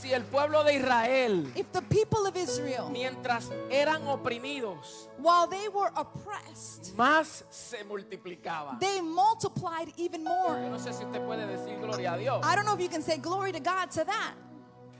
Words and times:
Si 0.00 0.12
el 0.12 0.22
pueblo 0.24 0.62
de 0.64 0.74
Israel, 0.76 1.50
If 1.56 1.72
the 1.72 1.82
people 1.82 2.26
of 2.26 2.36
Israel, 2.36 2.88
mientras 2.90 3.50
eran 3.68 4.06
oprimidos, 4.06 5.08
while 5.18 5.48
they 5.48 5.68
were 5.68 5.90
oppressed, 5.96 6.94
más 6.96 7.44
se 7.50 7.82
multiplicaba. 7.84 8.78
they 8.78 9.00
multiplied 9.00 9.92
even 9.96 10.22
Yo 10.24 10.30
more. 10.30 10.60
no 10.70 10.78
sé 10.78 10.92
si 10.92 11.04
usted 11.04 11.20
puede 11.26 11.46
decir 11.46 11.78
gloria 11.80 12.12
a 12.14 12.18
Dios. 12.18 12.44
I 12.44 12.54
don't 12.54 12.64
know 12.64 12.74
if 12.74 12.80
you 12.80 12.88
can 12.88 13.02
say 13.02 13.18
glory 13.18 13.50
to 13.52 13.60
God 13.60 13.90
to 13.90 14.04
that. 14.04 14.34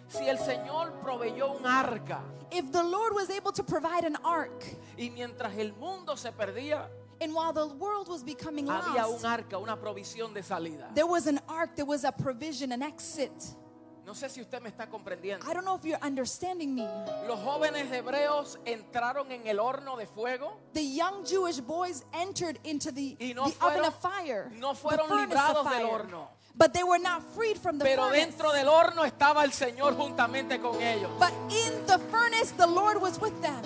Si 0.09 0.27
el 0.29 0.39
Señor 0.39 1.01
proveyó 1.03 1.57
un 1.59 1.67
arca 1.67 2.23
If 2.51 2.73
the 2.73 2.83
Lord 2.83 3.13
was 3.15 3.29
able 3.31 3.53
to 3.53 3.63
provide 3.63 4.05
an 4.05 4.17
ark, 4.25 4.65
y 4.97 5.11
mientras 5.11 5.55
el 5.59 5.75
mundo 5.75 6.17
se 6.17 6.33
perdía, 6.33 6.89
and 7.21 7.33
while 7.35 7.53
the 7.53 7.67
world 7.77 8.09
was 8.09 8.23
becoming 8.25 8.67
había 8.69 9.07
un 9.07 9.25
arca, 9.25 9.59
una 9.59 9.77
provisión 9.77 10.33
de 10.35 10.43
salida. 10.43 10.89
there 10.95 11.07
was 11.07 11.27
an 11.27 11.39
ark, 11.47 11.77
there 11.77 11.85
was 11.85 12.05
a 12.05 12.11
provision, 12.11 12.73
an 12.73 12.83
exit. 12.83 13.31
No 14.09 14.15
sé 14.15 14.31
si 14.31 14.41
usted 14.41 14.63
me 14.63 14.71
está 14.71 14.89
comprendiendo. 14.89 15.45
I 15.47 15.53
don't 15.53 15.67
know 15.67 15.77
if 15.77 15.85
you're 15.85 16.03
understanding 16.03 16.75
me. 16.75 16.89
Los 17.27 17.39
jóvenes 17.41 17.93
hebreos 17.93 18.59
entraron 18.65 19.31
en 19.31 19.47
el 19.47 19.59
horno 19.61 19.99
de 19.99 20.07
fuego 20.07 20.57
The 20.73 20.83
young 20.83 21.27
Jewish 21.27 21.61
boys 21.61 22.07
entered 22.15 22.59
into 22.65 22.91
the, 22.91 23.19
y 23.21 23.35
no 23.35 23.51
the 23.51 23.57
oven 23.61 23.83
fueron, 23.83 23.85
of 23.85 23.95
fire, 24.01 24.51
no 24.59 24.73
fueron 24.73 25.11
librados 25.11 25.71
del 25.71 25.87
horno. 25.87 26.29
But 26.55 26.73
they 26.73 26.85
were 26.85 26.99
not 26.99 27.23
freed 27.35 27.59
from 27.59 27.79
the 27.79 27.85
Pero 27.85 28.05
furnace. 28.05 28.25
dentro 28.25 28.51
del 28.53 28.69
horno 28.69 29.05
estaba 29.05 29.45
el 29.45 29.53
Señor 29.53 29.95
juntamente 29.95 30.59
con 30.59 30.81
ellos. 30.81 31.11
But 31.19 31.35
in 31.51 31.85
the 31.87 31.99
furnace, 32.11 32.53
the 32.53 32.67
Lord 32.67 33.03
was 33.03 33.21
with 33.21 33.39
them. 33.43 33.63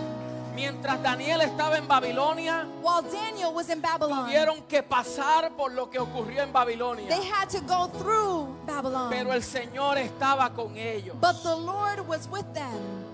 Mientras 0.55 1.03
Daniel 1.03 1.41
estaba 1.41 1.79
en 1.79 1.89
Babilonia, 1.89 2.67
While 2.83 3.11
Daniel 3.11 3.53
was 3.55 3.69
in 3.71 3.81
Babylon, 3.81 4.27
tuvieron 4.27 4.63
que 4.69 4.83
pasar 4.83 5.51
por 5.57 5.73
lo 5.73 5.89
que 5.89 5.99
ocurrió 5.99 6.43
en 6.43 6.53
Babilonia. 6.53 7.09
they 7.09 7.25
had 7.27 7.49
to 7.49 7.61
go 7.63 7.89
through 7.89 8.55
Babylon. 8.67 9.11
Pero 9.11 9.33
el 9.33 9.43
Señor 9.43 9.97
estaba 9.99 10.55
con 10.55 10.77
ellos. 10.77 11.17
But 11.21 11.43
the 11.43 11.57
Lord 11.57 12.07
was 12.07 12.29
with 12.29 12.45
them. 12.53 13.05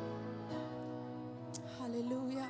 Hallelujah. 1.78 2.48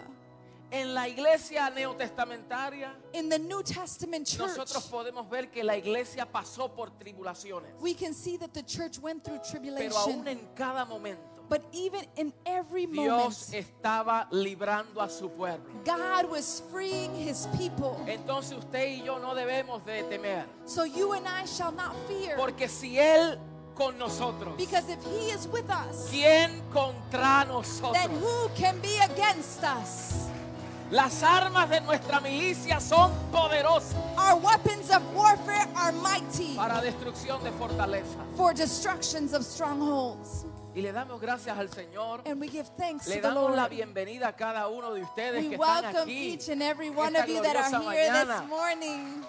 En 0.71 0.93
la 0.95 1.09
iglesia 1.09 1.71
neotestamentaria, 1.71 2.93
In 3.15 3.31
the 3.31 3.39
New 3.39 3.63
Testament 3.63 4.27
church, 4.27 4.51
nosotros 4.57 4.87
podemos 4.91 5.29
ver 5.31 5.51
que 5.51 5.65
la 5.65 5.77
iglesia 5.77 6.27
pasó 6.27 6.75
por 6.75 6.91
tribulaciones. 6.91 7.73
we 7.81 7.95
can 7.95 8.13
see 8.13 8.37
that 8.37 8.53
the 8.53 8.63
church 8.63 8.99
went 8.99 9.25
through 9.25 9.41
Pero 9.41 9.97
aún 9.97 10.23
tribulation. 10.25 10.29
en 10.29 10.49
cada 10.55 10.85
momento, 10.85 11.38
But 11.49 11.63
even 11.73 12.05
in 12.17 12.33
every 12.45 12.87
Dios 12.87 13.49
moment, 13.49 13.67
estaba 13.67 14.29
librando 14.31 15.01
a 15.01 15.09
su 15.09 15.31
pueblo. 15.31 15.65
God 15.85 16.31
was 16.31 16.63
freeing 16.71 17.15
his 17.15 17.47
people. 17.57 17.99
Entonces 18.07 18.59
usted 18.59 18.87
y 18.87 19.03
yo 19.05 19.19
no 19.19 19.35
debemos 19.35 19.85
de 19.87 20.03
temer. 20.05 20.45
So 20.67 20.85
you 20.85 21.13
and 21.15 21.27
I 21.27 21.47
shall 21.47 21.73
not 21.73 21.95
fear. 22.07 22.37
Porque 22.37 22.69
si 22.69 22.99
Él 22.99 23.39
con 23.75 23.97
nosotros, 23.99 24.57
Because 24.59 24.91
if 24.91 25.03
he 25.05 25.31
is 25.31 25.47
with 25.49 25.71
us, 25.71 26.11
¿quién 26.11 26.61
contra 26.71 27.45
then 27.45 27.49
nosotros? 27.49 28.07
who 28.21 28.49
can 28.55 28.79
be 28.81 28.99
against 28.99 29.63
us? 29.65 30.27
Las 30.91 31.23
armas 31.23 31.69
de 31.69 31.81
nuestra 31.83 32.19
milicia 32.21 32.81
son 32.81 33.13
poderosas 33.31 33.95
Our 34.17 34.37
weapons 34.41 34.91
of 34.91 35.03
warfare 35.15 35.67
are 35.77 35.93
mighty 35.93 36.57
para 36.57 36.81
destrucción 36.83 37.43
de 37.45 37.51
fortaleza. 37.53 38.17
for 38.37 38.53
destructions 38.55 39.33
of 39.33 39.45
strongholds. 39.45 40.45
Y 40.79 40.81
le 40.81 40.93
damos 40.93 41.21
gracias 41.21 41.59
al 41.59 41.69
Señor. 41.69 42.23
And 42.25 42.41
we 42.41 42.47
give 42.47 42.69
thanks 42.79 43.09
Le 43.09 43.17
to 43.17 43.21
the 43.23 43.29
damos 43.35 43.51
la 43.51 43.63
Lord. 43.63 43.71
bienvenida 43.71 44.29
a 44.29 44.37
cada 44.37 44.69
uno 44.69 44.95
de 44.95 45.03
ustedes 45.03 45.43
We 45.43 45.49
que 45.49 45.57
están 45.57 45.83
welcome 45.83 46.03
aquí. 46.03 46.35
each 46.35 46.49
and 46.51 46.63
every 46.63 46.89
one 46.89 47.17
esta 47.17 47.25
of 47.25 47.29
you 47.29 47.43
that 47.43 47.57
are 47.57 47.83
here 47.83 48.13
mañana. 48.13 48.41
this 48.43 48.49
morning. 48.49 49.25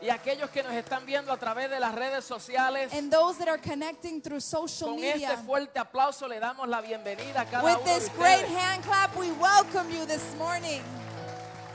Y 0.00 0.10
aquellos 0.10 0.48
que 0.50 0.62
nos 0.62 0.72
están 0.74 1.04
viendo 1.04 1.32
a 1.32 1.38
través 1.38 1.70
de 1.70 1.80
las 1.80 1.92
redes 1.92 2.24
sociales. 2.24 2.92
And 2.94 3.10
those 3.10 3.36
that 3.38 3.48
are 3.48 3.58
connecting 3.58 4.20
through 4.20 4.40
social 4.40 4.90
Con 4.90 5.02
este 5.02 5.14
media. 5.26 5.36
fuerte 5.44 5.76
aplauso 5.80 6.28
le 6.28 6.38
damos 6.38 6.68
la 6.68 6.80
bienvenida 6.80 7.40
a 7.40 7.44
cada 7.46 7.64
With 7.64 7.78
uno 7.78 7.84
de 7.84 7.98
this 7.98 8.08
great 8.16 8.44
ustedes. 8.44 8.56
hand 8.56 8.84
clap, 8.84 9.16
we 9.16 9.32
welcome 9.40 9.90
you 9.90 10.06
this 10.06 10.22
morning. 10.38 10.82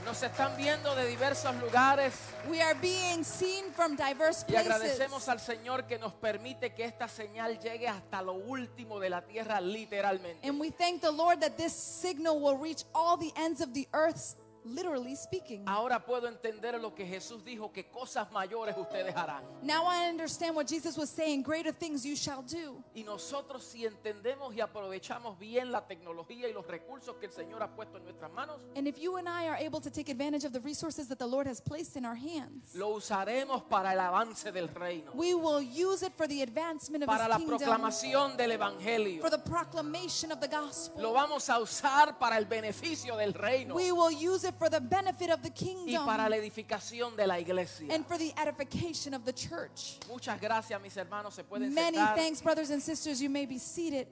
Nos 0.05 0.23
están 0.23 0.57
viendo 0.57 0.95
de 0.95 1.05
diversos 1.07 1.55
lugares 1.57 2.13
We 2.49 2.61
are 2.61 2.77
being 2.81 3.23
seen 3.23 3.71
from 3.73 3.95
diverse 3.95 4.45
y 4.47 4.55
agradecemos 4.55 5.23
places. 5.23 5.29
al 5.29 5.39
Señor 5.39 5.85
que 5.85 5.99
nos 5.99 6.13
permite 6.13 6.73
que 6.73 6.85
esta 6.85 7.07
señal 7.07 7.59
llegue 7.59 7.87
hasta 7.87 8.21
lo 8.21 8.33
último 8.33 8.99
de 8.99 9.09
la 9.09 9.21
tierra 9.21 9.61
literalmente. 9.61 10.47
And 10.47 10.59
we 10.59 10.71
thank 10.71 11.01
the 11.01 11.11
Lord 11.11 11.39
that 11.41 11.55
this 11.55 11.73
signal 11.73 12.39
will 12.39 12.57
reach 12.57 12.83
all 12.93 13.15
the 13.17 13.31
ends 13.39 13.61
of 13.61 13.73
the 13.73 13.87
earth, 13.93 14.35
literally 14.63 15.15
speaking. 15.15 15.63
Ahora 15.67 15.99
puedo 16.05 16.27
entender 16.27 16.79
lo 16.79 16.93
que 16.93 17.05
Jesús 17.05 17.43
dijo, 17.43 17.71
que 17.71 17.85
cosas 17.89 18.31
mayores 18.31 18.75
ustedes 18.77 19.13
harán. 19.15 19.43
Now 19.63 19.85
I 19.87 20.09
understand 20.09 20.55
what 20.55 20.67
Jesus 20.67 20.97
was 20.97 21.09
saying 21.09 21.43
greater 21.43 21.71
things 21.73 22.05
you 22.05 22.15
shall 22.15 22.41
do. 22.43 22.83
Y 22.95 23.03
nosotros 23.03 23.63
si 23.63 23.85
entendemos 23.85 24.53
y 24.55 24.61
aprovechamos 24.61 25.37
bien 25.39 25.71
la 25.71 25.81
tecnología 25.87 26.47
y 26.49 26.53
los 26.53 26.65
recursos 26.67 27.15
que 27.19 27.25
el 27.27 27.31
Señor 27.31 27.61
ha 27.63 27.75
puesto 27.75 27.97
en 27.97 28.03
nuestras 28.03 28.31
manos, 28.31 28.59
And 28.75 28.87
if 28.87 28.97
you 28.99 29.17
and 29.17 29.27
I 29.27 29.47
are 29.47 29.57
able 29.57 29.81
to 29.81 29.89
take 29.89 30.09
advantage 30.09 30.45
of 30.45 30.53
the 30.53 30.59
resources 30.61 31.07
that 31.09 31.17
the 31.19 31.27
Lord 31.27 31.47
has 31.47 31.59
placed 31.61 31.95
in 31.97 32.05
our 32.05 32.15
hands, 32.15 32.75
lo 32.75 32.95
usaremos 32.97 33.63
para 33.69 33.91
el 33.93 33.99
avance 33.99 34.51
del 34.51 34.67
reino, 34.69 35.11
we 35.13 35.33
will 35.33 35.61
use 35.61 36.03
it 36.03 36.13
for 36.15 36.27
the 36.27 36.41
advancement 36.41 37.03
of 37.03 37.07
para 37.09 37.27
la 37.27 37.37
His 37.37 37.45
kingdom, 37.45 37.59
proclamación 37.59 38.37
del 38.37 38.51
Evangelio. 38.51 39.21
for 39.21 39.29
the 39.29 39.37
proclamation 39.39 40.31
of 40.31 40.39
the 40.39 40.47
gospel. 40.47 41.01
Lo 41.01 41.13
vamos 41.13 41.49
a 41.49 41.59
usar 41.59 42.17
para 42.19 42.37
el 42.37 42.45
beneficio 42.45 43.17
del 43.17 43.33
reino 43.33 43.75
We 43.75 43.91
will 43.91 44.11
use 44.11 44.43
it 44.43 44.50
for 44.53 44.69
the 44.69 44.79
benefit 44.79 45.29
of 45.29 45.41
the 45.41 45.49
y 45.49 45.53
kingdom 45.53 46.05
para 46.05 46.29
la 46.29 46.35
edificación 46.37 47.15
de 47.15 47.25
la 47.27 47.37
iglesia. 47.39 47.87
and 47.93 48.05
for 48.05 48.17
the 48.17 48.33
edification 48.37 49.13
of 49.13 49.23
the 49.25 49.33
church. 49.33 49.97
Muchas 50.07 50.39
gracias, 50.39 50.81
mis 50.81 50.95
hermanos. 50.95 51.33
Se 51.35 51.43
pueden 51.43 51.73
Many 51.73 51.97
sentar. 51.97 52.15
thanks, 52.15 52.41
brothers 52.41 52.69
and 52.71 52.81
sisters. 52.81 53.21
You 53.21 53.29
may 53.29 53.45
be 53.45 53.57
seated. 53.59 54.07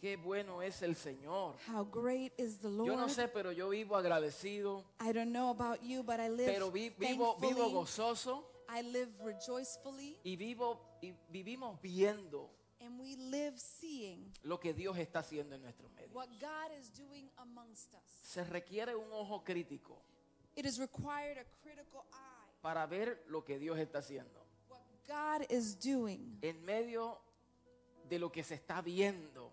Qué 0.00 0.16
bueno 0.16 0.60
es 0.60 0.82
el 0.82 0.94
Señor. 0.94 1.54
How 1.66 1.84
great 1.84 2.32
is 2.38 2.58
the 2.58 2.68
Yo 2.68 2.84
no 2.84 2.96
Lord. 2.96 3.10
sé, 3.10 3.28
pero 3.32 3.50
yo 3.50 3.70
vivo 3.70 3.96
agradecido, 3.96 4.84
I 5.00 5.12
don't 5.12 5.32
know 5.32 5.48
about 5.50 5.82
you, 5.82 6.02
but 6.02 6.20
I 6.20 6.28
live 6.28 6.52
pero 6.52 6.70
vi- 6.70 6.90
vivo, 6.90 7.36
vivo 7.40 7.70
gozoso 7.70 8.44
I 8.68 8.82
live 8.82 9.08
rejoicefully, 9.24 10.18
y 10.22 10.36
vivo 10.36 10.78
y 11.00 11.14
vivimos 11.30 11.80
viendo 11.80 12.50
and 12.80 12.98
we 13.00 13.16
live 13.16 13.58
seeing 13.58 14.32
lo 14.42 14.58
que 14.60 14.72
Dios 14.74 14.96
está 14.98 15.20
haciendo 15.20 15.54
en 15.56 15.62
nuestro 15.62 15.88
medio. 15.90 16.12
what 16.14 16.28
God 16.40 16.72
is 16.78 16.90
doing 16.92 17.28
amongst 17.36 17.94
us. 17.94 18.00
Se 18.22 18.44
requiere 18.44 18.94
un 18.94 19.10
ojo 19.12 19.42
crítico 19.44 19.96
It 20.54 20.64
is 20.66 20.78
required 20.78 21.38
a 21.38 21.44
critical 21.62 22.02
eye. 22.12 22.52
para 22.62 22.86
ver 22.86 23.22
lo 23.28 23.44
que 23.44 23.58
Dios 23.58 23.78
está 23.78 23.98
haciendo 23.98 24.44
What 24.68 24.80
God 25.06 25.46
is 25.50 25.78
doing 25.78 26.38
en 26.42 26.64
medio 26.64 27.18
de 28.08 28.18
lo 28.18 28.30
que 28.30 28.42
se 28.44 28.54
está 28.54 28.80
viendo 28.82 29.52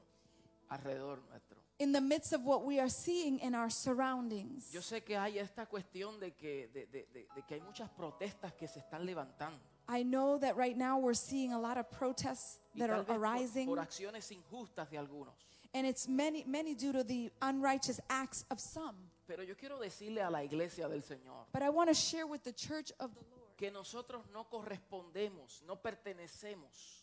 alrededor 0.70 1.22
nuestro. 1.30 1.62
in 1.80 1.92
the 1.92 2.00
midst 2.02 2.34
of 2.34 2.46
what 2.46 2.64
we 2.64 2.80
are 2.80 2.90
seeing 2.90 3.40
in 3.40 3.56
our 3.56 3.70
surroundings. 3.72 4.72
Yo 4.72 4.82
sé 4.82 5.04
que 5.04 5.18
hay 5.18 5.40
esta 5.40 5.66
cuestión 5.66 6.20
de 6.20 6.34
que, 6.36 6.68
de, 6.70 6.86
de- 6.88 7.08
de- 7.12 7.28
de 7.36 7.42
que 7.46 7.56
hay 7.56 7.62
muchas 7.62 7.90
protestas 7.90 8.54
que 8.54 8.68
se 8.68 8.80
están 8.80 9.06
levantando. 9.06 9.60
I 9.88 10.04
know 10.04 10.38
that 10.40 10.56
right 10.56 10.78
now 10.78 10.98
we're 11.00 11.14
seeing 11.14 11.52
a 11.54 11.60
lot 11.60 11.78
of 11.78 11.90
protests 11.92 12.60
that 12.78 12.90
are 12.90 12.98
vez 13.04 13.06
por- 13.08 13.18
arising, 13.18 13.68
por 13.68 13.78
acciones 13.78 14.32
injustas 14.32 14.90
de 14.90 14.98
algunos. 14.98 15.34
and 15.74 15.86
it's 15.86 16.08
many, 16.08 16.44
many 16.48 16.74
due 16.76 16.92
to 16.94 17.04
the 17.04 17.32
unrighteous 17.42 18.00
acts 18.10 18.46
of 18.50 18.60
some. 18.60 18.96
Pero 19.28 19.42
yo 19.44 19.56
quiero 19.56 19.78
decirle 19.80 20.22
a 20.26 20.30
la 20.30 20.40
iglesia 20.44 20.88
del 20.88 21.02
Señor 21.02 21.46
But 21.52 21.62
I 21.64 21.70
want 21.70 21.90
to 21.90 21.94
share 21.96 22.28
with 22.28 22.44
the 22.44 22.52
church 22.54 22.92
of 23.00 23.14
the 23.14 23.22
Lord. 23.22 23.58
que 23.58 23.72
nosotros 23.72 24.22
no 24.34 24.46
correspondemos, 24.46 25.62
no 25.68 25.76
pertenecemos 25.76 27.02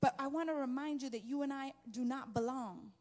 But 0.00 0.14
I 0.18 0.26
want 0.26 0.48
to 0.48 0.54
remind 0.54 1.02
you 1.02 1.10
that 1.10 1.24
you 1.24 1.42
and 1.42 1.52
I 1.52 1.72
do 1.90 2.04
not 2.04 2.32
belong, 2.34 2.92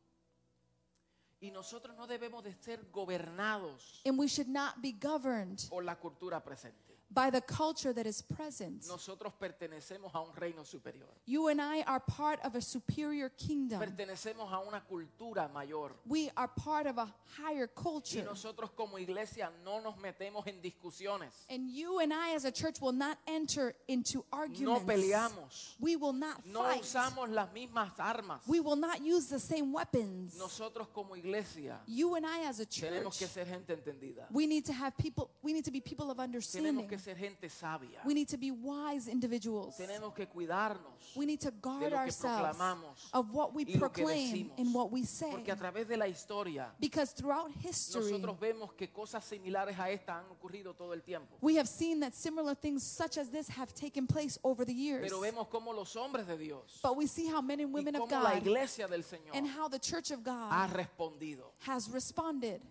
y 1.41 1.49
nosotros 1.49 1.95
no 1.97 2.05
debemos 2.07 2.43
de 2.43 2.53
ser 2.53 2.77
gobernados 2.93 4.01
and 4.05 4.17
we 4.19 4.27
should 4.27 4.47
not 4.49 4.81
be 4.81 4.91
governed 4.91 5.65
por 5.69 5.83
la 5.83 5.95
cultura 5.95 6.41
presente. 6.43 6.90
By 7.13 7.29
the 7.29 7.41
culture 7.41 7.91
that 7.93 8.05
is 8.07 8.21
present. 8.21 8.85
Nosotros 8.87 9.33
pertenecemos 9.39 10.11
a 10.15 10.21
un 10.21 10.33
reino 10.35 10.63
superior. 10.63 11.07
You 11.25 11.49
and 11.49 11.61
I 11.61 11.81
are 11.81 11.99
part 11.99 12.39
of 12.45 12.55
a 12.55 12.61
superior 12.61 13.29
kingdom. 13.29 13.81
Pertenecemos 13.81 14.49
a 14.51 14.59
una 14.59 14.81
cultura 14.89 15.49
mayor. 15.53 15.91
We 16.07 16.29
are 16.37 16.47
part 16.47 16.87
of 16.87 16.97
a 16.97 17.13
higher 17.37 17.67
Y 17.67 17.81
culture. 17.81 18.23
nosotros 18.23 18.71
como 18.75 18.97
iglesia 18.97 19.49
no 19.65 19.81
nos 19.81 19.95
metemos 19.97 20.47
en 20.47 20.61
discusiones. 20.61 21.31
And 21.49 21.69
you 21.69 21.99
and 21.99 22.13
I 22.13 22.33
as 22.35 22.45
a 22.45 22.51
church 22.51 22.79
will 22.81 22.93
not 22.93 23.17
enter 23.27 23.75
into 23.89 24.19
No 24.31 24.37
arguments. 24.37 24.85
peleamos. 24.85 25.75
We 25.79 25.95
will 25.97 26.13
not 26.13 26.45
No 26.45 26.63
fight. 26.63 26.81
usamos 26.83 27.29
las 27.29 27.49
mismas 27.53 27.91
armas. 27.99 28.41
We 28.47 28.61
will 28.61 28.77
not 28.77 29.01
use 29.01 29.27
the 29.27 29.39
same 29.39 29.73
weapons. 29.73 30.37
Nosotros 30.37 30.87
como 30.93 31.15
iglesia 31.15 31.79
You 31.87 32.15
and 32.15 32.25
I 32.25 32.45
as 32.47 32.59
a 32.61 32.65
tenemos 32.65 33.17
que 33.17 33.27
church, 33.27 33.33
ser 33.33 33.45
gente 33.45 33.73
entendida. 33.75 34.27
we 34.31 34.47
need 34.47 34.65
to 34.65 34.73
have 34.73 34.95
people, 34.97 35.29
we 35.41 35.51
need 35.51 35.65
to 35.65 35.71
be 35.71 35.81
people 35.81 36.09
of 36.09 36.17
Tenemos 36.17 36.23
understanding. 36.35 36.87
que 36.87 36.97
ser 37.01 37.15
gente 37.15 37.49
sabia. 37.49 37.99
We 38.05 38.13
need 38.13 38.29
to 38.29 38.37
be 38.37 38.51
wise 38.51 39.07
individuals. 39.09 39.75
Tenemos 39.77 40.13
que 40.13 40.27
cuidarnos 40.27 41.15
We 41.15 41.25
need 41.25 41.39
to 41.41 41.51
de 41.51 41.57
guard 41.61 41.83
lo 41.83 41.89
que 41.89 41.95
ourselves 41.95 42.57
proclamamos 42.57 43.09
of 43.13 43.33
what 43.33 43.53
we 43.53 43.63
y 43.63 43.73
lo 43.77 43.89
que 43.89 44.03
proclaim 44.03 44.31
decimos. 44.31 44.59
and 44.59 44.73
what 44.73 44.91
we 44.91 45.03
say. 45.03 45.31
Porque 45.31 45.51
a 45.51 45.55
través 45.55 45.87
de 45.87 45.97
la 45.97 46.07
historia 46.07 46.71
Because 46.79 47.13
throughout 47.13 47.51
history, 47.51 48.11
nosotros 48.11 48.39
vemos 48.39 48.73
que 48.73 48.87
cosas 48.91 49.23
similares 49.25 49.77
a 49.79 49.89
esta 49.89 50.19
han 50.19 50.25
ocurrido 50.29 50.75
todo 50.75 50.93
el 50.93 51.01
tiempo. 51.01 51.37
we 51.41 51.57
have 51.57 51.67
seen 51.67 51.99
that 51.99 52.13
similar 52.13 52.55
things 52.55 52.83
such 52.83 53.17
as 53.17 53.29
this 53.29 53.49
have 53.49 53.73
taken 53.73 54.05
place 54.07 54.37
over 54.43 54.63
the 54.65 54.73
years. 54.73 55.01
Pero 55.09 55.19
vemos 55.19 55.47
cómo 55.49 55.73
los 55.73 55.95
hombres 55.95 56.27
de 56.27 56.37
Dios 56.37 56.79
But 56.81 56.95
we 56.95 57.07
see 57.07 57.27
how 57.27 57.41
men 57.41 57.59
and 57.59 57.73
y 57.73 57.79
women 57.79 57.95
of 57.95 58.09
cómo 58.09 58.23
la 58.23 58.33
God 58.33 58.45
iglesia 58.45 58.87
del 58.87 59.03
Señor 59.03 59.33
and 59.33 59.47
how 59.47 59.67
the 59.67 59.79
church 59.79 60.11
of 60.11 60.21
ha 60.25 60.67
God 60.67 60.77
respondido 60.77 61.51
has 61.65 61.89
responded 61.89 62.61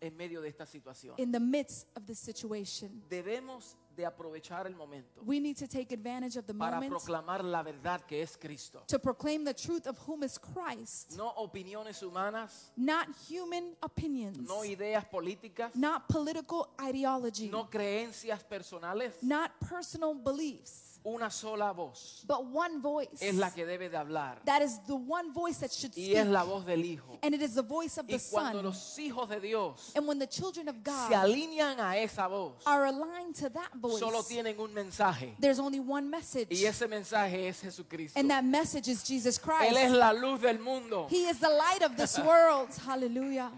en 0.00 0.16
medio 0.16 0.40
de 0.40 0.48
esta 0.48 0.66
situación. 0.66 1.14
in 1.18 1.32
the 1.32 1.40
midst 1.40 1.86
of 1.96 2.04
this 2.06 2.18
situation. 2.18 3.02
Debemos 3.08 3.76
de 3.96 4.04
aprovechar 4.04 4.66
el 4.66 4.74
momento 4.76 5.22
We 5.24 5.40
need 5.40 5.56
to 5.56 5.66
take 5.66 5.90
advantage 5.94 6.36
of 6.36 6.44
the 6.46 6.52
para 6.52 6.76
moment 6.76 6.92
proclamar 6.92 7.42
la 7.42 7.62
verdad 7.62 8.02
que 8.06 8.20
es 8.22 8.36
Cristo. 8.36 8.82
to 8.88 8.98
proclaim 8.98 9.42
the 9.44 9.54
truth 9.54 9.86
of 9.86 9.96
whom 10.06 10.22
is 10.22 10.38
Christ, 10.38 11.16
No 11.16 11.32
opiniones 11.38 12.02
humanas, 12.02 12.70
not 12.76 13.08
human 13.26 13.74
opinions, 13.82 14.46
no 14.46 14.62
ideas 14.64 15.04
políticas, 15.10 15.74
not 15.74 16.08
political 16.10 16.68
ideology, 16.78 17.48
no 17.48 17.64
creencias 17.70 18.44
personales. 18.44 19.14
not 19.22 19.50
personal 19.60 20.12
beliefs, 20.14 20.95
Una 21.08 21.30
sola 21.30 21.72
voz 21.72 22.24
but 22.26 22.44
one 22.52 22.80
voice. 22.80 23.08
es 23.20 23.36
la 23.36 23.50
que 23.50 23.64
debe 23.64 23.88
de 23.88 23.96
hablar 23.96 24.40
That 24.44 24.60
is 24.62 24.80
the 24.88 24.96
one 24.96 25.32
voice 25.32 25.58
that 25.60 25.70
should 25.70 25.92
y 25.96 26.06
speak. 26.06 26.16
es 26.16 26.26
la 26.26 26.42
voz 26.42 26.64
del 26.66 26.84
Hijo. 26.84 27.16
And 27.22 27.32
it 27.32 27.42
is 27.42 27.54
the 27.54 27.62
voice 27.62 27.96
of 27.96 28.06
Y 28.08 28.16
the 28.16 28.24
cuando 28.30 28.58
Son. 28.58 28.64
los 28.64 28.96
hijos 28.98 29.28
de 29.28 29.38
Dios 29.40 29.92
And 29.94 30.06
when 30.08 30.18
the 30.18 30.26
children 30.26 30.68
of 30.68 30.74
se 30.74 30.82
God 30.82 31.12
alinean 31.12 31.78
a 31.78 31.96
esa 31.96 32.26
voz, 32.28 32.54
are 32.66 32.86
aligned 32.86 33.36
to 33.36 33.48
that 33.50 33.72
voice, 33.76 34.00
solo 34.00 34.22
tienen 34.22 34.58
un 34.58 34.74
mensaje 34.74 35.36
there's 35.38 35.60
only 35.60 35.78
one 35.78 36.10
message. 36.10 36.48
y 36.50 36.64
ese 36.66 36.88
mensaje 36.88 37.46
es 37.48 37.60
Jesucristo. 37.62 38.18
And 38.18 38.28
that 38.30 38.44
message 38.44 38.88
is 38.88 39.04
Jesus 39.04 39.38
Él 39.38 39.76
es 39.76 39.84
Christ. 39.84 39.94
la 39.94 40.10
luz 40.12 40.40
del 40.40 40.58
mundo. 40.58 41.06
He 41.08 41.28
is 41.28 41.38
the 41.38 41.48
light 41.48 41.82
of 41.82 41.96
this 41.96 42.18
world. 42.26 42.68
Hallelujah. 42.84 43.52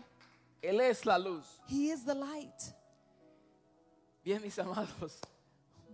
Él 0.62 0.80
es 0.82 1.06
la 1.06 1.16
luz. 1.16 1.46
He 1.66 1.88
is 1.90 2.04
the 2.04 2.14
light. 2.14 2.74
Bien, 4.22 4.42
mis 4.42 4.58
amados, 4.58 5.18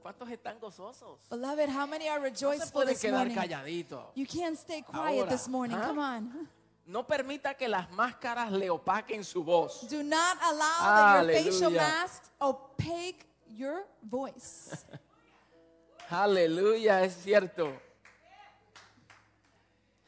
¿cuántos 0.05 0.29
están 0.29 0.61
gozosos? 0.61 1.19
Beloved, 1.31 1.71
how 1.71 1.87
many 1.87 2.09
are 2.09 2.21
No 2.21 2.27
se 2.37 2.47
rejoiceful 2.47 2.73
pueden 2.73 2.93
this 2.93 3.01
quedar 3.01 3.27
morning? 3.27 3.35
calladitos. 3.35 4.05
You 4.15 4.27
can't 4.27 4.55
stay 4.59 4.83
quiet 4.83 5.21
Ahora, 5.21 5.31
this 5.31 5.49
morning. 5.49 5.79
¿ah? 5.81 5.87
Come 5.87 5.99
on. 5.99 6.49
No 6.87 7.07
permita 7.07 7.55
que 7.55 7.67
las 7.67 7.91
máscaras 7.91 8.53
le 8.53 8.69
opaquen 8.69 9.25
su 9.25 9.43
voz. 9.43 9.89
Do 9.89 10.03
not 10.03 10.37
allow 10.43 10.81
that 10.83 11.25
your 11.25 11.33
facial 11.33 11.73
Hallelujah. 11.73 11.81
masks 11.81 12.31
opaque 12.39 13.27
your 13.49 13.87
voice. 14.03 14.85
Aleluya, 16.11 17.03
es 17.03 17.15
cierto. 17.15 17.73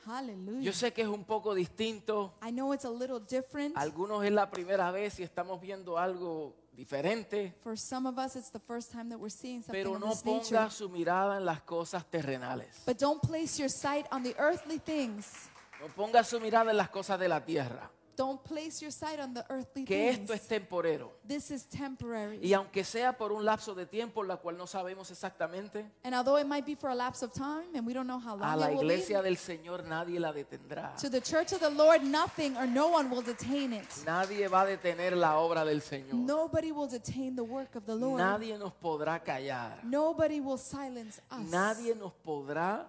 Hallelujah. 0.04 0.60
Yo 0.60 0.72
sé 0.74 0.92
que 0.92 1.00
es 1.00 1.08
un 1.08 1.24
poco 1.24 1.54
distinto. 1.54 2.34
I 2.42 2.50
know 2.52 2.74
it's 2.74 2.84
a 2.84 2.90
little 2.90 3.18
different. 3.18 3.74
Algunos 3.78 4.22
es 4.26 4.30
la 4.30 4.50
primera 4.50 4.90
vez 4.90 5.18
y 5.20 5.22
estamos 5.22 5.58
viendo 5.58 5.96
algo 5.96 6.54
diferente. 6.76 7.54
For 7.62 7.76
some 7.76 8.06
of 8.08 8.18
us, 8.18 8.36
it's 8.36 8.50
the 8.52 8.60
first 8.60 8.92
time 8.92 9.08
that 9.08 9.18
we're 9.18 9.30
seeing 9.30 9.62
something 9.62 9.82
Pero 9.82 9.94
of 9.94 10.00
no 10.00 10.08
nature. 10.08 10.22
ponga 10.24 10.70
su 10.70 10.88
mirada 10.88 11.38
en 11.38 11.44
las 11.44 11.62
cosas 11.62 12.04
terrenales. 12.10 12.82
But 12.86 12.98
don't 12.98 13.20
place 13.20 13.58
your 13.58 13.70
sight 13.70 14.06
on 14.12 14.22
the 14.22 14.34
earthly 14.38 14.78
things. 14.78 15.48
No 15.80 15.88
ponga 15.88 16.22
su 16.22 16.38
mirada 16.40 16.70
en 16.70 16.76
las 16.76 16.90
cosas 16.90 17.18
de 17.18 17.28
la 17.28 17.44
tierra. 17.44 17.90
Don't 18.16 18.42
place 18.42 18.80
your 18.80 18.90
sight 18.90 19.20
on 19.20 19.34
the 19.34 19.44
earthly 19.50 19.84
Que 19.84 20.12
things. 20.12 20.20
esto 20.20 20.32
es 20.32 20.46
temporero. 20.48 21.12
This 21.28 21.50
is 21.50 21.66
temporary. 21.68 22.38
Y 22.42 22.54
aunque 22.54 22.82
sea 22.82 23.12
por 23.16 23.30
un 23.32 23.44
lapso 23.44 23.74
de 23.74 23.84
tiempo, 23.86 24.22
la 24.24 24.38
cual 24.38 24.56
no 24.56 24.66
sabemos 24.66 25.10
exactamente, 25.10 25.84
And 26.02 26.14
although 26.14 26.38
it 26.40 26.46
might 26.46 26.64
be 26.64 26.74
for 26.74 26.88
a 26.90 26.94
lapse 26.94 27.22
of 27.24 27.32
time, 27.34 27.74
and 27.74 27.86
we 27.86 27.92
don't 27.92 28.06
know 28.06 28.18
how 28.18 28.34
a 28.34 28.38
long 28.38 28.58
la 28.60 28.66
it 28.68 28.74
will 28.76 28.80
iglesia 28.90 29.18
be, 29.20 29.24
del 29.28 29.36
Señor 29.36 29.84
nadie 29.84 30.18
la 30.18 30.32
detendrá. 30.32 30.96
to 30.96 31.10
the 31.10 31.20
church 31.20 31.52
of 31.52 31.60
the 31.60 31.68
Lord, 31.70 32.02
nothing 32.02 32.56
or 32.56 32.66
no 32.66 32.88
one 32.88 33.10
will 33.10 33.22
detain 33.22 33.72
it. 33.72 33.86
Nadie 34.06 34.48
va 34.48 34.62
a 34.62 34.66
detener 34.66 35.14
la 35.16 35.38
obra 35.38 35.64
del 35.64 35.82
Señor. 35.82 36.14
Nobody 36.14 36.72
will 36.72 36.88
detain 36.88 37.36
the 37.36 37.44
work 37.44 37.74
of 37.76 37.84
the 37.84 37.94
Lord. 37.94 38.18
Nadie 38.20 38.56
nos 38.58 38.72
podrá 38.72 39.22
callar. 39.22 39.78
Nobody 39.84 40.40
will 40.40 40.58
silence 40.58 41.20
us. 41.30 41.50
Nadie 41.50 41.94
nos 41.94 42.12
podrá 42.24 42.86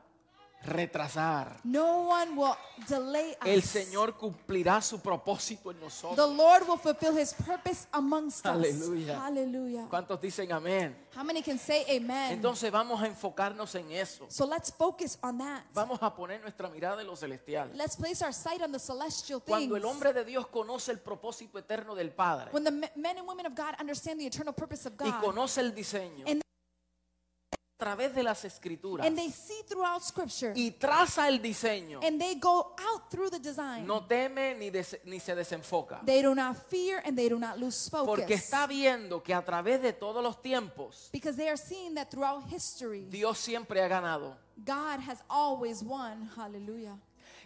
retrasar. 0.63 1.59
No 1.63 2.07
one 2.09 2.35
will 2.35 2.55
delay 2.87 3.31
us. 3.41 3.47
El 3.47 3.63
Señor 3.63 4.17
cumplirá 4.17 4.81
su 4.81 4.99
propósito 4.99 5.71
en 5.71 5.77
The 5.77 5.83
nosotros. 5.85 6.35
Lord 6.35 6.67
will 6.67 6.77
fulfill 6.77 7.17
his 7.17 7.33
purpose 7.33 7.87
amongst 7.91 8.45
Aleluya. 8.45 9.13
us. 9.17 9.23
Hallelujah. 9.23 9.87
¿Cuántos 9.89 10.19
dicen 10.21 10.51
amén? 10.51 10.95
How 11.15 11.23
many 11.23 11.41
can 11.41 11.57
say 11.57 11.83
amen? 11.97 12.33
Entonces 12.33 12.71
vamos 12.71 13.01
a 13.01 13.07
enfocarnos 13.07 13.73
en 13.75 13.91
eso. 13.91 14.25
so 14.29 14.45
let's 14.45 14.71
focus 14.71 15.17
on 15.23 15.37
that. 15.39 15.63
Vamos 15.73 15.99
a 16.01 16.13
poner 16.13 16.41
nuestra 16.41 16.69
mirada 16.69 17.01
en 17.01 17.07
lo 17.07 17.15
celestial. 17.15 17.71
Let's 17.75 17.95
place 17.95 18.23
our 18.23 18.33
sight 18.33 18.61
on 18.61 18.71
the 18.71 18.79
celestial 18.79 19.39
things. 19.39 19.47
Cuando 19.57 19.75
el 19.77 19.85
hombre 19.85 20.13
de 20.13 20.23
Dios 20.25 20.47
conoce 20.47 20.91
el 20.91 20.99
propósito 20.99 21.57
eterno 21.57 21.95
del 21.95 22.11
Padre 22.11 22.49
when 22.51 22.63
the 22.63 22.71
me- 22.71 22.91
men 22.95 23.17
and 23.17 23.27
women 23.27 23.45
of 23.45 23.53
God 23.55 23.75
understand 23.79 24.19
the 24.19 24.27
eternal 24.27 24.53
purpose 24.53 24.85
of 24.87 24.93
y 24.99 25.09
God 25.11 25.21
conoce 25.21 25.61
el 25.61 25.73
diseño 25.73 26.25
And- 26.27 26.41
través 27.77 28.13
de 28.15 28.23
las 28.23 28.43
escrituras 28.43 29.05
and 29.05 29.17
they 29.17 29.29
see 29.29 29.61
throughout 29.67 30.01
scripture 30.01 30.51
y 30.55 30.71
traza 30.71 31.27
el 31.27 31.39
diseño, 31.39 31.99
and 32.03 32.19
they 32.19 32.35
go 32.35 32.75
out 32.79 33.09
through 33.09 33.29
the 33.29 33.39
design, 33.39 33.85
no 33.85 34.01
teme 34.05 34.55
ni, 34.55 34.69
des- 34.69 34.99
ni 35.05 35.19
se 35.19 35.35
desenfoca. 35.35 36.01
they 36.05 36.21
do 36.21 36.33
not 36.33 36.57
fear 36.69 37.01
and 37.05 37.17
they 37.17 37.29
do 37.29 37.37
not 37.39 37.59
lose 37.59 37.89
focus. 37.89 38.07
Porque 38.07 38.33
está 38.33 38.67
viendo 38.67 39.21
que 39.21 39.33
a 39.33 39.43
través 39.43 39.81
de 39.81 39.93
todos 39.93 40.23
los 40.23 40.41
tiempos 40.41 41.09
because 41.11 41.37
they 41.37 41.47
are 41.47 41.57
seeing 41.57 41.93
that 41.93 42.09
throughout 42.09 42.43
history, 42.49 43.05
Dios 43.09 43.37
siempre 43.37 43.81
ha 43.81 43.87
ganado 43.87 44.35
God 44.65 44.99
has 45.01 45.21
always 45.29 45.83
won. 45.83 46.29
Hallelujah. 46.35 46.97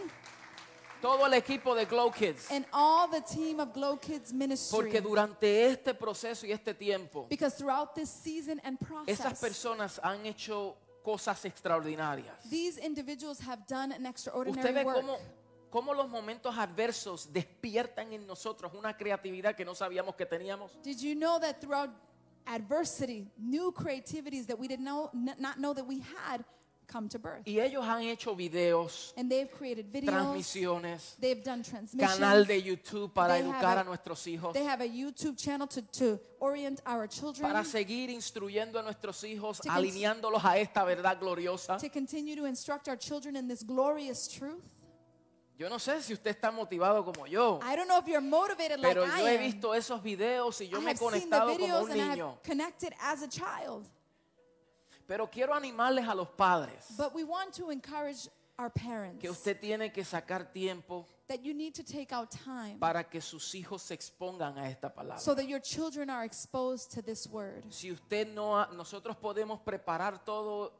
todo 1.01 1.25
el 1.25 1.33
equipo 1.33 1.75
de 1.75 1.85
Glow 1.85 2.11
Kids. 2.11 2.49
and 2.51 2.65
all 2.71 3.07
the 3.09 3.21
team 3.21 3.59
of 3.59 3.73
Glow 3.73 3.97
Kids 3.97 4.31
Ministry. 4.31 4.77
Porque 4.77 5.01
durante 5.01 5.65
este 5.65 5.93
proceso 5.93 6.45
y 6.45 6.51
este 6.51 6.73
tiempo, 6.73 7.27
because 7.29 7.55
throughout 7.55 7.93
this 7.95 8.09
season 8.09 8.59
and 8.63 8.77
esas 9.07 9.33
process, 9.33 9.39
personas 9.41 9.99
han 10.03 10.25
hecho 10.25 10.75
cosas 11.03 11.43
extraordinarias. 11.45 12.35
these 12.49 12.77
individuals 12.77 13.39
have 13.39 13.65
done 13.67 13.91
an 13.91 14.05
Usted 14.05 14.09
extraordinary 14.09 14.73
ve 14.73 14.83
work. 14.85 14.97
cómo, 15.01 15.17
cómo 15.71 15.93
los 15.95 16.07
momentos 16.09 16.55
adversos 16.57 17.31
despiertan 17.33 18.13
en 18.13 18.27
nosotros 18.27 18.71
una 18.75 18.95
creatividad 18.95 19.55
que 19.55 19.65
no 19.65 19.73
sabíamos 19.73 20.15
que 20.15 20.25
teníamos. 20.25 20.71
Did 20.83 20.99
you 20.99 21.15
know 21.15 21.39
that 21.39 21.59
throughout 21.59 21.89
adversity, 22.45 23.27
new 23.37 23.71
creativities 23.71 24.47
that 24.47 24.57
we 24.59 24.67
did 24.67 24.79
know, 24.79 25.09
n- 25.13 25.35
not 25.39 25.57
know 25.59 25.73
that 25.73 25.85
we 25.87 25.99
had 25.99 26.43
come 26.91 27.07
to 27.07 27.17
birth? 27.19 27.43
Y 27.47 27.59
ellos 27.59 27.83
han 27.85 28.01
hecho 28.03 28.35
videos, 28.35 29.13
And 29.15 29.29
they've 29.29 29.49
created 29.49 29.91
videos, 29.91 30.11
transmisiones, 30.11 31.15
they've 31.19 31.43
done 31.43 31.63
transmissions. 31.63 32.13
canal 32.19 32.45
de 32.45 32.61
YouTube 32.61 33.13
para 33.13 33.33
They 33.35 33.43
have 33.43 33.49
educar 33.57 33.77
a- 33.77 33.81
a 33.81 33.83
nuestros 33.83 34.25
hijos, 34.27 34.53
They 34.53 34.65
have 34.65 34.81
a 34.83 34.87
YouTube 34.87 35.37
channel 35.37 35.67
to, 35.69 35.81
to 35.99 36.19
orient 36.39 36.81
our 36.85 37.07
children, 37.07 37.49
para 37.51 37.63
seguir 37.63 38.09
instruyendo 38.09 38.79
a 38.79 38.83
nuestros 38.83 39.23
hijos, 39.23 39.59
To 39.61 39.69
alineándolos 39.71 40.43
a 40.43 40.57
esta 40.57 40.83
verdad 40.83 41.17
gloriosa. 41.19 41.77
to 41.77 41.89
continue 41.89 42.35
to 42.35 42.45
instruct 42.45 42.87
our 42.87 42.97
children 42.97 43.35
in 43.35 43.47
this 43.47 43.63
glorious 43.63 44.27
truth. 44.27 44.63
Yo 45.57 45.69
no 45.69 45.77
sé 45.77 46.01
si 46.01 46.13
usted 46.13 46.31
está 46.31 46.49
motivado 46.51 47.05
como 47.05 47.27
yo, 47.27 47.59
I 47.61 47.75
don't 47.75 47.87
know 47.87 47.99
if 47.99 48.07
you're 48.07 48.19
motivated 48.19 48.79
like 48.79 48.95
pero 48.95 49.03
I 49.05 49.19
yo 49.21 49.27
he 49.27 49.35
am. 49.37 49.41
visto 49.43 49.73
esos 49.75 50.01
videos 50.01 50.59
y 50.59 50.65
yo 50.69 50.79
I 50.79 50.81
me 50.81 50.85
he 50.85 50.89
have 50.89 50.97
seen 50.97 51.29
the 51.29 51.37
conectado 51.37 51.45
como 51.53 51.57
videos 51.67 51.83
un 51.83 51.91
and 51.91 52.01
I 52.01 52.15
niño. 52.15 52.29
have 52.31 52.41
connected 52.43 52.93
as 52.99 53.21
a 53.21 53.27
child. 53.27 53.87
Pero 55.11 55.29
quiero 55.29 55.53
animarles 55.53 56.07
a 56.07 56.15
los 56.15 56.29
padres 56.29 56.95
But 56.97 57.13
we 57.13 57.25
want 57.25 57.53
to 57.57 57.69
encourage 57.69 58.29
our 58.57 58.71
parents 58.71 59.19
que 59.19 59.29
usted 59.29 59.59
tiene 59.59 59.91
que 59.91 60.05
sacar 60.05 60.53
tiempo 60.53 61.05
that 61.27 61.39
you 61.43 61.53
need 61.53 61.73
to 61.73 61.83
take 61.83 62.13
out 62.15 62.29
time 62.31 62.77
para 62.79 63.03
que 63.03 63.19
sus 63.19 63.53
hijos 63.53 63.81
se 63.81 63.93
expongan 63.93 64.57
a 64.57 64.69
esta 64.69 64.89
palabra. 64.93 65.19
so 65.19 65.35
that 65.35 65.47
your 65.49 65.59
children 65.59 66.09
are 66.09 66.23
exposed 66.23 66.89
to 66.93 67.01
this 67.01 67.27
word. 67.27 67.65
Si 67.73 67.91
usted 67.91 68.29
no, 68.33 68.57
ha- 68.57 68.69
nosotros 68.71 69.17
podemos 69.17 69.59
preparar 69.59 70.23
todo 70.23 70.71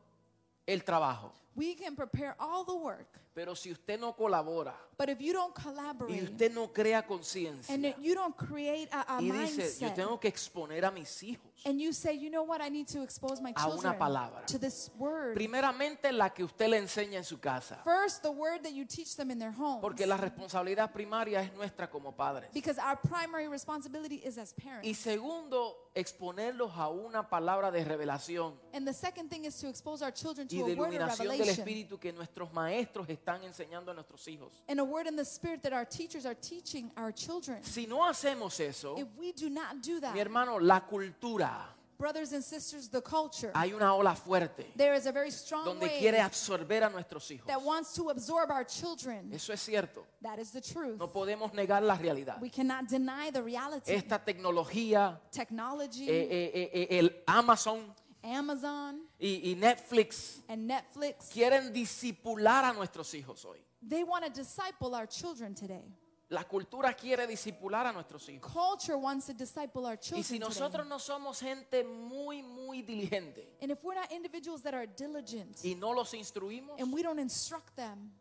el 0.65 0.85
trabajo, 0.85 1.33
We 1.55 1.75
can 1.75 1.95
prepare 1.95 2.35
all 2.39 2.63
the 2.65 2.75
work, 2.75 3.19
pero 3.33 3.55
si 3.55 3.71
usted 3.71 3.99
no 3.99 4.13
colabora 4.15 4.73
but 4.97 5.09
if 5.09 5.19
you 5.19 5.33
don't 5.33 5.53
y 5.57 5.61
collaborate 5.63 6.23
usted 6.23 6.53
no 6.53 6.67
crea 6.71 7.01
conciencia 7.01 7.73
and 7.73 7.95
you 7.99 8.13
don't 8.13 8.35
create 8.37 8.87
a, 8.91 9.17
a 9.17 9.21
y 9.21 9.31
dice, 9.31 9.79
yo 9.79 9.87
mindset 9.87 9.95
tengo 9.95 10.19
que 10.19 10.27
exponer 10.27 10.85
a 10.85 10.91
mis 10.91 11.23
hijos, 11.23 11.49
and 11.65 11.79
you 11.79 11.91
say, 11.93 12.13
you 12.13 12.29
know 12.29 12.43
what, 12.43 12.61
I 12.61 12.69
need 12.69 12.87
to 12.89 13.01
expose 13.03 13.41
my 13.41 13.51
A 13.55 13.67
una 13.67 13.73
children 13.75 13.97
palabra. 13.97 14.45
to 14.47 14.59
this 14.59 14.91
word. 14.97 15.35
primeramente 15.35 16.11
la 16.11 16.29
que 16.29 16.43
usted 16.43 16.69
le 16.69 16.77
enseña 16.77 17.17
en 17.17 17.23
su 17.23 17.39
casa, 17.39 17.81
First, 17.83 18.21
the 18.21 18.31
word 18.31 18.63
that 18.63 18.73
you 18.73 18.85
teach 18.85 19.15
them 19.15 19.31
in 19.31 19.39
their 19.39 19.51
homes. 19.51 19.81
porque 19.81 20.05
la 20.05 20.17
responsabilidad 20.17 20.91
primaria 20.91 21.41
es 21.41 21.53
nuestra 21.53 21.89
como 21.89 22.11
padres. 22.11 22.49
Because 22.53 22.79
our 22.79 22.97
primary 22.97 23.47
responsibility 23.47 24.21
is 24.23 24.37
as 24.37 24.53
parents. 24.53 24.87
Y 24.87 24.93
segundo, 24.93 25.89
exponerlos 25.95 26.71
a 26.75 26.89
una 26.89 27.27
palabra 27.29 27.71
de 27.71 27.83
revelación 27.83 28.53
And 28.73 28.85
the 28.87 28.93
second 28.93 29.29
thing 29.29 29.45
is 29.45 29.55
to 29.59 29.67
expose 29.67 30.01
our 30.03 30.11
children 30.13 30.47
to 30.47 30.55
y 30.55 30.61
de 30.63 30.73
a 30.73 30.75
word 30.75 30.87
of 30.87 31.19
iluminación 31.19 31.40
del 31.41 31.49
Espíritu 31.49 31.99
que 31.99 32.11
nuestros 32.13 32.51
maestros 32.53 33.07
están 33.09 33.43
enseñando 33.43 33.91
a 33.91 33.93
nuestros 33.93 34.27
hijos. 34.27 34.51
and 34.67 34.79
a 34.79 34.83
word 34.83 35.07
in 35.07 35.15
the 35.15 35.25
spirit 35.25 35.61
that 35.61 35.73
our 35.73 35.85
teachers 35.85 36.25
are 36.25 36.35
teaching 36.35 36.91
our 36.97 37.11
children. 37.13 37.63
Si 37.63 37.85
no 37.85 38.05
hacemos 38.05 38.59
eso, 38.59 38.95
If 38.97 39.07
we 39.17 39.31
do 39.33 39.49
not 39.49 39.81
do 39.81 39.99
that, 39.99 40.13
mi 40.13 40.19
hermano, 40.19 40.57
la 40.59 40.81
cultura, 40.81 41.67
brothers 41.97 42.33
and 42.33 42.43
sisters, 42.43 42.89
the 42.89 43.01
culture, 43.01 43.51
hay 43.53 43.73
una 43.73 43.93
ola 43.93 44.15
fuerte 44.15 44.65
there 44.75 44.95
is 44.95 45.05
a 45.05 45.11
very 45.11 45.29
strong 45.29 45.63
donde 45.65 45.87
quiere 45.99 46.19
absorber 46.19 46.83
a 46.83 46.89
nuestros 46.89 47.29
hijos. 47.29 47.45
that 47.45 47.61
wants 47.61 47.93
to 47.93 48.09
absorb 48.09 48.49
our 48.49 48.63
children. 48.65 49.29
Eso 49.31 49.53
es 49.53 49.61
cierto. 49.61 50.03
That 50.23 50.39
is 50.39 50.51
the 50.51 50.61
truth. 50.61 50.97
No 50.97 51.07
podemos 51.09 51.53
negar 51.53 51.83
la 51.83 51.95
realidad. 51.95 52.41
We 52.41 52.49
cannot 52.49 52.87
deny 52.87 53.29
the 53.31 53.43
reality. 53.43 53.93
Esta 53.93 54.17
tecnología, 54.19 55.19
Technology, 55.31 56.09
eh, 56.09 56.27
eh, 56.31 56.51
eh, 56.53 56.69
eh, 56.89 56.99
el 56.99 57.23
Amazon 57.27 57.93
Amazon, 58.23 59.01
y, 59.19 59.51
y 59.51 59.55
Netflix 59.55 60.41
and 60.47 60.69
Netflix, 60.69 61.29
quieren 61.31 61.71
disipular 61.73 62.63
a 62.65 62.73
nuestros 62.73 63.13
hijos 63.13 63.43
hoy. 63.45 63.59
they 63.81 64.03
want 64.03 64.23
to 64.23 64.29
disciple 64.31 64.93
our 64.95 65.07
children 65.07 65.53
today. 65.55 65.83
La 66.29 66.45
cultura 66.45 66.93
quiere 66.95 67.27
disipular 67.27 67.87
a 67.87 67.91
nuestros 67.91 68.25
hijos. 68.29 68.49
Culture 68.53 68.97
wants 68.97 69.25
to 69.25 69.33
disciple 69.33 69.85
our 69.85 69.95
Y 69.95 70.01
children 70.01 70.23
si 70.23 70.39
today. 70.39 70.85
no 70.87 70.97
somos 70.97 71.41
gente 71.41 71.83
muy, 71.83 72.41
muy 72.41 72.81
diligente 72.83 73.57
And 73.61 73.69
if 73.71 73.83
we're 73.83 73.95
not 73.95 74.09
individuals 74.13 74.61
that 74.63 74.73
are 74.73 74.85
diligent 74.87 75.59
y 75.63 75.73
no 75.77 75.91
los 75.91 76.13
instruimos, 76.13 76.79
and 76.79 76.93
we 76.93 77.01
don't 77.03 77.19
instruct 77.19 77.75
them, 77.75 78.11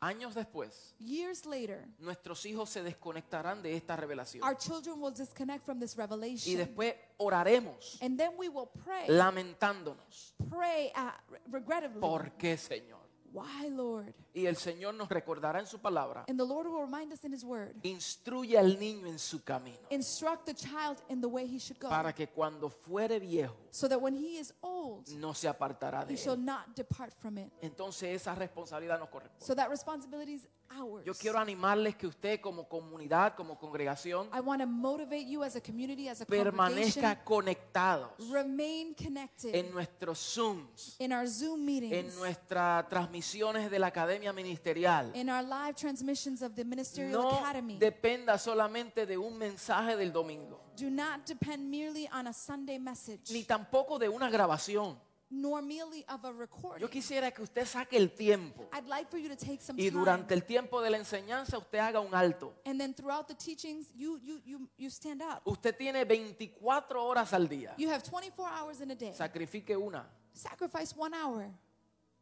años 0.00 0.34
después, 0.34 0.94
years 0.98 1.46
later, 1.46 1.86
nuestros 1.98 2.44
hijos 2.46 2.68
se 2.70 2.82
desconectarán 2.82 3.62
de 3.62 3.76
esta 3.76 3.96
revelación. 3.96 4.42
our 4.44 4.56
children 4.56 5.00
will 5.00 5.12
disconnect 5.14 5.64
from 5.64 5.78
this 5.80 5.94
Y 5.94 5.98
revelation. 5.98 6.56
después 6.58 6.94
oraremos 7.18 7.98
And 8.02 8.18
then 8.18 8.32
we 8.36 8.48
will 8.48 8.68
pray, 8.84 9.06
lamentándonos. 9.08 10.34
pray 10.50 10.92
uh, 10.96 11.10
regrettably. 11.50 12.00
¿Por 12.00 12.32
qué, 12.32 12.56
Señor? 12.56 13.00
Why, 13.32 13.68
Lord? 13.70 14.14
Y 14.36 14.46
el 14.46 14.56
Señor 14.56 14.92
nos 14.94 15.08
recordará 15.08 15.60
en 15.60 15.66
su 15.66 15.78
palabra. 15.78 16.26
And 16.28 16.38
the 16.38 16.44
Lord 16.44 16.66
will 16.66 16.82
remind 16.82 17.10
us 17.10 17.24
in 17.24 17.32
His 17.32 17.42
Word. 17.42 17.74
Instruye 17.82 18.58
al 18.58 18.78
niño 18.78 19.06
en 19.06 19.18
su 19.18 19.42
camino 19.42 19.78
Instruct 19.88 20.44
the 20.44 20.54
child 20.54 20.98
in 21.08 21.22
the 21.22 21.26
way 21.26 21.46
he 21.46 21.58
should 21.58 21.80
go, 21.80 21.88
para 21.88 22.14
que 22.14 22.28
cuando 22.28 22.68
fuere 22.68 23.18
viejo 23.18 23.56
so 23.70 23.88
that 23.88 23.98
when 23.98 24.14
he 24.14 24.38
is 24.38 24.52
old, 24.60 25.08
no 25.16 25.32
se 25.32 25.48
apartará 25.48 26.04
de 26.04 26.12
he 26.12 26.16
shall 26.18 26.36
él. 26.36 26.44
not 26.44 26.74
depart 26.74 27.14
from 27.14 27.38
it. 27.38 27.50
Entonces 27.62 28.14
esa 28.14 28.34
responsabilidad 28.34 28.98
nos 28.98 29.08
corresponde. 29.08 29.42
So 29.42 29.54
that 29.54 29.70
responsibility 29.70 30.34
is 30.34 30.46
ours. 30.68 31.04
Yo 31.06 31.14
quiero 31.14 31.38
animarles 31.38 31.96
que 31.96 32.06
usted 32.06 32.38
como 32.40 32.68
comunidad, 32.68 33.34
como 33.36 33.58
congregación, 33.58 34.28
I 34.34 34.40
want 34.40 34.60
to 34.60 34.66
motivate 34.66 35.26
you 35.26 35.44
as 35.44 35.56
a 35.56 35.62
community, 35.62 36.08
as 36.08 36.20
a 36.20 36.26
permanezca 36.26 37.24
conectados 37.24 38.10
remain 38.30 38.94
connected 38.94 39.54
en 39.54 39.70
nuestros 39.72 40.18
Zooms, 40.18 40.96
in 40.98 41.12
our 41.12 41.26
Zoom 41.26 41.64
meetings, 41.64 41.94
en 41.94 42.14
nuestras 42.18 42.86
transmisiones 42.88 43.70
de 43.70 43.78
la 43.78 43.86
academia 43.86 44.25
ministerial. 44.32 45.10
in 45.14 45.28
our 45.28 45.42
live 45.42 45.74
transmissions 45.76 46.42
of 46.42 46.54
the 46.54 46.64
Ministerial 46.64 47.12
No 47.22 47.30
Academy. 47.30 47.78
dependa 47.78 48.38
solamente 48.38 49.06
de 49.06 49.16
un 49.18 49.36
mensaje 49.38 49.96
del 49.96 50.12
domingo, 50.12 50.60
Do 50.76 50.90
not 50.90 51.24
depend 51.26 51.70
merely 51.70 52.08
on 52.12 52.26
a 52.26 52.32
Sunday 52.32 52.78
message, 52.78 53.32
ni 53.32 53.44
tampoco 53.44 53.98
de 53.98 54.08
una 54.08 54.28
grabación. 54.30 54.98
nor 55.28 55.60
merely 55.60 56.04
of 56.08 56.24
a 56.24 56.30
recording. 56.32 56.80
Yo 56.80 56.88
quisiera 56.88 57.32
que 57.32 57.42
usted 57.42 57.66
saque 57.66 57.96
el 57.96 58.12
tiempo 58.12 58.68
I'd 58.72 58.86
like 58.86 59.10
for 59.10 59.18
you 59.18 59.28
to 59.28 59.34
take 59.36 59.60
some 59.60 59.76
y 59.76 59.88
time. 59.90 59.98
durante 59.98 60.34
el 60.34 60.44
tiempo 60.44 60.80
de 60.80 60.88
la 60.90 60.98
enseñanza 60.98 61.58
usted 61.58 61.78
haga 61.78 61.98
un 62.00 62.14
alto. 62.14 62.54
and 62.64 62.78
then 62.78 62.94
throughout 62.94 63.26
the 63.26 63.34
teachings, 63.34 63.90
you, 63.96 64.20
you, 64.22 64.40
you, 64.44 64.68
you 64.78 64.88
stand 64.88 65.20
up. 65.22 65.42
Usted 65.44 65.74
tiene 65.76 66.04
24 66.04 67.02
horas 67.04 67.32
al 67.32 67.48
día. 67.48 67.74
You 67.76 67.88
have 67.90 68.04
24 68.04 68.46
hours 68.48 68.80
in 68.80 68.90
a 68.92 68.94
day. 68.94 69.12
Sacrifique 69.14 69.76
una 69.76 70.06
Sacrifice 70.32 70.94
one 70.96 71.12
hour. 71.14 71.50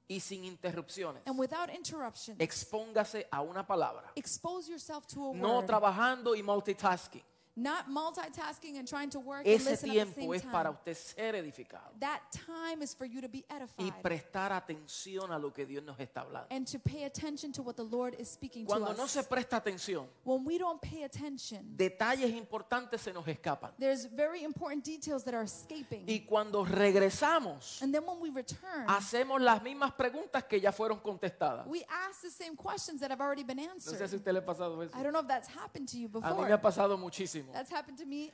Y 0.09 0.21
sin 0.21 0.45
interrupciones. 0.45 1.23
And 1.27 1.39
without 1.39 1.71
interruption, 1.71 2.37
Expóngase 2.39 3.27
a 3.31 3.41
una 3.41 3.67
palabra. 3.67 4.13
expose 4.17 4.69
yourself 4.69 5.07
to 5.07 5.31
a 5.31 5.35
No 5.35 5.65
trabajando 5.65 6.35
y 6.35 6.43
multitasking. 6.43 7.23
Not 7.57 7.89
multitasking 7.89 8.79
and 8.81 8.89
trying 8.89 9.11
to 9.11 9.21
work 9.21 9.47
and 9.47 9.55
Ese 9.55 9.65
listen 9.71 9.91
at 9.91 9.95
the 9.95 10.01
same 10.01 10.13
tiempo 10.13 10.33
es 10.35 10.43
para 10.43 10.71
time. 10.71 10.75
usted 10.75 10.95
ser 10.97 11.35
edificado 11.37 11.93
That 12.01 12.21
time 12.33 12.83
is 12.83 12.95
for 12.97 13.05
you 13.07 13.21
to 13.21 13.29
be 13.29 13.45
y 13.49 13.55
edified 13.55 14.03
prestar 14.03 14.51
atención 14.53 15.31
a 15.31 15.39
lo 15.39 15.53
que 15.53 15.65
Dios 15.65 15.85
nos 15.85 15.97
está 16.01 16.23
hablando. 16.23 16.49
and 16.51 16.67
to 16.67 16.81
pay 16.81 17.05
attention 17.05 17.53
to 17.53 17.63
what 17.63 17.77
the 17.77 17.85
Lord 17.85 18.17
is 18.19 18.29
speaking 18.29 18.65
to 18.67 18.73
Cuando 18.73 18.91
us. 18.91 18.97
no 18.99 19.07
se 19.07 19.23
presta 19.23 19.57
atención, 19.63 20.09
when 20.25 20.45
we 20.45 20.59
don't 20.59 20.81
pay 20.83 21.05
attention, 21.05 21.77
detalles 21.77 22.33
importantes 22.35 23.01
se 23.03 23.13
nos 23.13 23.25
escapan. 23.29 23.71
there's 23.79 24.05
very 24.07 24.43
important 24.43 24.83
details 24.85 25.23
that 25.23 25.35
are 25.35 25.45
escaping. 25.45 26.03
Y 26.09 26.25
cuando 26.29 26.65
regresamos, 26.65 27.81
and 27.83 27.95
then 27.95 28.05
when 28.05 28.19
we 28.21 28.31
return, 28.31 28.85
hacemos 28.89 29.41
las 29.41 29.63
mismas 29.63 29.93
preguntas 29.93 30.43
que 30.49 30.61
ya 30.61 30.73
fueron 30.73 30.99
contestadas. 31.01 31.69
we 31.69 31.85
ask 31.89 32.21
the 32.23 32.31
same 32.33 32.57
questions 32.57 33.01
that 33.01 33.13
have 33.13 33.21
already 33.21 33.45
been 33.45 33.59
No 33.59 33.71
answered. 33.71 33.97
sé 33.97 34.09
si 34.09 34.17
a 34.17 34.19
usted 34.19 34.33
le 34.33 34.41
ha 34.41 34.45
pasado 34.45 34.83
eso. 34.83 34.91
I 34.99 35.05
don't 35.05 35.13
know 35.13 35.21
if 35.23 35.29
that's 35.29 35.47
happened 35.49 35.89
to 35.91 35.97
you 35.99 36.07
A 36.09 36.11
mí 36.11 36.21
before. 36.21 36.47
me 36.49 36.53
ha 36.53 36.61
pasado 36.61 36.99
muchísimo. 36.99 37.44
That's 37.53 37.71
happened 37.71 37.99
to 37.99 38.07
me 38.07 38.33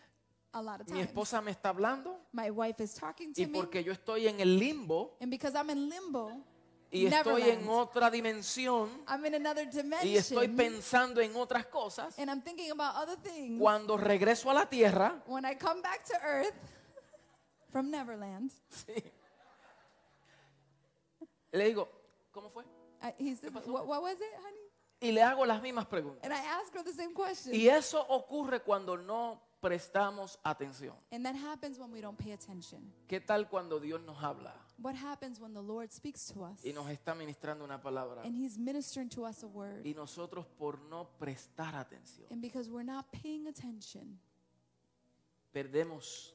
a 0.52 0.60
lot 0.62 0.80
of 0.80 0.88
Mi 0.88 0.98
times. 0.98 1.08
esposa 1.08 1.40
me 1.42 1.50
está 1.52 1.70
hablando 1.70 2.18
My 2.32 2.50
wife 2.50 2.82
is 2.82 2.94
talking 2.94 3.32
to 3.34 3.40
y 3.40 3.46
me, 3.46 3.52
porque 3.52 3.82
yo 3.84 3.92
estoy 3.92 4.26
en 4.26 4.40
el 4.40 4.58
limbo 4.58 5.16
and 5.20 5.30
because 5.30 5.54
I'm 5.56 5.70
in 5.70 5.88
limbo, 5.88 6.30
y 6.90 7.06
estoy 7.06 7.42
en 7.42 7.68
otra 7.68 8.10
dimensión 8.10 8.88
I'm 9.06 9.24
in 9.26 9.34
another 9.36 9.68
y 10.02 10.16
estoy 10.16 10.48
dimension, 10.48 10.56
pensando 10.56 11.20
en 11.20 11.36
otras 11.36 11.66
cosas, 11.66 12.18
and 12.18 12.28
I'm 12.30 12.42
thinking 12.42 12.70
about 12.72 12.96
other 12.96 13.16
things. 13.16 13.60
cuando 13.60 13.96
regreso 13.96 14.50
a 14.50 14.54
la 14.54 14.66
tierra, 14.66 15.22
When 15.26 15.44
I 15.44 15.54
come 15.54 15.82
back 15.82 16.04
to 16.06 16.14
Earth 16.24 16.54
from 17.70 17.90
Neverland, 17.90 18.50
le 21.52 21.64
digo, 21.64 21.88
¿cómo 22.32 22.50
fue? 22.50 22.64
I, 23.02 23.14
he 23.18 23.34
said, 23.34 23.54
what, 23.54 23.86
what 23.86 24.02
was 24.02 24.16
it, 24.20 24.34
honey? 24.42 24.69
Y 25.00 25.12
le 25.12 25.22
hago 25.22 25.46
las 25.46 25.62
mismas 25.62 25.86
preguntas. 25.86 26.22
And 26.24 26.32
I 26.32 26.38
ask 26.60 26.74
her 26.74 26.84
the 26.84 26.92
same 26.92 27.14
question. 27.14 27.54
Y 27.54 27.68
eso 27.68 28.00
ocurre 28.08 28.60
cuando 28.62 28.96
no 28.98 29.40
prestamos 29.60 30.38
atención. 30.44 30.94
And 31.10 31.24
that 31.24 31.36
happens 31.36 31.78
when 31.78 31.90
we 31.92 32.00
don't 32.00 32.18
pay 32.18 32.32
attention. 32.32 32.92
¿Qué 33.08 33.20
tal 33.20 33.48
cuando 33.48 33.78
Dios 33.80 34.00
nos 34.02 34.22
habla 34.22 34.54
What 34.78 34.94
happens 34.94 35.38
when 35.38 35.52
the 35.52 35.62
Lord 35.62 35.90
speaks 35.92 36.26
to 36.32 36.44
us 36.44 36.64
y 36.64 36.72
nos 36.72 36.88
está 36.88 37.14
ministrando 37.14 37.64
una 37.64 37.82
palabra 37.82 38.22
and 38.24 38.34
He's 38.34 38.56
ministering 38.58 39.10
to 39.10 39.26
us 39.26 39.42
a 39.42 39.46
word? 39.46 39.84
y 39.84 39.92
nosotros 39.94 40.46
por 40.46 40.80
no 40.80 41.10
prestar 41.18 41.74
atención 41.74 42.26
And 42.30 42.40
because 42.40 42.70
we're 42.70 42.82
not 42.82 43.06
paying 43.10 43.46
attention, 43.46 44.18
perdemos 45.52 46.34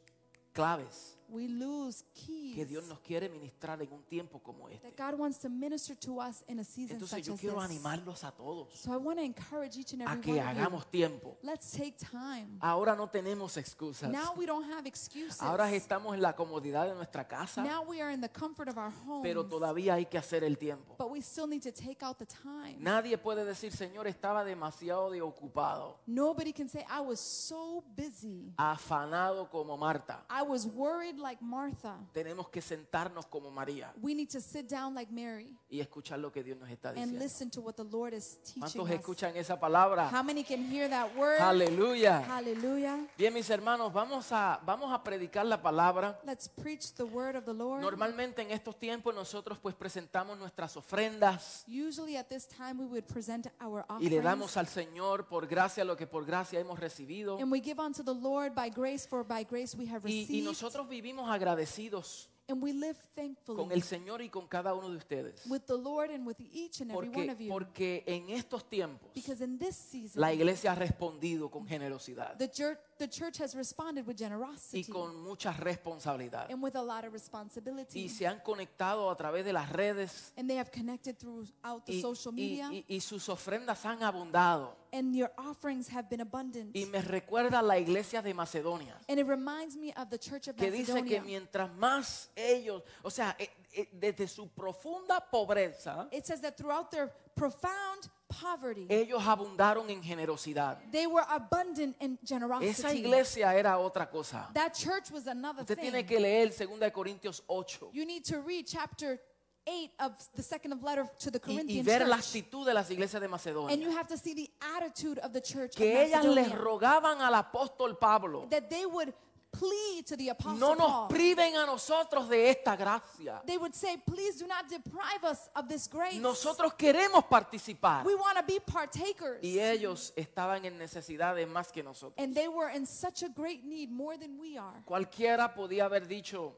claves 0.54 1.18
we 1.30 1.48
lose 1.48 2.04
keys 2.14 2.56
que 2.56 2.66
Dios 2.66 2.88
nos 2.88 3.00
quiere 3.00 3.30
ministrar 3.30 3.82
en 3.82 3.92
un 3.92 4.04
tiempo 4.04 4.40
como 4.40 4.68
that 4.68 4.76
este? 4.84 4.92
God 5.04 5.20
wants 5.20 5.40
to 5.40 5.50
minister 5.50 5.96
to 5.98 6.20
us 6.22 6.44
in 6.48 6.60
a 6.60 6.64
season 6.64 6.98
Entonces 6.98 7.10
such 7.20 7.28
yo 7.28 7.34
as 7.34 7.40
quiero 7.40 7.56
this. 7.62 7.66
animarlos 7.70 8.24
a 8.24 8.32
todos 8.32 8.74
So 8.74 8.92
I 8.94 8.98
want 8.98 9.18
to 9.20 9.24
encourage 9.24 9.78
each 9.78 9.94
and 9.94 10.02
a 10.04 10.06
every 10.12 10.22
que 10.22 10.32
one 10.34 10.40
of 10.42 10.54
you. 10.56 10.60
hagamos 10.62 10.86
tiempo. 10.92 11.38
Let's 11.42 11.72
take 11.72 11.96
time. 11.98 12.58
Ahora 12.62 12.96
no 12.96 13.08
tenemos 13.10 13.58
excusas. 13.58 14.10
Now 14.12 14.34
we 14.38 14.46
don't 14.46 14.70
have 14.72 14.88
excuses. 14.88 15.42
Ahora 15.42 15.72
estamos 15.72 16.14
en 16.14 16.22
la 16.22 16.36
comodidad 16.36 16.88
de 16.88 16.96
nuestra 16.96 17.28
casa, 17.28 17.64
Now 17.64 17.84
we 17.84 18.02
are 18.02 18.12
in 18.14 18.22
the 18.22 18.30
comfort 18.30 18.68
of 18.70 18.78
our 18.78 18.92
homes. 19.06 19.24
pero 19.24 19.46
todavía 19.46 19.96
hay 19.96 20.06
que 20.06 20.18
hacer 20.18 20.44
el 20.44 20.58
tiempo. 20.58 20.96
But 20.98 21.10
we 21.12 21.22
still 21.22 21.48
need 21.48 21.64
to 21.64 21.72
take 21.72 22.04
out 22.04 22.18
the 22.18 22.26
time. 22.26 22.78
Nadie 22.80 23.18
puede 23.18 23.46
decir, 23.46 23.72
Señor, 23.72 24.08
estaba 24.08 24.44
demasiado 24.46 25.10
de 25.12 25.22
ocupado, 25.22 26.00
Nobody 26.06 26.54
can 26.54 26.68
say, 26.70 26.86
I 26.90 27.02
was 27.02 27.20
so 27.20 27.84
busy. 27.96 28.54
afanado 28.58 29.50
como 29.50 29.78
Marta. 29.78 30.24
I 30.30 30.44
was 30.44 30.66
worried 30.68 31.15
like 31.20 31.44
Martha. 31.44 31.98
Tenemos 32.14 32.50
que 32.50 32.62
sentarnos 32.62 33.26
como 33.28 33.50
María 33.52 33.94
We 34.02 34.14
need 34.14 34.30
to 34.32 34.40
sit 34.42 34.68
down 34.70 34.94
like 34.96 35.12
Mary 35.12 35.58
y 35.70 35.80
escuchar 35.80 36.20
lo 36.20 36.32
que 36.32 36.44
Dios 36.44 36.58
nos 36.58 36.70
está 36.70 36.90
and 36.90 36.98
diciendo. 36.98 37.20
listen 37.24 37.50
to 37.52 37.62
what 37.62 37.74
the 37.76 37.84
Lord 37.84 38.14
is 38.14 38.38
teaching 38.44 38.62
¿Cuántos 38.62 38.90
us. 38.90 38.92
escuchan 38.92 39.36
esa 39.36 39.60
palabra? 39.60 40.10
How 40.12 40.24
many 40.24 40.44
can 40.44 40.64
hear 40.70 40.90
that 40.90 41.16
word? 41.16 41.40
Aleluya. 41.42 42.22
Hallelujah. 42.28 42.98
Bien, 43.18 43.34
mis 43.34 43.50
hermanos, 43.50 43.92
vamos 43.94 44.32
a, 44.32 44.60
vamos 44.66 44.92
a 44.94 45.04
predicar 45.04 45.46
la 45.46 45.62
palabra. 45.62 46.20
Let's 46.26 46.48
preach 46.48 46.94
the 46.94 47.04
word 47.06 47.36
of 47.36 47.46
the 47.46 47.54
Lord. 47.54 47.82
Normalmente 47.82 48.42
en 48.42 48.52
estos 48.52 48.78
tiempos 48.78 49.14
nosotros 49.14 49.58
pues 49.60 49.76
presentamos 49.76 50.38
nuestras 50.38 50.76
ofrendas 50.78 51.64
Usually 51.68 52.18
at 52.18 52.28
this 52.28 52.48
time 52.48 52.80
we 52.80 52.86
would 52.86 53.06
present 53.08 53.48
our 53.62 53.86
y 54.00 54.10
le 54.10 54.20
offerings 54.20 54.24
damos 54.24 54.58
al 54.58 54.68
Señor 54.68 55.28
por 55.28 55.48
gracia 55.48 55.84
lo 55.84 55.96
que 55.96 56.08
por 56.08 56.26
gracia 56.26 56.60
hemos 56.60 56.80
recibido. 56.80 57.38
and 57.40 57.52
we 57.52 57.60
give 57.62 57.80
unto 57.82 58.04
the 58.04 58.14
Lord 58.14 58.54
by 58.56 58.70
grace 58.70 59.08
for 59.08 59.24
by 59.24 59.44
grace 59.44 59.76
we 59.78 59.86
have 59.88 60.02
Y, 60.08 60.22
received 60.22 60.30
y 60.32 60.42
nosotros 60.42 60.88
vivimos 60.88 61.05
agradecidos 61.14 62.30
and 62.48 62.62
we 62.62 62.74
live 62.74 62.96
con 63.16 63.36
thankfully 63.36 63.74
el 63.74 63.82
Señor 63.84 64.22
y 64.22 64.30
con 64.30 64.48
cada 64.48 64.74
uno 64.76 64.90
de 64.90 64.98
ustedes. 64.98 65.42
with 65.48 65.62
the 65.66 65.78
Lord 65.78 66.12
and 66.12 66.28
with 66.28 66.38
each 66.40 66.82
and 66.82 66.92
every 66.92 67.08
one 67.10 67.14
Porque, 67.28 67.32
of 67.32 67.40
you 67.42 67.50
porque 67.50 68.04
en 68.06 68.30
estos 68.30 68.70
tiempos 68.70 69.12
because 69.16 69.44
in 69.44 69.58
this 69.58 69.76
season 69.76 70.22
la 70.22 70.32
iglesia 70.32 70.72
ha 70.72 70.76
respondido 70.76 71.50
con 71.50 71.68
generosidad 71.68 72.38
the 72.38 72.50
church 72.50 72.78
the 72.98 73.08
church 73.08 73.38
has 73.40 73.56
responded 73.56 74.06
with 74.08 74.16
y 74.16 74.26
generosity 74.26 74.84
con 74.86 75.16
mucha 75.22 75.52
responsabilidad. 75.54 76.50
and 76.50 76.62
with 76.64 76.76
a 76.76 76.82
lot 76.82 77.04
of 77.06 77.14
responsibility. 77.14 78.04
Y 78.06 78.10
se 78.10 78.26
han 78.28 78.40
conectado 78.40 79.10
a 79.10 79.16
través 79.18 79.44
de 79.46 79.54
las 79.54 79.70
redes. 79.72 80.32
And 80.38 80.48
they 80.50 80.58
have 80.58 80.72
connected 80.72 81.18
throughout 81.18 81.86
the 81.86 81.94
y, 81.98 82.02
social 82.02 82.34
y- 82.34 82.36
media. 82.42 82.70
y- 82.72 82.86
y 82.88 83.00
sus 83.02 83.28
ofrendas 83.30 83.86
han 83.86 84.02
abundado. 84.04 84.76
and 84.94 85.14
your 85.14 85.30
offerings 85.38 85.90
have 85.90 86.08
been 86.10 86.22
abundant. 86.22 86.74
Y 86.74 86.86
me 86.86 87.02
recuerda 87.02 87.60
a 87.60 87.62
la 87.62 87.78
iglesia 87.78 88.22
de 88.22 88.34
Macedonia, 88.34 88.98
and 89.10 89.20
it 89.20 89.28
reminds 89.28 89.76
me 89.76 89.92
of 89.98 90.10
the 90.10 90.18
church 90.18 90.48
of 90.48 90.56
que 90.56 90.72
dice 90.72 90.94
que 90.94 91.02
Macedonia. 91.02 91.22
mientras 91.24 91.70
más 91.76 92.30
ellos, 92.36 92.82
o 93.04 93.10
sea, 93.10 93.36
eh, 93.38 93.50
desde 93.92 94.28
su 94.28 94.48
profunda 94.50 95.20
pobreza, 95.32 96.08
it 96.12 96.26
says 96.26 96.42
that 96.42 96.56
throughout 96.58 96.90
their 96.92 97.12
profound 97.36 98.10
poverty 98.28 98.88
ellos 98.90 99.22
abundaron 99.26 99.90
en 99.90 100.02
generosidad. 100.02 100.78
they 100.92 101.06
were 101.08 101.26
abundant 101.30 101.96
in 102.00 102.18
Esa 102.22 102.26
generosity 102.26 103.00
iglesia 103.00 103.54
era 103.54 103.78
otra 103.78 104.10
cosa. 104.10 104.50
that 104.54 104.74
church 104.74 105.12
was 105.12 105.28
another 105.28 105.62
Usted 105.62 105.78
tiene 105.80 105.98
thing 106.00 106.08
que 106.08 106.20
leer 106.20 106.50
2 106.50 106.80
de 106.80 106.92
Corintios 106.92 107.44
8 107.48 107.92
you 107.94 108.06
need 108.06 108.24
to 108.24 108.40
read 108.42 108.66
chapter 108.66 109.20
8 109.68 109.92
of 110.00 110.12
the 110.36 110.44
second 110.44 110.74
of 110.74 110.84
letter 110.84 111.06
to 111.20 111.32
the 111.32 111.40
y, 111.48 111.64
y 111.68 111.82
ver 111.82 112.08
la 112.08 112.18
actitud 112.18 112.66
de 112.66 112.74
las 112.74 112.90
iglesias 112.92 113.20
de 113.20 113.26
and 113.26 113.32
you 113.32 113.32
Macedonia. 113.32 113.92
have 113.98 114.08
to 114.08 114.18
see 114.18 114.34
the 114.34 114.50
attitude 114.78 115.20
of 115.20 115.34
the 115.34 115.42
church 115.42 115.76
Que 115.76 116.04
ellas 116.04 116.24
le 116.24 116.36
Macedonia 116.36 116.56
rogaban 116.58 117.22
al 117.22 117.34
apóstol 117.34 117.98
Pablo, 118.00 118.48
that 118.50 118.70
they 118.70 118.86
would 118.86 119.12
plead 119.60 120.06
to 120.06 120.16
the 120.18 120.30
apostle 120.30 120.60
no 120.60 120.76
nos 120.76 120.88
Paul 120.92 121.08
priven 121.10 121.56
a 121.56 121.66
nosotros 121.66 122.28
de 122.30 122.50
esta 122.50 122.76
gracia. 122.76 123.42
they 123.46 123.58
would 123.58 123.74
say 123.74 123.98
please 124.06 124.38
do 124.40 124.48
not 124.48 124.68
deprive 124.70 125.24
us 125.24 125.50
of 125.56 125.68
this 125.68 125.88
grace 125.88 126.20
Nosotros 126.20 126.74
queremos 126.74 127.24
participar. 127.26 128.04
we 128.06 128.16
want 128.16 128.38
to 128.38 128.44
be 128.46 128.60
partakers 128.60 129.40
Y 129.44 129.60
ellos 129.60 130.14
estaban 130.16 130.66
en 130.66 130.78
necesidad 130.78 131.36
de 131.36 131.46
más 131.46 131.72
que 131.72 131.84
nosotros. 131.84 132.14
and 132.18 132.36
they 132.36 132.48
were 132.48 132.70
in 132.76 132.86
such 132.86 133.24
a 133.24 133.30
great 133.30 133.64
need 133.64 133.90
more 133.92 134.18
than 134.18 134.38
we 134.40 134.58
are 134.58 134.82
Cualquiera 134.86 135.54
podía 135.54 135.86
haber 135.86 136.08
dicho, 136.08 136.54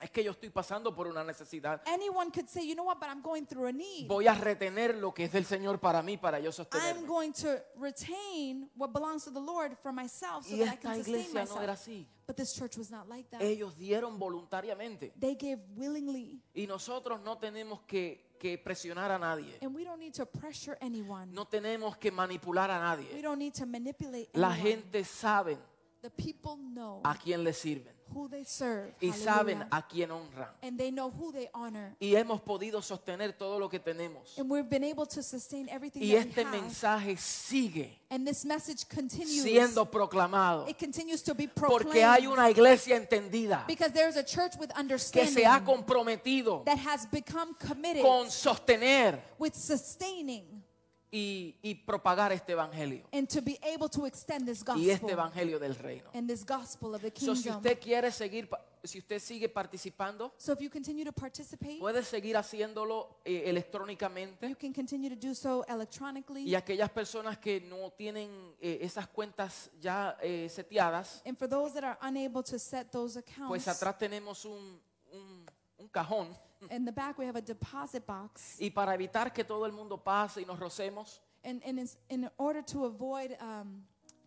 es 0.00 0.10
que 0.10 0.22
yo 0.22 0.30
estoy 0.30 0.50
pasando 0.50 0.94
por 0.94 1.08
una 1.08 1.24
necesidad. 1.24 1.82
anyone 1.86 2.30
could 2.30 2.46
say 2.48 2.64
you 2.66 2.74
know 2.74 2.84
what 2.86 2.98
but 3.00 3.08
I'm 3.08 3.20
going 3.20 3.44
through 3.46 3.66
a 3.68 3.72
need 3.72 4.06
Voy 4.06 4.26
a 4.28 4.34
retener 4.34 4.94
lo 4.96 5.12
que 5.12 5.24
es 5.24 5.32
del 5.32 5.44
Señor 5.44 5.80
para 5.80 6.02
mí, 6.02 6.16
para 6.16 6.38
yo 6.38 6.50
I'm 6.50 6.52
sostenerme. 6.52 7.06
going 7.06 7.32
to 7.32 7.58
retain 7.76 8.70
what 8.76 8.92
belongs 8.92 9.24
to 9.24 9.30
the 9.30 9.40
Lord 9.40 9.76
for 9.82 9.92
myself 9.92 10.44
so 10.46 10.54
Y 10.54 10.58
that 10.58 10.68
I 10.68 10.74
esta 10.74 10.88
can 10.88 10.96
sustain 10.96 11.14
iglesia 11.20 11.44
no 11.44 11.60
era 11.62 11.72
myself. 11.72 11.80
así. 11.88 12.06
But 12.26 12.36
this 12.36 12.52
church 12.54 12.76
was 12.76 12.90
not 12.90 13.08
like 13.08 13.28
that. 13.30 13.40
Ellos 13.40 13.74
dieron 13.76 14.18
voluntariamente. 14.18 15.12
They 15.18 15.34
gave 15.34 15.58
willingly. 15.76 16.42
Y 16.54 16.66
nosotros 16.66 17.20
no 17.22 17.38
tenemos 17.38 17.80
que, 17.86 18.36
que 18.38 18.58
presionar 18.58 19.10
a 19.10 19.18
nadie. 19.18 19.58
And 19.62 19.74
we 19.74 19.82
don't 19.82 19.98
need 19.98 20.12
to 20.14 20.26
pressure 20.26 20.76
anyone. 20.80 21.32
No 21.32 21.46
tenemos 21.46 21.96
que 21.96 22.12
manipular 22.12 22.70
a 22.70 22.76
We 22.78 22.82
nadie. 23.04 23.22
don't 23.22 23.38
need 23.38 23.54
to 23.54 23.64
manipulate 23.66 24.28
La 24.34 24.52
anyone. 24.52 24.70
gente 24.72 25.04
sabe 25.04 25.58
The 26.02 26.10
people 26.10 26.56
know 26.58 27.00
a 27.02 27.14
quién 27.16 27.42
le 27.42 27.52
sirven. 27.52 27.96
Who 28.14 28.28
they 28.28 28.44
serve. 28.44 28.92
Y 29.00 29.12
saben 29.12 29.58
Hallelujah. 29.58 29.68
a 29.70 29.82
quién 29.88 30.10
honran. 30.10 30.48
And 30.62 30.78
they 30.78 30.90
know 30.90 31.10
who 31.10 31.32
they 31.32 31.48
honor. 31.54 31.94
Y 32.00 32.14
hemos 32.14 32.40
podido 32.40 32.80
sostener 32.82 33.32
todo 33.36 33.58
lo 33.58 33.68
que 33.68 33.78
tenemos. 33.78 34.38
And 34.38 34.50
we've 34.50 34.68
been 34.68 34.84
able 34.84 35.06
to 35.06 35.22
sustain 35.22 35.68
everything 35.68 36.00
Y 36.02 36.12
that 36.16 36.26
este 36.28 36.44
have. 36.44 36.50
mensaje 36.50 37.16
sigue 37.16 37.98
And 38.10 38.26
this 38.26 38.44
message 38.44 38.86
continues. 38.88 39.42
siendo 39.42 39.90
proclamado. 39.90 40.66
It 40.68 40.78
continues 40.78 41.22
to 41.24 41.34
be 41.34 41.46
Porque 41.48 42.02
hay 42.02 42.22
proclaimed. 42.22 42.32
una 42.32 42.50
iglesia 42.50 42.96
entendida 42.96 43.64
Because 43.66 43.92
there's 43.92 44.16
a 44.16 44.24
church 44.24 44.56
with 44.58 44.70
que 44.72 44.80
understanding 44.80 45.34
se 45.34 45.44
ha 45.44 45.62
comprometido 45.64 46.64
that 46.64 46.78
has 46.78 47.06
become 47.10 47.54
committed 47.58 48.02
con 48.02 48.28
sostener 48.30 49.20
with 49.38 49.54
sustaining 49.54 50.62
y, 51.10 51.56
y 51.62 51.74
propagar 51.74 52.32
este 52.32 52.52
evangelio. 52.52 53.06
and 53.12 53.28
to 53.28 53.40
be 53.40 53.58
able 53.62 53.88
to 53.88 54.06
extend 54.06 54.46
this 54.46 54.62
gospel 54.62 54.82
Y 54.84 54.90
este 54.90 55.12
evangelio 55.12 55.58
del 55.58 55.74
reino. 55.74 56.10
and 56.14 56.28
this 56.28 56.44
gospel 56.44 56.94
of 56.94 57.00
the 57.02 57.10
So, 57.18 57.34
si 57.34 57.48
usted 57.50 57.78
quiere 57.80 58.10
seguir, 58.12 58.48
si 58.84 58.98
usted 58.98 59.18
sigue 59.18 59.48
participando, 59.48 60.32
so 60.36 60.52
if 60.52 60.60
you 60.60 60.70
continue 60.70 61.04
to 61.04 61.12
participate, 61.12 61.78
puede 61.80 62.02
seguir 62.04 62.36
haciéndolo 62.36 63.20
eh, 63.24 63.44
electrónicamente. 63.46 64.48
you 64.48 64.54
can 64.56 64.72
continue 64.72 65.08
to 65.08 65.16
do 65.16 65.34
so 65.34 65.64
electronically. 65.68 66.44
Y 66.44 66.54
aquellas 66.54 66.90
personas 66.90 67.38
que 67.38 67.60
no 67.60 67.90
tienen 67.92 68.30
eh, 68.60 68.78
esas 68.82 69.08
cuentas 69.08 69.70
ya 69.80 70.16
eh, 70.22 70.48
seteadas, 70.50 71.22
And 71.24 71.36
for 71.38 71.48
those 71.48 71.72
that 71.74 71.84
are 71.84 71.98
unable 72.02 72.42
to 72.42 72.58
set 72.58 72.92
those 72.92 73.20
pues 73.20 73.66
accounts, 73.66 73.68
atrás 73.68 73.98
tenemos 73.98 74.44
un, 74.44 74.78
un- 75.12 75.46
un 75.78 75.88
cajón. 75.88 76.28
In 76.70 76.84
the 76.84 76.92
back 76.92 77.18
we 77.18 77.26
have 77.26 77.36
a 77.36 77.42
deposit 77.42 78.06
box. 78.06 78.56
Y 78.60 78.70
para 78.70 78.94
evitar 78.94 79.32
que 79.32 79.44
todo 79.44 79.64
el 79.66 79.72
mundo 79.72 79.96
pase 80.02 80.42
y 80.42 80.44
nos 80.44 80.58
rocemos, 80.58 81.20
And, 81.44 81.62
and 81.64 81.78
it's 81.78 81.96
in 82.10 82.28
order 82.36 82.62
to 82.64 82.84
avoid 82.84 83.36
um, 83.40 83.84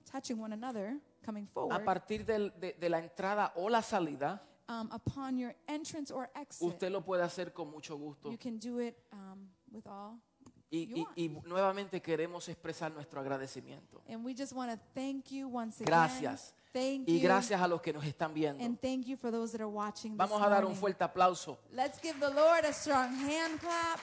touching 0.09 0.39
one 0.39 0.53
another, 0.53 0.97
coming 1.25 1.43
a 1.43 1.47
forward, 1.47 1.83
partir 1.85 2.25
del- 2.25 2.51
de, 2.59 2.73
de 2.73 2.89
la 2.89 2.99
entrada 2.99 3.51
o 3.55 3.67
la 3.69 3.81
salida, 3.81 4.41
um, 4.69 4.89
upon 4.91 5.37
your 5.37 5.53
entrance 5.67 6.09
or 6.11 6.29
exit, 6.35 6.65
usted 6.67 6.89
lo 6.89 7.01
puede 7.01 7.21
hacer 7.21 7.51
con 7.53 7.69
mucho 7.69 7.97
gusto. 7.97 8.31
you 8.31 8.37
can 8.37 8.57
do 8.57 8.79
it 8.79 8.95
um, 9.11 9.49
with 9.71 9.85
all. 9.85 10.17
Y, 10.73 10.87
y- 10.95 11.01
want. 11.03 11.17
y 11.17 11.27
nuevamente 11.49 12.01
queremos 12.01 12.47
expresar 12.47 12.93
nuestro 12.93 13.19
agradecimiento. 13.19 14.01
And 14.07 14.23
we 14.23 14.33
just 14.33 14.53
want 14.53 14.71
to 14.71 14.79
thank 14.95 15.29
you 15.29 15.49
once 15.49 15.81
again. 15.81 15.87
Gracias. 15.87 16.53
Thank 16.73 17.07
Y 17.09 17.19
you. 17.19 17.23
gracias 17.27 17.61
a 17.61 17.67
los 17.67 17.81
que 17.81 17.91
nos 17.91 18.05
están 18.05 18.33
viendo. 18.33 18.63
And 18.63 18.79
thank 18.79 19.05
you 19.05 19.17
for 19.17 19.29
those 19.31 19.51
that 19.51 19.61
are 19.61 19.69
watching 19.69 20.11
this 20.11 20.17
Vamos 20.17 20.41
a 20.41 20.47
dar 20.49 20.59
un 20.63 20.71
morning. 20.71 20.79
fuerte 20.79 21.03
aplauso. 21.03 21.59
Let's 21.71 21.99
give 22.01 22.17
the 22.19 22.29
Lord 22.33 22.63
a 22.65 22.71
strong 22.73 23.13
hand 23.13 23.59
clap. 23.59 23.99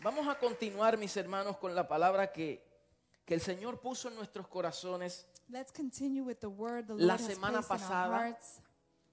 Vamos 0.00 0.28
a 0.28 0.38
continuar, 0.38 0.96
mis 0.96 1.16
hermanos, 1.16 1.56
con 1.56 1.74
la 1.74 1.88
palabra 1.88 2.30
que, 2.32 2.62
que 3.24 3.34
el 3.34 3.40
Señor 3.40 3.80
puso 3.80 4.08
en 4.08 4.14
nuestros 4.14 4.46
corazones 4.46 5.26
Let's 5.48 5.72
continue 5.72 6.22
with 6.22 6.36
the 6.40 6.48
word 6.48 6.86
the 6.88 6.94
La 6.94 7.14
Lord 7.14 7.20
has 7.20 7.26
semana 7.26 7.62
placed 7.62 7.70
in 7.70 7.74
our 7.74 7.80
pasada- 7.80 8.16
hearts. 8.18 8.60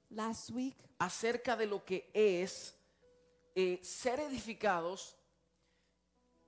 Last 0.10 0.52
week, 0.52 0.76
acerca 1.00 1.56
de 1.56 1.66
lo 1.66 1.84
que 1.84 2.08
es 2.14 2.76
eh, 3.56 3.80
ser 3.82 4.20
edificados, 4.20 5.16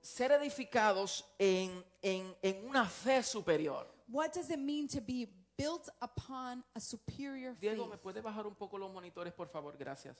ser 0.00 0.30
edificados 0.32 1.24
en, 1.38 1.84
en- 2.02 2.32
en 2.42 2.64
una 2.68 2.84
fe 2.84 3.22
superior. 3.24 3.88
What 4.08 4.32
does 4.34 4.50
it 4.50 4.58
mean 4.58 4.86
to 4.88 5.00
be 5.00 5.28
built 5.56 5.88
upon 6.00 6.62
a 6.74 6.80
superior 6.80 7.54
Diego, 7.60 7.84
faith? 7.84 7.90
¿me 7.92 7.96
puede 7.98 8.20
bajar 8.22 8.46
un 8.46 8.54
poco 8.54 8.76
los 8.78 8.90
monitores, 8.92 9.32
por 9.32 9.48
favor? 9.48 9.76
Gracias. 9.78 10.16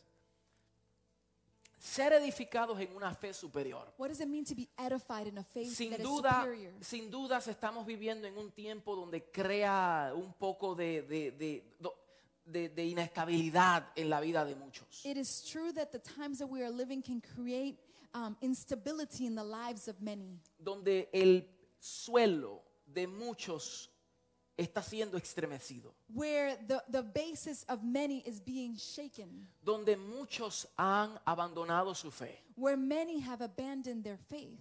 ser 1.79 2.13
edificados 2.15 2.81
en 2.81 2.95
una 2.97 3.15
fe 3.15 3.33
superior. 3.33 3.87
What 3.99 4.09
does 4.09 4.21
it 4.21 4.27
mean 4.29 4.45
to 4.47 4.55
be 4.55 4.69
edified 4.79 5.27
in 5.29 5.39
a 5.39 5.43
faith 5.45 5.73
Sin 5.75 5.91
that 5.91 6.01
is 6.01 6.07
duda, 6.07 6.41
superior? 6.41 6.73
sin 6.81 7.11
dudas 7.11 7.47
estamos 7.49 7.87
viviendo 7.87 8.27
en 8.27 8.37
un 8.39 8.51
tiempo 8.51 8.97
donde 8.97 9.31
crea 9.31 10.13
un 10.15 10.33
poco 10.33 10.75
de, 10.75 11.03
de- 11.03 11.31
de- 11.33 11.77
do- 11.79 11.95
de- 12.45 12.71
de 12.71 12.85
inestabilidad 12.87 13.89
en 13.95 14.09
la 14.09 14.21
vida 14.21 14.45
de 14.45 14.55
muchos. 14.55 15.05
It 15.05 15.17
is 15.17 15.45
true 15.45 15.73
that 15.75 15.91
the 15.93 15.99
times 16.01 16.39
that 16.39 16.49
we 16.49 16.63
are 16.63 16.71
living 16.71 17.03
can 17.03 17.21
create 17.21 17.79
um, 18.15 18.37
instability 18.41 19.27
in 19.27 19.35
the 19.37 19.45
lives 19.45 19.87
of 19.87 20.01
many, 20.01 20.41
Donde 20.59 21.09
el 21.13 21.47
suelo 21.79 22.63
de 22.87 23.07
muchos 23.07 23.91
está 24.59 24.83
siendo 24.83 25.19
estremecido. 25.19 25.93
where 26.15 26.57
the, 26.67 26.81
the 26.91 27.03
basis 27.03 27.65
of 27.69 27.83
many 27.83 28.23
is 28.27 28.41
being 28.41 28.77
shaken, 28.77 29.47
Donde 29.63 29.97
muchos 29.97 30.67
han 30.79 31.19
abandonado 31.27 31.95
su 31.95 32.11
fe. 32.11 32.41
where 32.57 32.77
many 32.77 33.21
have 33.21 33.43
abandoned 33.43 34.03
their 34.03 34.17
faith. 34.17 34.59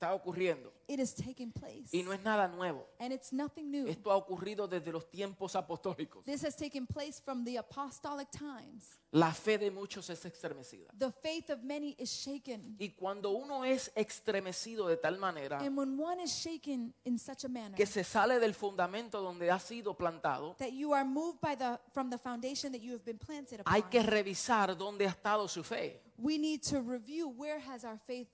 Está 0.00 0.14
ocurriendo. 0.14 0.72
It 0.88 0.98
is 0.98 1.14
taking 1.14 1.52
place. 1.52 1.90
Y 1.92 2.02
no 2.02 2.14
es 2.14 2.22
nada 2.22 2.48
nuevo. 2.48 2.88
And 2.98 3.12
it's 3.12 3.34
nothing 3.34 3.70
new. 3.70 3.86
Esto 3.86 4.10
ha 4.10 4.16
ocurrido 4.16 4.66
desde 4.66 4.90
los 4.90 5.10
tiempos 5.10 5.54
apostólicos. 5.54 6.24
This 6.24 6.42
has 6.42 6.56
taken 6.56 6.86
place 6.86 7.20
from 7.22 7.44
the 7.44 7.58
apostolic 7.58 8.30
times. 8.30 8.98
La 9.10 9.34
fe 9.34 9.58
de 9.58 9.70
muchos 9.70 10.08
es 10.08 10.24
estremecida. 10.24 10.90
The 10.98 11.12
faith 11.12 11.50
of 11.50 11.62
many 11.62 11.94
is 11.98 12.10
shaken. 12.10 12.76
Y 12.78 12.94
cuando 12.98 13.30
uno 13.32 13.62
es 13.62 13.92
estremecido 13.94 14.88
de 14.88 14.96
tal 14.96 15.18
manera 15.18 15.58
And 15.58 15.76
when 15.76 16.00
one 16.00 16.22
is 16.22 16.32
shaken 16.32 16.94
in 17.04 17.18
such 17.18 17.44
a 17.44 17.48
manner 17.50 17.76
que 17.76 17.84
se 17.84 18.02
sale 18.02 18.40
del 18.40 18.54
fundamento 18.54 19.20
donde 19.20 19.50
ha 19.50 19.58
sido 19.58 19.94
plantado, 19.98 20.56
that 20.56 20.72
you 20.72 20.94
are 20.94 21.04
moved 21.04 21.40
by 21.42 21.54
the 21.54 21.78
from 21.92 22.08
the 22.08 22.16
foundation 22.16 22.72
that 22.72 22.80
you 22.80 22.92
have 22.94 23.04
been 23.04 23.18
planted 23.18 23.60
hay 23.66 23.82
que 23.82 24.02
revisar 24.02 24.74
dónde 24.78 25.06
ha 25.06 25.10
estado 25.10 25.46
su 25.46 25.62
fe, 25.62 26.00
we 26.16 26.38
need 26.38 26.62
to 26.62 26.80
review 26.80 27.28
where 27.28 27.60
has 27.60 27.84
our 27.84 27.98
faith 27.98 28.28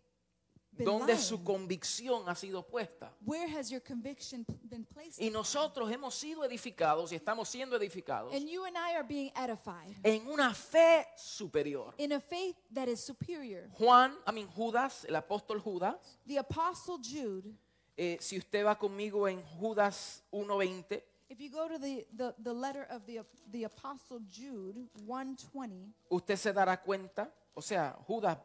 dónde 0.85 1.17
su 1.19 1.43
convicción 1.43 2.29
ha 2.29 2.35
sido 2.35 2.67
puesta. 2.67 3.13
Where 3.25 3.47
has 3.49 3.71
your 3.71 3.83
conviction 3.83 4.45
been 4.63 4.85
placed? 4.85 5.21
Y 5.21 5.31
nosotros 5.31 5.91
hemos 5.91 6.15
sido 6.15 6.45
edificados 6.45 7.13
y 7.13 7.17
estamos 7.17 7.49
siendo 7.49 7.77
edificados 7.77 8.35
And 8.35 8.49
you 8.49 8.65
and 8.65 8.77
I 8.77 8.95
are 8.95 9.05
being 9.07 9.31
edified 9.35 9.97
en 10.03 10.27
una 10.29 10.53
fe 10.55 11.07
superior. 11.17 11.95
in 11.99 12.13
a 12.13 12.21
faith 12.21 12.57
that 12.73 12.89
is 12.89 13.01
superior. 13.01 13.69
Juan, 13.79 14.17
a 14.25 14.33
Judas, 14.55 15.05
el 15.09 15.17
apóstol 15.17 15.61
Judas, 15.61 15.97
The 16.27 16.39
apostle 16.39 16.99
Jude, 17.03 17.55
eh, 17.97 18.19
si 18.21 18.39
usted 18.39 18.65
va 18.65 18.77
conmigo 18.79 19.29
en 19.29 19.43
Judas 19.43 20.23
1.20, 20.33 21.03
if 21.29 21.41
you 21.41 21.51
go 21.51 21.69
to 21.69 21.79
the, 21.79 22.07
the, 22.17 22.35
the 22.39 22.53
letter 22.53 22.87
of 22.91 23.07
the, 23.07 23.21
the 23.51 23.65
apostle 23.65 24.21
Jude 24.29 24.89
120, 25.07 25.93
usted 26.11 26.37
se 26.37 26.53
dará 26.53 26.81
cuenta, 26.83 27.33
o 27.55 27.61
sea, 27.63 27.97
Judas, 28.07 28.39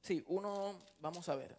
sí, 0.00 0.24
uno, 0.28 0.80
vamos 1.00 1.28
a 1.28 1.36
ver. 1.36 1.56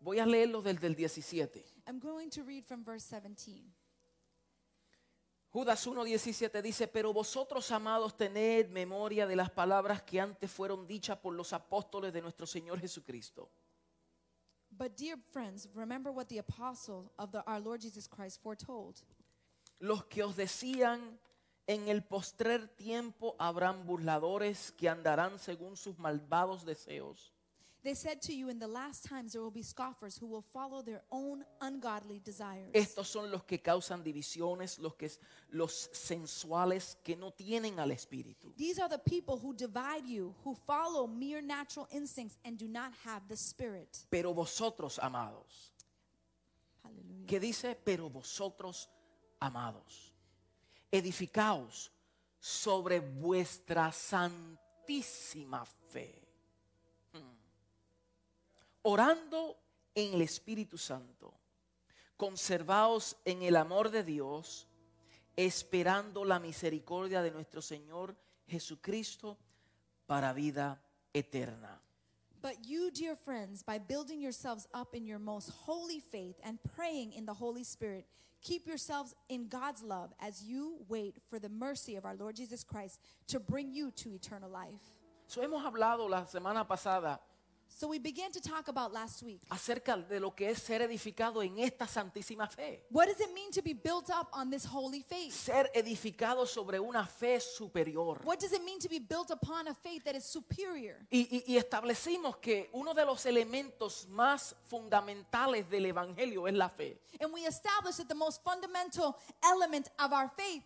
Voy 0.00 0.20
a 0.20 0.26
leerlo 0.26 0.62
desde 0.62 0.86
el 0.86 0.94
17. 0.94 1.64
I'm 1.88 1.98
going 1.98 2.30
to 2.30 2.44
read 2.44 2.64
from 2.64 2.84
verse 2.84 3.04
17. 3.04 3.72
Judas 5.50 5.86
1.17 5.86 6.62
dice, 6.62 6.86
pero 6.86 7.12
vosotros, 7.12 7.70
amados, 7.72 8.14
tened 8.16 8.68
memoria 8.68 9.26
de 9.26 9.34
las 9.34 9.50
palabras 9.50 10.02
que 10.02 10.20
antes 10.20 10.50
fueron 10.50 10.86
dichas 10.86 11.18
por 11.18 11.32
los 11.32 11.52
apóstoles 11.52 12.12
de 12.12 12.20
nuestro 12.20 12.46
Señor 12.46 12.78
Jesucristo. 12.78 13.50
But 14.70 14.96
dear 14.96 15.16
friends, 15.32 15.68
remember 15.74 16.12
what 16.12 16.26
the 16.28 16.38
apostle 16.38 17.10
of 17.18 17.32
the, 17.32 17.42
our 17.46 17.58
Lord 17.58 17.80
Jesus 17.80 18.06
Christ 18.06 18.42
foretold. 18.42 19.02
Los 19.80 20.04
que 20.04 20.22
os 20.22 20.36
decían, 20.36 21.18
en 21.66 21.88
el 21.88 22.02
postrer 22.02 22.68
tiempo 22.68 23.34
habrán 23.38 23.86
burladores 23.86 24.72
que 24.72 24.88
andarán 24.88 25.38
según 25.38 25.76
sus 25.76 25.98
malvados 25.98 26.64
deseos. 26.64 27.32
They 27.82 27.94
said 27.94 28.20
to 28.22 28.32
you, 28.32 28.48
in 28.48 28.58
the 28.58 28.66
last 28.66 29.04
times 29.08 29.30
there 29.32 29.42
will 29.42 29.52
be 29.52 29.62
scoffers 29.62 30.18
who 30.20 30.26
will 30.26 30.42
follow 30.42 30.82
their 30.82 31.04
own 31.08 31.44
ungodly 31.60 32.18
desires. 32.18 32.68
Estos 32.72 33.06
son 33.06 33.30
los 33.30 33.44
que 33.44 33.62
causan 33.62 34.02
divisiones, 34.02 34.80
los 34.80 34.96
que 34.96 35.08
los 35.50 35.88
sensuales 35.92 36.96
que 37.04 37.14
no 37.14 37.30
tienen 37.32 37.78
al 37.78 37.92
espíritu. 37.92 38.52
These 38.56 38.80
are 38.80 38.88
the 38.88 38.98
people 38.98 39.36
who 39.36 39.54
divide 39.54 40.04
you, 40.04 40.34
who 40.44 40.56
follow 40.66 41.06
mere 41.06 41.40
natural 41.40 41.86
instincts 41.92 42.38
and 42.44 42.58
do 42.58 42.66
not 42.66 42.92
have 43.04 43.22
the 43.28 43.36
Spirit. 43.36 44.04
Pero 44.10 44.34
vosotros, 44.34 44.98
amados, 44.98 45.72
Hallelujah. 46.82 47.26
que 47.28 47.38
dice, 47.38 47.76
pero 47.76 48.10
vosotros, 48.10 48.88
amados, 49.40 50.12
edificaos 50.96 51.92
sobre 52.38 53.00
vuestra 53.00 53.92
santísima 53.92 55.64
fe, 55.64 56.22
Mm. 57.12 57.36
orando 58.82 59.56
en 59.94 60.14
el 60.14 60.22
Espíritu 60.22 60.78
Santo, 60.78 61.32
conservaos 62.16 63.16
en 63.24 63.42
el 63.42 63.56
amor 63.56 63.90
de 63.90 64.04
Dios, 64.04 64.68
esperando 65.36 66.24
la 66.24 66.38
misericordia 66.38 67.22
de 67.22 67.30
nuestro 67.30 67.60
Señor 67.60 68.16
Jesucristo 68.46 69.38
para 70.06 70.32
vida 70.32 70.80
eterna. 71.12 71.80
But 72.42 72.64
you, 72.64 72.90
dear 72.90 73.16
friends, 73.16 73.64
by 73.64 73.78
building 73.78 74.20
yourselves 74.20 74.68
up 74.72 74.94
in 74.94 75.04
your 75.04 75.18
most 75.18 75.50
holy 75.66 76.00
faith 76.00 76.36
and 76.44 76.58
praying 76.76 77.12
in 77.12 77.26
the 77.26 77.34
Holy 77.34 77.64
Spirit, 77.64 78.06
keep 78.42 78.66
yourselves 78.66 79.14
in 79.28 79.48
God's 79.48 79.82
love 79.82 80.12
as 80.20 80.42
you 80.42 80.78
wait 80.88 81.16
for 81.28 81.38
the 81.38 81.48
mercy 81.48 81.96
of 81.96 82.04
our 82.04 82.14
Lord 82.14 82.36
Jesus 82.36 82.62
Christ 82.64 83.00
to 83.28 83.40
bring 83.40 83.72
you 83.72 83.90
to 83.92 84.12
eternal 84.12 84.50
life. 84.50 84.80
So, 85.26 85.40
hemos 85.42 85.62
hablado 85.64 86.08
la 86.08 86.24
semana 86.24 86.66
pasada 86.66 87.18
So 87.68 87.88
we 87.88 87.98
began 87.98 88.32
to 88.32 88.40
talk 88.40 88.68
about 88.68 88.92
last 88.92 89.22
week. 89.22 89.42
acerca 89.50 89.96
de 89.98 90.18
lo 90.18 90.34
que 90.34 90.48
es 90.50 90.62
ser 90.62 90.80
edificado 90.80 91.42
en 91.42 91.58
esta 91.58 91.86
santísima 91.86 92.48
fe. 92.48 92.86
What 92.90 93.06
does 93.08 93.20
it 93.20 93.34
mean 93.34 93.50
to 93.52 93.60
be 93.62 93.74
built 93.74 94.08
up 94.08 94.28
on 94.32 94.48
this 94.50 94.64
holy 94.64 95.02
faith? 95.02 95.34
Ser 95.34 95.70
edificado 95.74 96.46
sobre 96.46 96.80
una 96.80 97.04
fe 97.06 97.38
superior. 97.38 98.18
What 98.24 98.40
does 98.40 98.52
it 98.52 98.62
mean 98.64 98.78
to 98.80 98.88
be 98.88 98.98
built 98.98 99.30
upon 99.30 99.68
a 99.68 99.74
faith 99.74 100.04
that 100.04 100.14
is 100.14 100.24
superior? 100.24 101.06
Y, 101.10 101.28
y- 101.30 101.44
y 101.48 101.56
establecimos 101.58 102.38
que 102.38 102.70
uno 102.72 102.94
de 102.94 103.04
los 103.04 103.26
elementos 103.26 104.06
más 104.08 104.54
fundamentales 104.70 105.68
del 105.68 105.84
Evangelio 105.86 106.46
es 106.48 106.54
la 106.54 106.70
fe. 106.70 106.98
And 107.20 107.30
we 107.32 107.44
established 107.46 107.98
that 107.98 108.08
the 108.08 108.14
most 108.14 108.42
fundamental 108.42 109.16
element 109.42 109.88
of 109.98 110.12
our 110.12 110.30
faith, 110.34 110.62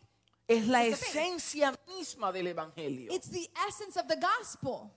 Es 0.47 0.67
la 0.67 0.83
la 0.85 0.97
fe. 0.97 1.07
esencia 1.11 1.75
misma 1.89 2.31
del 2.33 2.47
Evangelio. 2.47 3.11
it's 3.13 3.29
the 3.31 3.49
essence 3.69 3.97
of 3.99 4.07
the 4.07 4.17
gospel. 4.17 4.93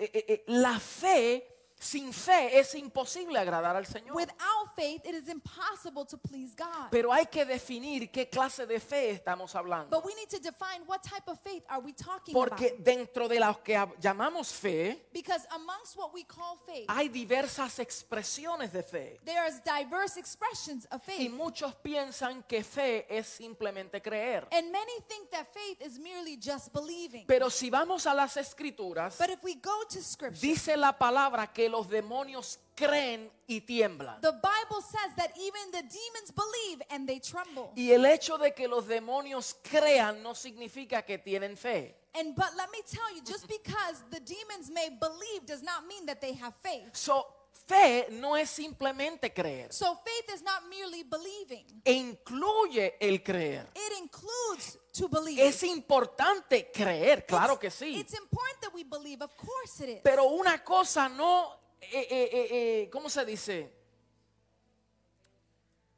Eh, 0.00 0.10
eh, 0.14 0.24
eh, 0.28 0.42
la 0.46 0.78
fe, 0.78 1.59
sin 1.80 2.12
fe, 2.12 2.58
es 2.58 2.74
imposible 2.74 3.38
agradar 3.38 3.74
al 3.74 3.86
Señor. 3.86 4.14
Without 4.14 4.74
faith, 4.76 5.00
it 5.06 5.14
is 5.14 5.28
impossible 5.28 6.04
to 6.04 6.18
please 6.18 6.54
God. 6.54 6.90
Pero 6.90 7.10
hay 7.10 7.24
que 7.26 7.46
definir 7.46 8.10
qué 8.10 8.28
clase 8.28 8.66
de 8.66 8.78
fe 8.78 9.10
estamos 9.10 9.54
hablando. 9.54 9.88
But 9.96 10.04
we 10.04 10.14
need 10.14 10.28
to 10.28 10.38
define 10.38 10.82
what 10.86 11.02
type 11.02 11.26
of 11.26 11.38
faith 11.42 11.64
are 11.70 11.80
we 11.80 11.94
talking 11.94 12.34
Porque 12.34 12.68
about? 12.74 12.84
dentro 12.84 13.28
de 13.28 13.40
lo 13.40 13.62
que 13.62 13.74
llamamos 13.98 14.52
fe, 14.52 15.06
Because 15.12 15.46
amongst 15.52 15.96
what 15.96 16.12
we 16.12 16.24
call 16.24 16.58
faith, 16.66 16.84
hay 16.88 17.08
diversas 17.08 17.78
expresiones 17.78 18.72
de 18.72 18.82
fe. 18.82 19.18
there's 19.24 19.60
diverse 19.64 20.18
expressions 20.18 20.86
of 20.90 21.00
Y 21.08 21.16
faith. 21.16 21.30
muchos 21.32 21.74
piensan 21.76 22.42
que 22.46 22.62
fe 22.62 23.06
es 23.08 23.26
simplemente 23.26 24.02
creer. 24.02 24.46
And 24.52 24.70
many 24.70 24.92
think 25.08 25.30
that 25.30 25.46
faith 25.54 25.80
is 25.80 25.98
merely 25.98 26.36
just 26.36 26.72
believing. 26.74 27.26
Pero 27.26 27.48
si 27.48 27.70
vamos 27.70 28.06
a 28.06 28.12
las 28.12 28.36
escrituras, 28.36 29.16
But 29.18 29.30
if 29.30 29.42
we 29.42 29.54
go 29.54 29.84
to 29.88 30.02
scripture, 30.02 30.46
dice 30.46 30.76
la 30.76 30.92
palabra 30.98 31.50
que 31.50 31.69
los 31.70 31.88
demonios 31.88 32.58
creen 32.74 33.30
y 33.46 33.60
tiemblan. 33.60 34.20
the 34.20 34.32
Bible 34.32 34.82
says 34.82 35.14
that 35.16 35.30
even 35.36 35.70
the 35.72 35.82
demons 35.82 36.32
believe 36.34 36.82
and 36.90 37.06
they 37.06 37.20
tremble. 37.20 37.72
Y 37.76 37.92
el 37.92 38.04
hecho 38.04 38.38
de 38.38 38.52
que 38.52 38.68
los 38.68 38.86
demonios 38.86 39.56
crean 39.62 40.22
no 40.22 40.34
significa 40.34 41.02
que 41.02 41.18
tienen 41.18 41.56
fe. 41.56 41.96
And 42.14 42.34
but 42.34 42.50
let 42.56 42.70
me 42.72 42.80
tell 42.90 43.14
you, 43.14 43.22
just 43.22 43.46
because 43.46 44.02
the 44.10 44.20
demons 44.20 44.70
may 44.70 44.88
believe 44.88 45.46
does 45.46 45.62
not 45.62 45.86
mean 45.86 46.06
that 46.06 46.20
they 46.20 46.32
have 46.34 46.54
faith. 46.56 46.90
So, 46.92 47.24
fe 47.52 48.08
no 48.10 48.36
es 48.36 48.50
simplemente 48.50 49.32
creer. 49.32 49.72
So 49.72 49.96
faith 50.04 50.34
is 50.34 50.42
not 50.42 50.68
merely 50.68 51.04
believing. 51.04 51.64
E 51.84 51.92
incluye 51.92 52.96
el 53.00 53.22
creer. 53.22 53.68
It 53.74 53.98
includes 54.02 54.78
to 54.92 55.08
believe. 55.08 55.40
Es 55.40 55.62
importante 55.62 56.70
creer, 56.72 57.24
claro 57.26 57.58
que 57.58 57.70
sí. 57.70 57.96
It's 57.96 58.14
important 58.14 58.60
that 58.60 58.74
we 58.74 58.82
believe, 58.82 59.22
of 59.22 59.36
course 59.36 59.84
it 59.84 59.98
is. 59.98 60.00
Pero 60.02 60.24
una 60.24 60.64
cosa 60.64 61.08
no, 61.08 61.59
eh, 61.80 62.06
eh, 62.10 62.48
eh, 62.50 62.90
¿cómo 62.90 63.08
se 63.08 63.24
dice? 63.24 63.72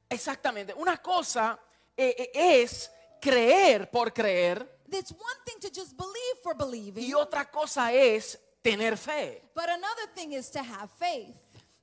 Exactamente, 0.08 0.74
una 0.74 1.00
cosa 1.00 1.58
es 1.96 2.90
creer 3.20 3.90
por 3.90 4.12
creer 4.12 4.80
It's 4.90 5.10
one 5.12 5.40
thing 5.46 5.58
to 5.60 5.68
just 5.68 5.96
believe 5.96 6.42
for 6.42 6.54
believing, 6.54 7.02
y 7.02 7.14
otra 7.14 7.50
cosa 7.50 7.92
es 7.92 8.38
tener 8.60 8.96
fe. 8.98 9.42
but 9.54 9.68
another 9.68 10.06
thing 10.14 10.32
is 10.32 10.50
to 10.50 10.60
have 10.60 10.90
faith. 10.98 11.34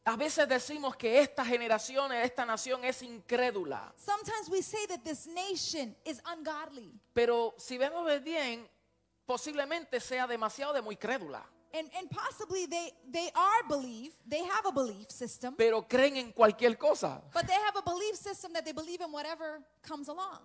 A 0.06 0.16
veces 0.16 0.48
decimos 0.48 0.96
que 0.96 1.20
esta 1.20 1.44
generación, 1.44 2.12
esta 2.12 2.46
nación 2.46 2.84
es 2.86 3.02
incrédula. 3.02 3.94
Sometimes 3.98 4.50
we 4.50 4.62
say 4.62 4.86
that 4.88 5.04
this 5.04 5.28
nation 5.28 5.96
is 6.06 6.22
ungodly. 6.26 6.94
Pero 7.14 7.54
si 7.58 7.78
vemos 7.78 8.06
bien, 8.24 8.68
posiblemente 9.26 10.00
sea 10.00 10.26
demasiado 10.26 10.74
de 10.74 10.82
muy 10.82 10.96
crédula. 10.96 11.44
And, 11.71 11.88
and 11.99 12.10
possibly 12.10 12.65
they, 12.65 12.91
they 13.12 13.29
are 13.36 13.67
believe, 13.67 14.12
they 14.27 14.43
have 14.43 14.65
a 14.65 14.71
belief 14.71 15.10
system, 15.12 15.55
Pero 15.55 15.88
creen 15.88 16.17
en 16.17 16.32
cualquier 16.32 16.75
cosa. 16.77 17.21
but 17.34 17.45
they 17.45 17.53
have 17.53 17.75
a 17.77 17.82
belief 17.84 18.15
system 18.15 18.51
that 18.53 18.63
they 18.65 18.73
believe 18.73 19.01
in 19.01 19.12
whatever 19.12 19.62
comes 19.84 20.08
along. 20.10 20.39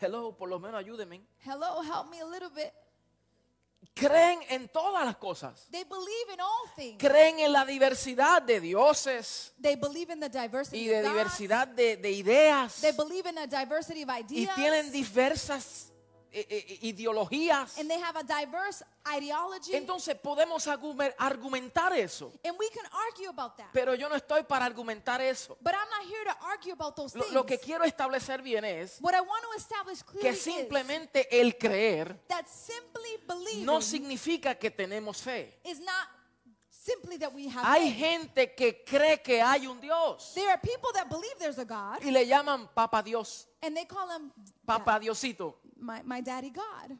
Hello, 0.00 0.32
por 0.32 0.48
lo 0.48 0.58
menos 0.58 0.82
ayúdenme. 0.82 1.20
Hello, 1.44 1.82
help 1.82 2.10
me 2.10 2.20
a 2.20 2.26
little 2.26 2.48
bit. 2.50 2.72
Creen 3.94 4.40
en 4.50 4.68
todas 4.68 5.04
las 5.06 5.16
cosas. 5.16 5.68
They 5.70 5.84
believe 5.84 6.32
in 6.34 6.40
all 6.40 6.66
things. 6.76 6.98
Creen 6.98 7.38
en 7.40 7.52
la 7.52 7.64
diversidad 7.64 8.42
de 8.42 8.60
dioses 8.60 9.52
They 9.60 9.76
believe 9.76 10.10
in 10.12 10.20
the 10.20 10.28
diversity 10.28 10.78
y 10.80 10.86
de 10.88 10.98
of 10.98 11.04
gods. 11.04 11.14
diversidad 11.14 11.68
de, 11.68 11.96
de 11.96 12.10
ideas. 12.10 12.80
They 12.80 12.92
believe 12.92 13.26
in 13.28 13.38
a 13.38 13.46
diversity 13.46 14.02
of 14.02 14.08
Y 14.10 14.20
ideas. 14.20 14.54
tienen 14.56 14.92
diversas 14.92 15.92
ideologías. 16.82 17.78
and 17.78 17.88
they 17.90 17.98
have 18.00 18.16
a 18.16 18.22
diverse 18.22 18.82
ideology. 19.16 19.74
Entonces 19.74 20.16
podemos 20.16 20.66
argumen- 20.66 21.14
argumentar 21.18 21.92
eso. 21.92 22.32
and 22.44 22.56
we 22.58 22.68
can 22.70 22.84
argue 23.08 23.28
about 23.28 23.56
that. 23.56 23.68
Pero 23.72 23.94
yo 23.94 24.08
no 24.08 24.16
estoy 24.16 24.42
para 24.44 24.64
argumentar 24.64 25.20
eso. 25.20 25.56
but 25.60 25.74
I'm 25.74 25.88
not 25.90 26.06
here 26.08 26.24
to 26.24 26.36
argue 26.46 26.72
about 26.72 26.96
those 26.96 27.14
Lo, 27.32 27.44
que 27.44 27.58
quiero 27.58 27.84
establecer 27.84 28.42
bien 28.42 28.64
es 28.64 28.98
what 29.00 29.14
I 29.14 29.20
want 29.20 29.42
to 29.44 29.52
establish 29.56 30.02
que 30.20 30.30
is 30.30 30.40
simplemente 30.40 31.26
el 31.40 31.56
creer 31.56 32.18
that 32.28 32.46
simply 32.46 33.64
no 33.64 33.80
significa 33.80 34.54
que 34.58 34.70
tenemos 34.70 35.22
fe. 35.22 35.58
is 35.64 35.78
not 35.80 36.08
simply 36.70 37.16
that 37.18 37.32
we 37.32 37.48
have 37.48 37.64
Hay 37.66 37.90
faith. 37.92 37.98
gente 37.98 38.54
que 38.54 38.84
cree 38.84 39.20
que 39.22 39.40
hay 39.42 39.66
un 39.66 39.80
Dios 39.80 40.32
There 40.34 40.48
are 40.48 40.58
people 40.60 40.90
that 40.94 41.08
believe 41.08 41.34
there's 41.38 41.58
a 41.58 41.64
God 41.64 41.98
y 42.02 42.10
le 42.10 42.26
llaman 42.26 42.68
Papa 42.74 43.02
Dios, 43.02 43.48
and 43.62 43.76
they 43.76 43.84
call 43.86 44.08
him 44.10 44.32
Papa 44.64 44.98
Diosito. 45.00 45.56
My, 45.78 46.02
my 46.04 46.20
daddy 46.20 46.50
God. 46.50 46.96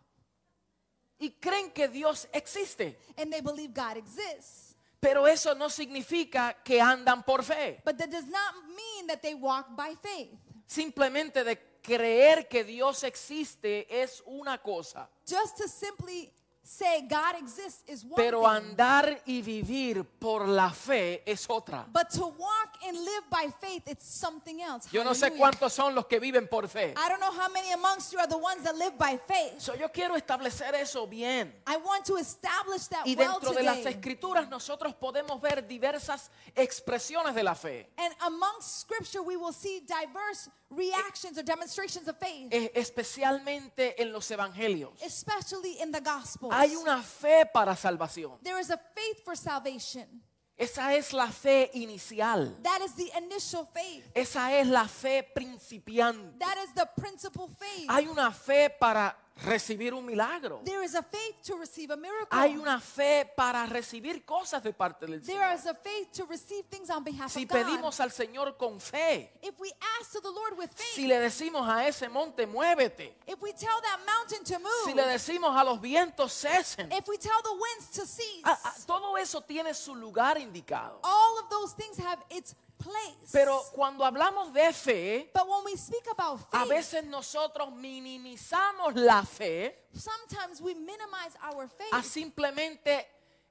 Y 1.18 1.30
creen 1.40 1.70
que 1.72 1.88
Dios 1.88 2.28
existe. 2.32 2.98
And 3.16 3.32
they 3.32 3.40
believe 3.40 3.72
God 3.72 3.96
exists. 3.96 4.74
Pero 5.00 5.26
eso 5.26 5.54
no 5.54 5.68
significa 5.68 6.56
que 6.64 6.80
andan 6.80 7.24
por 7.24 7.42
fe. 7.42 7.80
But 7.84 7.96
that 7.98 8.10
does 8.10 8.26
not 8.26 8.54
mean 8.68 9.06
that 9.06 9.20
they 9.22 9.34
walk 9.34 9.76
by 9.76 9.94
faith. 9.94 10.38
Simplemente 10.66 11.44
de 11.44 11.56
creer 11.80 12.48
que 12.48 12.64
Dios 12.64 13.04
existe 13.04 13.86
es 14.02 14.22
una 14.26 14.58
cosa. 14.58 15.08
Just 15.24 15.58
to 15.58 15.68
simply 15.68 16.32
say 16.68 17.02
God 17.08 17.36
exists 17.38 17.82
is 17.86 18.04
one 18.04 18.16
Pero 18.16 18.40
thing. 18.40 18.48
andar 18.50 19.22
y 19.24 19.40
vivir 19.40 20.04
por 20.18 20.48
la 20.48 20.70
fe 20.70 21.22
es 21.24 21.46
otra. 21.48 21.86
But 21.92 22.10
to 22.10 22.26
walk 22.26 22.76
and 22.84 22.96
live 22.98 23.22
by 23.30 23.48
faith, 23.60 23.84
it's 23.86 24.04
something 24.04 24.60
else. 24.60 24.88
Yo 24.92 25.04
no 25.04 25.12
sé 25.14 25.26
Hallelujah. 25.26 25.38
cuántos 25.38 25.72
son 25.72 25.94
los 25.94 26.06
que 26.06 26.18
viven 26.18 26.48
por 26.48 26.66
fe. 26.68 26.92
I 26.96 27.08
don't 27.08 27.20
know 27.20 27.30
how 27.30 27.48
many 27.52 27.70
amongst 27.72 28.12
you 28.12 28.18
are 28.18 28.26
the 28.28 28.36
ones 28.36 28.62
that 28.64 28.74
live 28.76 28.98
by 28.98 29.16
faith. 29.16 29.60
So, 29.60 29.74
yo 29.76 29.88
quiero 29.90 30.16
establecer 30.16 30.74
eso 30.74 31.06
bien. 31.06 31.54
I 31.66 31.76
want 31.76 32.04
to 32.06 32.16
establish 32.16 32.88
that 32.88 33.06
Y 33.06 33.14
well 33.16 33.32
dentro 33.34 33.52
de 33.52 33.62
las 33.62 33.76
today. 33.78 33.92
escrituras 33.94 34.48
nosotros 34.48 34.94
podemos 34.94 35.40
ver 35.40 35.66
diversas 35.68 36.30
expresiones 36.56 37.34
de 37.34 37.44
la 37.44 37.54
fe. 37.54 37.88
And 37.96 38.12
amongst 38.26 38.80
scripture, 38.80 39.22
we 39.22 39.36
will 39.36 39.52
see 39.52 39.80
diverse 39.86 40.50
reactions 40.68 41.38
or 41.38 41.44
demonstrations 41.44 42.08
of 42.08 42.16
faith, 42.18 42.48
Eh, 42.52 42.72
especialmente 42.74 44.00
en 44.02 44.12
los 44.12 44.28
evangelios. 44.30 44.90
especially 45.00 45.80
in 45.80 45.92
the 45.92 46.00
Gospels. 46.00 46.52
Hay 46.58 46.74
una 46.76 47.02
fe 47.02 47.44
para 47.46 47.76
salvación. 47.76 48.38
There 48.42 48.60
is 48.60 48.70
a 48.70 48.78
faith 48.78 49.24
for 49.24 49.36
salvation. 49.36 50.22
Esa 50.56 50.94
es 50.94 51.12
la 51.12 51.30
fe 51.30 51.70
inicial. 51.74 52.56
That 52.62 52.80
is 52.80 52.94
the 52.94 53.12
initial 53.18 53.66
faith. 53.66 54.04
Esa 54.14 54.58
es 54.58 54.66
la 54.66 54.88
fe 54.88 55.22
principiante. 55.22 56.38
That 56.38 56.56
is 56.64 56.72
the 56.74 56.88
principal 56.96 57.48
faith. 57.48 57.86
Hay 57.90 58.08
una 58.08 58.32
fe 58.32 58.70
para 58.70 59.14
recibir 59.44 59.92
un 59.94 60.04
milagro. 60.04 60.62
There 60.64 60.82
is 60.82 60.94
a 60.94 61.02
faith 61.02 61.42
to 61.46 61.56
receive 61.56 61.90
a 61.92 61.96
miracle. 61.96 62.28
Hay 62.38 62.56
una 62.56 62.80
fe 62.80 63.30
para 63.36 63.66
recibir 63.66 64.24
cosas 64.24 64.62
de 64.62 64.72
parte 64.72 65.06
del 65.06 65.20
There 65.22 65.38
Señor. 65.38 65.54
is 65.54 65.66
a 65.66 65.74
faith 65.74 66.10
to 66.12 66.24
receive 66.26 66.64
things 66.70 66.88
on 66.90 67.04
behalf 67.04 67.30
Si 67.32 67.42
of 67.42 67.48
God. 67.50 67.58
pedimos 67.58 68.00
al 68.00 68.10
Señor 68.10 68.56
con 68.56 68.80
fe, 68.80 69.30
if 69.42 69.58
we 69.60 69.70
ask 70.00 70.12
to 70.12 70.20
the 70.20 70.30
Lord 70.30 70.56
with 70.56 70.70
faith, 70.72 70.94
si 70.94 71.06
le 71.06 71.16
decimos 71.20 71.68
a 71.68 71.86
ese 71.86 72.08
monte, 72.08 72.46
muévete. 72.46 73.12
if 73.26 73.40
we 73.42 73.52
tell 73.52 73.78
that 73.82 74.00
mountain 74.06 74.42
to 74.44 74.58
move, 74.58 74.84
Si 74.86 74.94
le 74.94 75.02
decimos 75.04 75.54
a 75.54 75.62
los 75.64 75.80
vientos, 75.80 76.32
cesen. 76.32 76.90
if 76.92 77.06
we 77.06 77.18
tell 77.18 77.42
the 77.42 77.52
winds 77.52 77.90
to 77.92 78.06
cease, 78.06 78.42
Ah, 78.44 78.58
ah, 78.64 78.74
todo 78.86 79.16
eso 79.16 79.42
tiene 79.42 79.74
su 79.74 79.94
lugar 79.94 80.38
indicado. 80.38 80.98
all 81.04 81.38
of 81.40 81.50
those 81.50 81.72
things 81.74 81.98
have 81.98 82.18
its 82.30 82.54
place. 82.76 83.32
Pero 83.32 83.60
cuando 83.72 84.04
hablamos 84.04 84.52
de 84.52 84.72
fe, 84.72 85.30
but 85.34 85.46
when 85.46 85.64
we 85.64 85.76
speak 85.76 86.06
about 86.12 86.40
a 86.52 86.60
faith, 86.60 86.68
veces 86.68 87.04
nosotros 87.04 87.72
minimizamos 87.72 88.94
la 88.94 89.22
fe 89.24 89.86
sometimes 89.92 90.60
we 90.60 90.74
minimize 90.74 91.36
our 91.42 91.68
faith 91.68 91.92
a 91.92 92.02
simplemente 92.02 93.06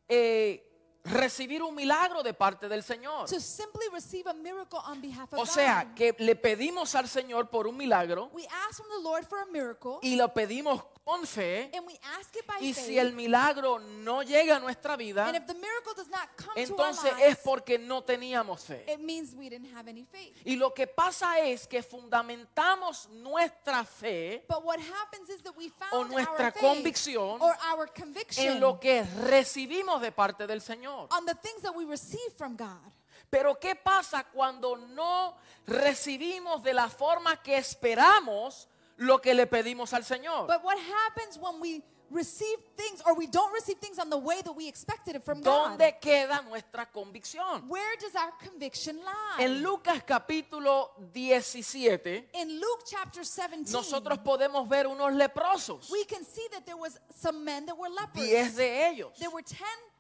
eh, 0.08 0.75
recibir 1.06 1.62
un 1.64 1.74
milagro 1.76 2.24
de 2.24 2.34
parte 2.34 2.68
del 2.68 2.84
Señor. 2.84 3.28
to 3.30 3.40
simply 3.40 3.88
receive 3.94 4.28
a 4.30 4.34
miracle 4.34 4.80
on 4.86 5.00
behalf 5.02 5.32
of 5.34 5.40
O 5.40 5.46
sea, 5.46 5.84
God. 5.86 5.94
que 5.96 6.16
le 6.20 6.36
pedimos 6.36 6.96
al 6.96 7.08
Señor 7.08 7.50
por 7.50 7.68
un 7.68 7.78
milagro 7.78 8.30
We 8.34 8.46
ask 8.68 8.78
from 8.78 8.88
the 8.90 9.02
Lord 9.04 9.26
for 9.26 9.40
a 9.40 9.46
miracle, 9.46 10.00
y 10.02 10.16
lo 10.16 10.34
pedimos 10.34 10.84
con 11.04 11.26
fe. 11.28 11.70
and 11.74 11.86
we 11.86 12.00
ask 12.20 12.36
it 12.36 12.46
by 12.48 12.56
Y 12.60 12.74
faith. 12.74 12.86
si 12.88 12.98
el 12.98 13.14
milagro 13.14 13.78
no 13.80 14.24
llega 14.24 14.56
a 14.56 14.60
nuestra 14.60 14.96
vida, 14.98 15.28
and 15.28 15.36
if 15.38 15.46
the 15.46 15.54
miracle 15.54 15.94
does 15.96 16.10
not 16.10 16.28
come 16.36 16.56
to 16.56 16.60
entonces 16.62 17.12
es 17.22 17.38
porque 17.38 17.78
no 17.78 18.04
teníamos 18.04 18.64
fe. 18.64 18.84
it 18.92 19.00
means 19.00 19.36
we 19.36 19.48
didn't 19.50 19.72
have 19.76 19.88
any 19.88 20.04
faith. 20.06 20.36
Y 20.44 20.56
lo 20.56 20.74
que 20.74 20.88
pasa 20.88 21.40
es 21.40 21.68
que 21.68 21.84
fundamentamos 21.84 23.08
nuestra 23.10 23.84
fe 23.86 24.44
But 24.48 24.64
what 24.64 24.80
happens 24.80 25.30
is 25.30 25.44
that 25.44 25.56
we 25.56 25.70
found 25.70 25.94
O 25.94 26.04
nuestra 26.06 26.46
our 26.48 26.52
faith 26.52 26.62
convicción 26.64 27.40
or 27.42 27.56
our 27.72 27.88
conviction 27.94 28.48
en 28.54 28.60
lo 28.60 28.80
que 28.80 29.04
recibimos 29.28 30.02
de 30.02 30.12
parte 30.12 30.48
del 30.48 30.62
Señor. 30.62 30.95
On 31.12 31.26
the 31.26 31.36
things 31.36 31.62
that 31.62 31.76
we 31.76 31.86
receive 31.86 32.32
from 32.38 32.56
God. 32.56 32.92
Pero 33.30 33.56
¿qué 33.60 33.76
pasa 33.76 34.24
cuando 34.24 34.76
no 34.78 35.36
recibimos 35.68 36.64
de 36.64 36.74
la 36.74 36.90
forma 36.90 37.42
que 37.42 37.58
esperamos 37.58 38.68
lo 38.98 39.20
que 39.20 39.34
le 39.34 39.48
pedimos 39.48 39.94
al 39.94 40.04
Señor? 40.04 40.48
But 40.48 40.64
what 40.64 40.78
happens 40.78 41.38
when 41.38 41.60
we 41.60 41.84
receive 42.12 42.60
things 42.78 43.02
or 43.06 43.16
we 43.16 43.26
don't 43.26 43.52
receive 43.52 43.78
things 43.80 43.98
on 43.98 44.10
the 44.12 44.18
way 44.18 44.40
that 44.44 44.54
we 44.56 44.68
expected 44.68 45.16
it 45.16 45.24
from 45.24 45.42
God? 45.42 45.72
¿Dónde 45.80 45.98
queda 46.00 46.42
nuestra 46.44 46.86
convicción? 46.92 47.68
Where 47.68 47.98
does 48.00 48.16
our 48.16 48.32
conviction 48.38 48.98
lie? 48.98 49.44
En 49.44 49.62
Lucas 49.64 50.04
capítulo 50.04 50.92
17, 51.14 52.30
In 52.36 52.60
Luke 52.60 52.84
chapter 52.86 53.26
17, 53.26 53.72
nosotros 53.72 54.20
podemos 54.20 54.68
ver 54.70 54.86
unos 54.88 55.12
leprosos, 55.14 55.90
we 55.90 56.06
can 56.06 56.24
see 56.24 56.48
that 56.52 56.64
there 56.66 56.78
was 56.78 57.00
some 57.10 57.44
men 57.44 57.66
that 57.66 57.76
were 57.78 57.90
lepers. 57.90 58.24
diez 58.24 58.56
de 58.56 58.88
ellos. 58.88 59.18
There 59.20 59.32
were 59.32 59.42
10 59.44 59.58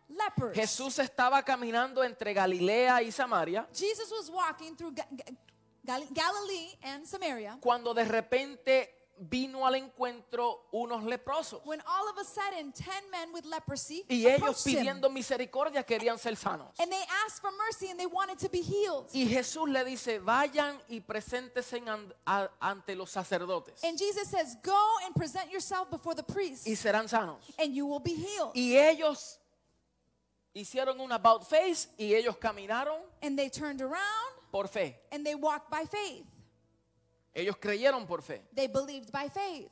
lepers. 0.09 0.53
Jesús 0.55 0.99
estaba 0.99 1.43
caminando 1.43 2.03
entre 2.03 2.33
Galilea 2.33 3.01
y 3.01 3.11
Samaria 3.11 3.67
Jesus 3.73 4.11
was 4.11 4.29
walking 4.29 4.75
through 4.75 4.93
Ga- 4.93 5.07
Ga- 5.11 5.33
Gal- 5.83 6.07
Galilee 6.11 6.77
and 6.83 7.05
Samaria 7.05 7.57
cuando 7.61 7.93
de 7.93 8.05
repente 8.05 8.91
vino 9.17 9.65
al 9.65 9.75
encuentro 9.75 10.67
unos 10.73 11.03
leprosos. 11.05 11.61
when 11.65 11.81
all 11.87 12.09
of 12.09 12.17
a 12.17 12.23
sudden 12.25 12.73
10 12.73 13.09
men 13.09 13.31
with 13.33 13.45
leprosy 13.45 14.03
Y 14.09 14.25
ellos 14.27 14.37
approached 14.41 14.67
him. 14.67 14.73
pidiendo 14.79 15.09
misericordia 15.09 15.83
querían 15.85 16.19
ser 16.19 16.35
sanos. 16.35 16.77
And 16.79 16.91
they 16.91 17.01
asked 17.25 17.39
for 17.39 17.49
mercy 17.51 17.89
and 17.89 17.97
they 17.97 18.07
wanted 18.07 18.37
to 18.39 18.49
be 18.49 18.61
healed. 18.61 19.07
Y 19.13 19.25
Jesús 19.25 19.69
le 19.69 19.85
dice, 19.85 20.19
vayan 20.19 20.77
y 20.89 20.99
preséntense 20.99 21.81
an- 21.87 22.13
a- 22.25 22.49
ante 22.59 22.93
los 22.93 23.09
sacerdotes 23.09 23.81
And 23.85 23.97
Jesus 23.97 24.27
says, 24.27 24.57
Go 24.61 24.97
and 25.05 25.15
present 25.15 25.49
yourself 25.49 25.89
before 25.89 26.13
the 26.13 26.23
priest, 26.23 26.67
y 26.67 26.75
serán 26.75 27.07
sanos. 27.07 27.37
and 27.57 27.73
you 27.73 27.85
will 27.85 28.01
be 28.01 28.15
healed. 28.15 28.51
Y 28.53 28.75
ellos 28.75 29.39
hicieron 30.55 30.99
un 30.99 31.11
about 31.11 31.43
face 31.43 31.89
y 31.97 32.15
ellos 32.15 32.37
caminaron 32.37 32.99
And 33.21 33.37
they 33.37 33.49
turned 33.51 33.81
around 33.81 34.33
por 34.51 34.67
fe. 34.67 34.99
and 35.11 35.23
they 35.23 35.35
walked 35.35 35.69
by 35.69 35.85
faith. 35.85 36.25
Ellos 37.33 37.57
creyeron 37.57 38.07
por 38.07 38.21
fe. 38.21 38.41
They 38.55 38.67
believed 38.67 39.11
by 39.11 39.29
faith. 39.29 39.69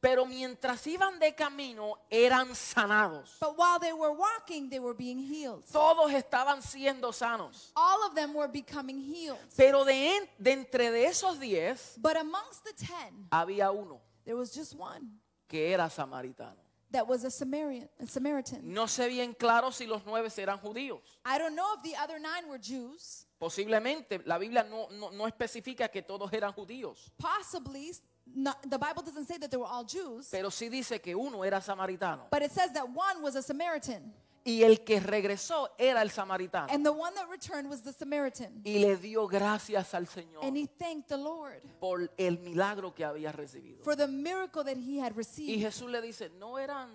Pero 0.00 0.24
mientras 0.26 0.86
iban 0.86 1.18
de 1.18 1.34
camino 1.34 1.96
eran 2.08 2.54
sanados. 2.54 3.36
But 3.40 3.58
while 3.58 3.80
they 3.80 3.92
were 3.92 4.12
walking, 4.12 4.70
they 4.70 4.78
were 4.78 4.94
being 4.94 5.18
healed. 5.18 5.64
Todos 5.72 6.12
estaban 6.12 6.62
siendo 6.62 7.12
sanos. 7.12 7.72
All 7.74 8.04
of 8.04 8.14
them 8.14 8.32
were 8.32 8.46
becoming 8.46 9.00
healed. 9.00 9.40
Pero 9.56 9.84
de, 9.84 10.16
en- 10.18 10.30
de 10.38 10.52
entre 10.52 10.92
de 10.92 11.06
esos 11.06 11.40
diez 11.40 11.94
But 12.00 12.16
amongst 12.16 12.62
the 12.62 12.72
ten, 12.74 13.26
había 13.32 13.72
uno 13.72 14.00
there 14.24 14.36
was 14.36 14.54
just 14.54 14.74
one 14.78 15.18
que 15.48 15.72
era 15.72 15.90
samaritano. 15.90 16.60
That 16.90 17.06
was 17.06 17.24
a 17.24 17.30
Samaritan. 17.30 17.88
A 18.00 18.06
Samaritan. 18.06 18.60
No 18.62 18.86
sé 18.86 19.08
bien 19.08 19.34
claro 19.34 19.70
si 19.70 19.86
los 19.86 20.02
nueve 20.06 20.28
eran 20.38 20.58
judíos. 20.58 21.00
I 21.24 21.38
don't 21.38 21.54
know 21.54 21.74
if 21.76 21.82
the 21.82 21.96
other 21.96 22.18
nine 22.18 22.48
were 22.48 22.58
Jews. 22.58 23.26
Posiblemente 23.38 24.20
la 24.26 24.38
Biblia 24.38 24.64
no, 24.64 24.88
no, 24.90 25.10
no 25.10 25.26
especifica 25.26 25.88
que 25.90 26.02
todos 26.02 26.32
eran 26.32 26.52
judíos, 26.52 27.12
Possibly, 27.18 27.92
not, 28.34 28.60
the 28.68 28.78
Bible 28.78 29.02
doesn't 29.02 29.26
say 29.26 29.38
that 29.38 29.50
they 29.50 29.56
were 29.56 29.66
all 29.68 29.84
Jews, 29.84 30.28
pero 30.30 30.50
sí 30.50 30.68
dice 30.68 31.00
que 31.00 31.14
uno 31.14 31.42
era 31.44 31.60
samaritano. 31.60 32.28
but 32.30 32.42
it 32.42 32.50
says 32.50 32.72
that 32.72 32.88
one 32.88 33.22
was 33.22 33.36
a 33.36 33.42
Samaritan. 33.42 34.12
Y 34.44 34.62
el 34.62 34.82
que 34.84 35.00
regresó 35.00 35.70
era 35.78 36.00
el 36.02 36.10
samaritano. 36.10 36.72
And 36.72 36.84
the 36.84 36.90
one 36.92 37.14
that 37.14 37.28
returned 37.28 37.68
was 37.68 37.82
the 37.82 37.92
Samaritan. 37.92 38.62
Y 38.64 38.78
le 38.78 38.96
dio 38.96 39.26
gracias 39.26 39.92
al 39.94 40.06
Señor 40.06 40.44
And 40.44 40.56
he 40.56 40.66
thanked 40.66 41.08
the 41.08 41.18
Lord 41.18 41.60
por 41.80 42.10
el 42.16 42.38
milagro 42.38 42.94
que 42.94 43.04
había 43.04 43.32
recibido. 43.32 43.82
for 43.84 43.96
the 43.96 44.08
miracle 44.08 44.64
that 44.64 44.76
he 44.76 44.98
had 44.98 45.12
Y 45.12 45.16
received. 45.16 45.60
Jesús 45.60 45.90
le 45.90 46.00
dice, 46.00 46.30
no 46.38 46.58
eran 46.58 46.88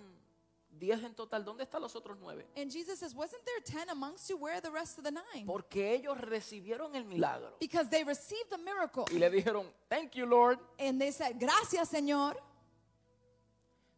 diez 0.76 1.02
en 1.04 1.14
total, 1.14 1.44
¿dónde 1.44 1.62
están 1.62 1.80
los 1.80 1.94
otros 1.94 2.18
nueve? 2.20 2.46
And 2.56 2.70
Jesus 2.70 2.98
says, 2.98 3.14
Wasn't 3.14 3.42
there 3.44 3.60
10 3.60 3.90
amongst 3.90 4.28
you? 4.28 4.36
Where 4.36 4.54
are 4.54 4.60
the 4.60 4.72
rest 4.72 4.98
of 4.98 5.04
the 5.04 5.12
nine? 5.12 5.46
Porque 5.46 5.94
ellos 5.94 6.18
recibieron 6.20 6.94
el 6.96 7.04
milagro. 7.04 7.56
Because 7.60 7.88
they 7.88 8.02
received 8.02 8.50
the 8.50 8.58
miracle. 8.58 9.04
Y 9.12 9.18
le 9.18 9.30
dijeron, 9.30 9.70
thank 9.88 10.14
you 10.16 10.26
Lord. 10.26 10.58
And 10.78 11.00
they 11.00 11.12
said, 11.12 11.38
Gracias, 11.38 11.88
Señor. 11.90 12.36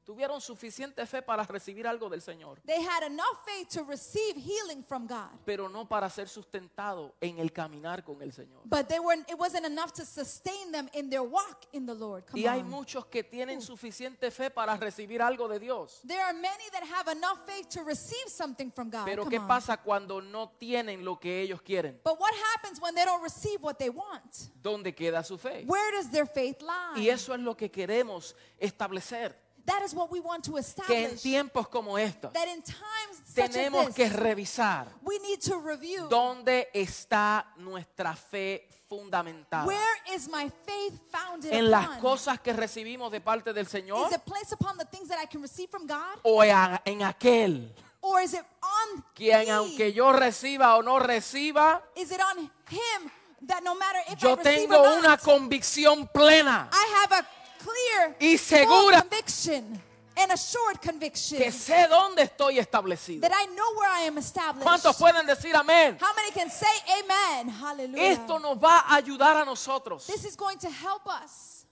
Tuvieron 0.07 0.41
suficiente 0.41 1.05
fe 1.05 1.21
para 1.21 1.43
recibir 1.43 1.85
algo 1.85 2.09
del 2.09 2.23
Señor. 2.23 2.61
They 2.65 2.81
had 2.81 3.03
enough 3.03 3.45
faith 3.45 3.69
to 3.71 3.83
receive 3.83 4.37
healing 4.37 4.85
from 4.85 5.09
God. 5.09 5.31
pero 5.45 5.69
no 5.69 5.89
para 5.89 6.09
ser 6.09 6.29
sustentado 6.29 7.17
en 7.21 7.41
el 7.41 7.51
caminar 7.53 8.05
con 8.05 8.23
el 8.23 8.31
Señor. 8.33 8.63
But 8.67 8.87
they 8.87 9.01
weren't, 9.01 9.29
it 9.29 9.37
wasn't 9.37 9.67
enough 9.67 9.93
to 9.95 10.05
sustain 10.05 10.71
them 10.71 10.89
in 10.95 11.11
their 11.11 11.25
walk 11.25 11.65
in 11.73 11.87
the 11.87 11.93
Lord. 11.95 12.25
Come 12.25 12.41
Y 12.41 12.47
hay 12.47 12.61
on. 12.61 12.71
muchos 12.71 13.07
que 13.07 13.25
tienen 13.25 13.61
suficiente 13.61 14.31
fe 14.31 14.49
para 14.49 14.77
recibir 14.77 15.21
algo 15.21 15.49
de 15.49 15.59
Dios. 15.59 16.01
There 16.07 16.23
are 16.23 16.33
many 16.33 16.71
that 16.71 16.85
have 16.85 17.09
enough 17.11 17.45
faith 17.45 17.69
to 17.71 17.83
receive 17.83 18.29
something 18.29 18.71
from 18.71 18.89
God. 18.91 19.07
Pero 19.07 19.25
Come 19.25 19.31
¿qué 19.37 19.41
on. 19.41 19.49
pasa 19.49 19.77
cuando 19.77 20.21
no 20.21 20.51
tienen 20.57 21.05
lo 21.05 21.19
que 21.19 21.41
ellos 21.43 21.61
quieren? 21.63 21.99
But 22.05 22.21
what 22.21 22.33
happens 22.55 22.81
when 22.81 22.95
they 22.95 23.05
don't 23.05 23.25
receive 23.25 23.61
what 23.61 23.77
they 23.77 23.91
want? 23.91 24.53
¿Dónde 24.63 24.95
queda 24.95 25.25
su 25.25 25.37
fe? 25.37 25.65
Where 25.67 25.91
does 25.97 26.13
their 26.13 26.27
faith 26.29 26.63
lie? 26.63 27.03
Y 27.03 27.09
eso 27.09 27.35
es 27.35 27.41
lo 27.41 27.57
que 27.57 27.73
queremos 27.73 28.37
establecer. 28.57 29.45
That 29.67 29.83
is 29.85 29.93
what 29.95 30.11
we 30.13 30.21
want 30.21 30.45
to 30.45 30.53
Que 30.53 30.59
en 30.59 30.65
establish. 30.65 31.23
tiempos 31.23 31.69
como 31.69 31.99
estos 31.99 32.33
That 32.33 32.47
in 32.49 32.63
times 32.63 33.19
such 33.27 33.51
tenemos 33.51 33.89
as 33.89 33.95
que 33.95 34.05
this, 34.09 34.13
revisar 34.17 34.87
we 35.03 35.19
need 35.19 35.41
to 35.41 35.59
review 35.61 36.07
dónde 36.09 36.69
está 36.73 37.47
nuestra 37.57 38.15
fe 38.15 38.69
fundamentada. 38.89 39.67
where 39.67 40.03
is 40.15 40.29
my 40.29 40.49
faith 40.65 41.01
founded 41.11 41.53
En 41.53 41.71
las 41.71 41.87
upon? 41.87 42.01
cosas 42.01 42.41
que 42.41 42.53
recibimos 42.53 43.11
de 43.11 43.21
parte 43.21 43.53
del 43.53 43.67
Señor 43.67 44.07
Is 44.09 44.17
it 44.17 44.23
placed 44.25 44.53
upon 44.53 44.77
the 44.79 44.85
things 44.85 45.09
that 45.09 45.19
I 45.21 45.27
can 45.27 45.43
receive 45.43 45.69
from 45.69 45.87
God? 45.87 46.19
o 46.23 46.43
en 46.43 47.03
aquel 47.03 47.75
Or 48.03 48.21
is 48.21 48.35
it 48.35 48.45
on 48.63 49.05
quien 49.15 49.51
aunque 49.51 49.93
yo 49.93 50.13
reciba 50.13 50.77
o 50.77 50.83
no 50.83 51.01
reciba, 51.01 51.83
Is 51.97 52.13
it 52.13 52.21
on 52.21 52.39
Him 52.39 53.11
that 53.43 53.63
no 53.65 53.75
matter 53.75 53.99
if 54.09 54.23
yo 54.23 54.35
I 54.35 54.43
tengo 54.43 54.81
una 54.81 55.09
not, 55.17 55.21
convicción 55.23 56.07
plena 56.13 56.69
I 56.73 56.87
have 57.03 57.13
a 57.21 57.27
clear 57.67 58.17
y 58.21 58.39
segura 58.39 59.01
conviction 59.03 59.83
and 60.17 60.33
assured 60.33 60.81
conviction 60.81 61.39
que 61.39 61.53
sé 61.53 61.87
dónde 61.89 62.23
estoy 62.23 62.59
establecido. 62.59 63.21
that 63.21 63.33
I 63.35 63.47
know 63.55 63.75
where 63.77 63.91
I 63.91 64.07
am 64.07 64.19
established. 64.19 64.63
¿Cuántos 64.63 64.97
pueden 64.97 65.27
decir 65.27 65.55
amén? 65.55 65.99
How 66.01 66.15
many 66.15 66.31
can 66.33 66.51
say 66.51 66.67
amen? 67.03 67.49
Hallelujah. 67.51 68.13
Esto 68.13 68.39
nos 68.39 68.57
va 68.57 68.81
a 68.81 68.97
ayudar 68.97 69.37
a 69.37 69.45
nosotros 69.45 70.07
This 70.07 70.25
is 70.25 70.37
going 70.37 70.59
to 70.59 70.71
help 70.71 71.07
us 71.07 71.67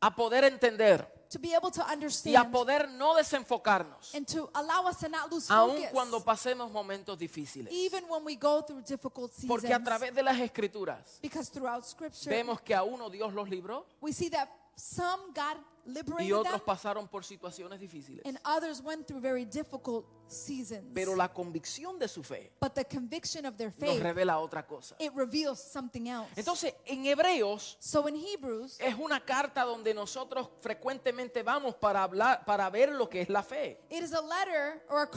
a 0.00 0.10
poder 0.10 0.44
entender 0.44 1.06
to 1.28 1.38
be 1.38 1.54
able 1.54 1.70
to 1.70 1.80
y 1.80 1.84
a 1.84 1.92
understand 1.92 2.52
poder 2.52 2.88
no 2.88 3.14
desenfocarnos, 3.14 4.14
and 4.14 4.26
to 4.26 4.48
allow 4.54 4.86
us 4.88 4.98
to 4.98 5.08
not 5.08 5.30
lose 5.30 5.50
aun 5.52 5.76
focus 5.76 5.90
cuando 5.92 6.20
pasemos 6.20 6.70
momentos 6.70 7.18
difíciles. 7.18 7.72
even 7.72 8.04
when 8.08 8.24
we 8.24 8.36
go 8.36 8.62
through 8.62 8.82
difficult 8.82 9.32
seasons. 9.32 9.48
Porque 9.48 9.72
a 9.72 9.82
través 9.82 10.14
de 10.14 10.22
las 10.22 10.38
escrituras 10.38 11.18
because 11.20 11.50
throughout 11.50 11.84
scripture 11.84 12.30
vemos 12.30 12.60
que 12.60 12.74
a 12.74 12.82
uno 12.82 13.10
Dios 13.10 13.32
los 13.34 13.48
libró 13.48 13.86
we 14.00 14.12
see 14.12 14.28
that 14.30 14.48
some 14.76 15.32
God 15.34 15.56
liberated 15.86 16.26
y 16.26 16.32
otros 16.32 16.60
pasaron 16.62 17.08
por 17.08 17.24
situaciones 17.24 17.80
difíciles. 17.80 18.22
and 18.26 18.38
others 18.44 18.82
went 18.82 19.06
through 19.06 19.20
very 19.20 19.44
difficult 19.44 20.04
seasons. 20.26 20.84
Pero 20.92 21.14
la 21.14 21.32
convicción 21.32 21.98
de 21.98 22.08
su 22.08 22.22
fe 22.22 22.50
but 22.60 22.74
the 22.74 22.84
conviction 22.84 23.46
of 23.46 23.56
their 23.56 23.70
nos 23.70 23.78
faith, 23.78 24.02
revela 24.02 24.38
otra 24.38 24.66
cosa. 24.66 24.96
it 24.98 25.12
reveals 25.14 25.60
something 25.60 26.08
else. 26.08 26.28
Entonces, 26.36 26.74
en 26.86 27.06
Hebreos 27.06 27.76
so 27.78 28.06
in 28.08 28.16
Hebrews, 28.16 28.78
es 28.80 28.94
una 28.98 29.20
carta 29.20 29.64
donde 29.64 29.94
nosotros 29.94 30.48
frecuentemente 30.60 31.42
vamos 31.42 31.76
para 31.76 32.02
hablar, 32.02 32.44
para 32.44 32.68
ver 32.68 32.90
lo 32.92 33.08
que 33.08 33.20
es 33.20 33.28
la 33.28 33.42
fe. 33.42 33.78
it 33.88 34.02
is 34.02 34.12
a 34.12 34.20
letter 34.20 34.82
or 34.90 35.08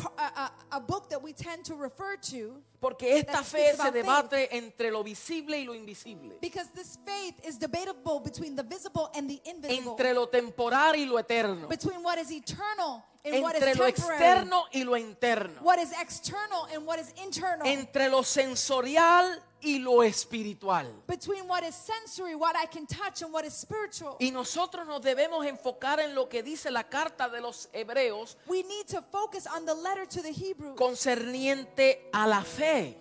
a 0.72 0.80
book 0.80 1.10
that 1.10 1.22
we 1.22 1.34
tend 1.34 1.66
to 1.66 1.76
refer 1.76 2.16
to 2.16 2.62
Porque 2.80 3.18
esta 3.20 3.44
fe 3.44 3.72
se 3.76 3.78
faith. 3.78 3.94
debate 3.94 4.56
entre 4.56 4.90
lo 4.90 5.04
visible 5.04 5.58
y 5.60 5.66
lo 5.66 5.74
invisible. 5.76 6.38
because 6.42 6.70
this 6.74 6.98
faith 7.06 7.36
is 7.46 7.60
debatable 7.60 8.22
between 8.22 8.56
the 8.56 8.64
visible 8.64 9.10
and 9.16 9.30
the 9.30 9.42
invisible, 9.46 9.92
Entre 9.92 10.14
lo 10.14 10.28
temporal 10.30 10.96
y 10.96 11.06
lo 11.06 11.18
eterno. 11.20 11.68
between 11.68 12.02
what 12.02 12.18
is 12.18 12.32
eternal 12.32 13.04
and 13.26 13.42
what 13.44 13.56
is 13.56 13.62
Entre 13.64 13.76
lo 13.76 13.86
temporary, 13.92 14.24
externo 14.24 14.64
y 14.74 14.84
lo 14.84 14.94
interno. 14.98 15.62
what 15.62 15.78
is 15.78 15.92
external 16.02 16.68
and 16.74 16.86
what 16.88 17.00
is 17.00 17.12
internal, 17.22 17.68
Entre 17.68 18.10
lo 18.10 18.24
sensorial 18.24 19.42
y 19.62 19.80
lo 19.80 20.04
espiritual. 20.04 20.88
between 21.08 21.48
what 21.48 21.64
is 21.64 21.76
sensory, 21.76 22.36
what 22.36 22.56
I 22.56 22.66
can 22.66 22.86
touch, 22.86 23.22
and 23.22 23.34
what 23.34 23.46
is 23.46 23.54
spiritual. 23.54 24.18
Y 24.20 24.32
nosotros 24.32 24.86
nos 24.88 25.02
debemos 25.02 25.46
enfocar 25.46 26.00
en 26.00 26.16
lo 26.16 26.28
que 26.28 26.44
dice 26.44 26.72
la 26.72 26.84
carta 26.84 27.30
de 27.30 27.42
los 27.42 27.70
hebreos 27.74 28.38
we 28.48 28.64
need 28.64 28.88
to 28.88 29.02
focus 29.12 29.48
on 29.48 29.66
the 29.66 29.74
letter 29.74 30.06
to 30.06 30.22
the 30.22 30.32
Hebrews 30.32 30.78
concerniente 30.78 32.10
a 32.14 32.28
la 32.28 32.42
fe. 32.42 32.98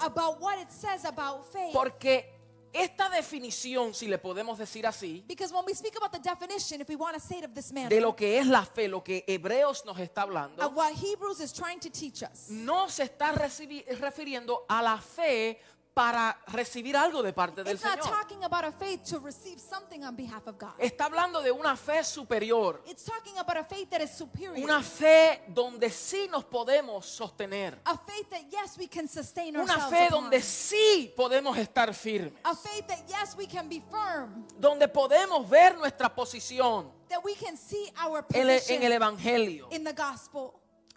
about 0.00 0.40
what 0.40 0.58
it 0.58 0.70
says 0.70 1.04
about 1.04 1.44
faith. 1.52 1.72
Porque 1.72 2.40
esta 2.72 3.08
definición, 3.08 3.94
si 3.94 4.06
le 4.06 4.18
podemos 4.18 4.58
decir 4.58 4.86
así, 4.86 5.24
Because 5.26 5.52
when 5.52 5.64
we 5.66 5.74
speak 5.74 5.96
about 5.96 6.12
the 6.12 6.20
definition, 6.20 6.80
if 6.80 6.88
we 6.88 6.96
want 6.96 7.14
to 7.14 7.20
say 7.20 7.38
it 7.38 7.44
of 7.44 7.54
this 7.54 7.72
manner, 7.72 7.88
de 7.88 8.00
lo 8.00 8.14
que 8.14 8.38
es 8.38 8.46
la 8.46 8.64
fe, 8.64 8.88
lo 8.88 9.02
que 9.02 9.24
Hebreos 9.26 9.84
nos 9.84 9.98
está 9.98 10.22
of 10.22 10.30
hablando, 10.30 10.74
what 10.74 10.92
Hebrews 10.92 11.40
is 11.40 11.52
trying 11.52 11.80
to 11.80 11.90
teach 11.90 12.22
us, 12.22 12.48
no 12.48 12.88
se 12.88 13.04
está 13.04 13.32
refiriendo 13.32 14.64
a 14.68 14.82
la 14.82 14.98
fe 14.98 15.58
para 15.92 16.38
recibir 16.46 16.96
algo 16.96 17.22
de 17.22 17.32
parte 17.32 17.64
del 17.64 17.74
it's 17.74 17.84
not 17.84 18.00
Señor. 18.00 18.16
talking 18.20 18.44
about 18.44 18.64
a 18.64 18.70
faith 18.72 19.02
to 19.04 19.18
receive 19.18 19.58
something 19.58 20.04
on 20.04 20.14
behalf 20.14 20.46
of 20.46 20.56
God. 20.56 20.72
Está 20.78 21.06
hablando 21.06 21.42
de 21.42 21.50
una 21.50 21.76
fe 21.76 22.04
superior, 22.04 22.80
It's 22.86 23.04
talking 23.04 23.36
about 23.38 23.56
a 23.56 23.64
faith 23.64 23.90
that 23.90 24.00
is 24.00 24.10
superior. 24.10 24.56
una 24.64 24.82
fe 24.82 25.42
donde 25.48 25.90
sí 25.90 26.28
nos 26.30 26.44
podemos 26.44 27.04
sostener, 27.06 27.78
a 27.84 27.98
faith 27.98 28.30
that, 28.30 28.42
yes, 28.50 28.78
we 28.78 28.86
can 28.88 29.08
sustain 29.08 29.56
una 29.56 29.74
ourselves. 29.74 29.90
fe 29.98 30.06
upon. 30.06 30.22
donde 30.22 30.40
sí 30.42 31.12
podemos 31.16 31.58
estar 31.58 31.92
firmes, 31.92 32.34
a 32.44 32.54
faith 32.54 32.86
that, 32.86 33.04
yes, 33.08 33.34
we 33.36 33.46
can 33.46 33.68
be 33.68 33.82
firm. 33.90 34.46
donde 34.58 34.86
podemos 34.88 35.48
ver 35.48 35.76
nuestra 35.76 36.14
posición 36.14 36.92
That 37.08 37.24
we 37.24 37.34
can 37.34 37.56
see 37.56 37.90
our 38.06 38.24
en 38.32 38.48
el, 38.48 38.54
position 38.60 38.76
en 38.76 38.82
el 38.84 38.92
Evangelio. 38.92 39.68
in 39.72 39.82
the 39.82 39.92
gospel. 39.92 40.52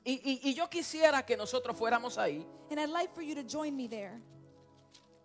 Y, 0.05 0.21
y- 0.23 0.49
y 0.49 0.53
yo 0.53 0.69
quisiera 0.69 1.25
que 1.25 1.35
nosotros 1.35 1.75
fuéramos 1.75 2.17
ahí 2.17 2.45
And 2.69 2.79
I'd 2.79 2.89
like 2.89 3.13
for 3.15 3.23
you 3.23 3.33
to 3.35 3.41
join 3.43 3.75
me 3.75 3.87
there 3.87 4.21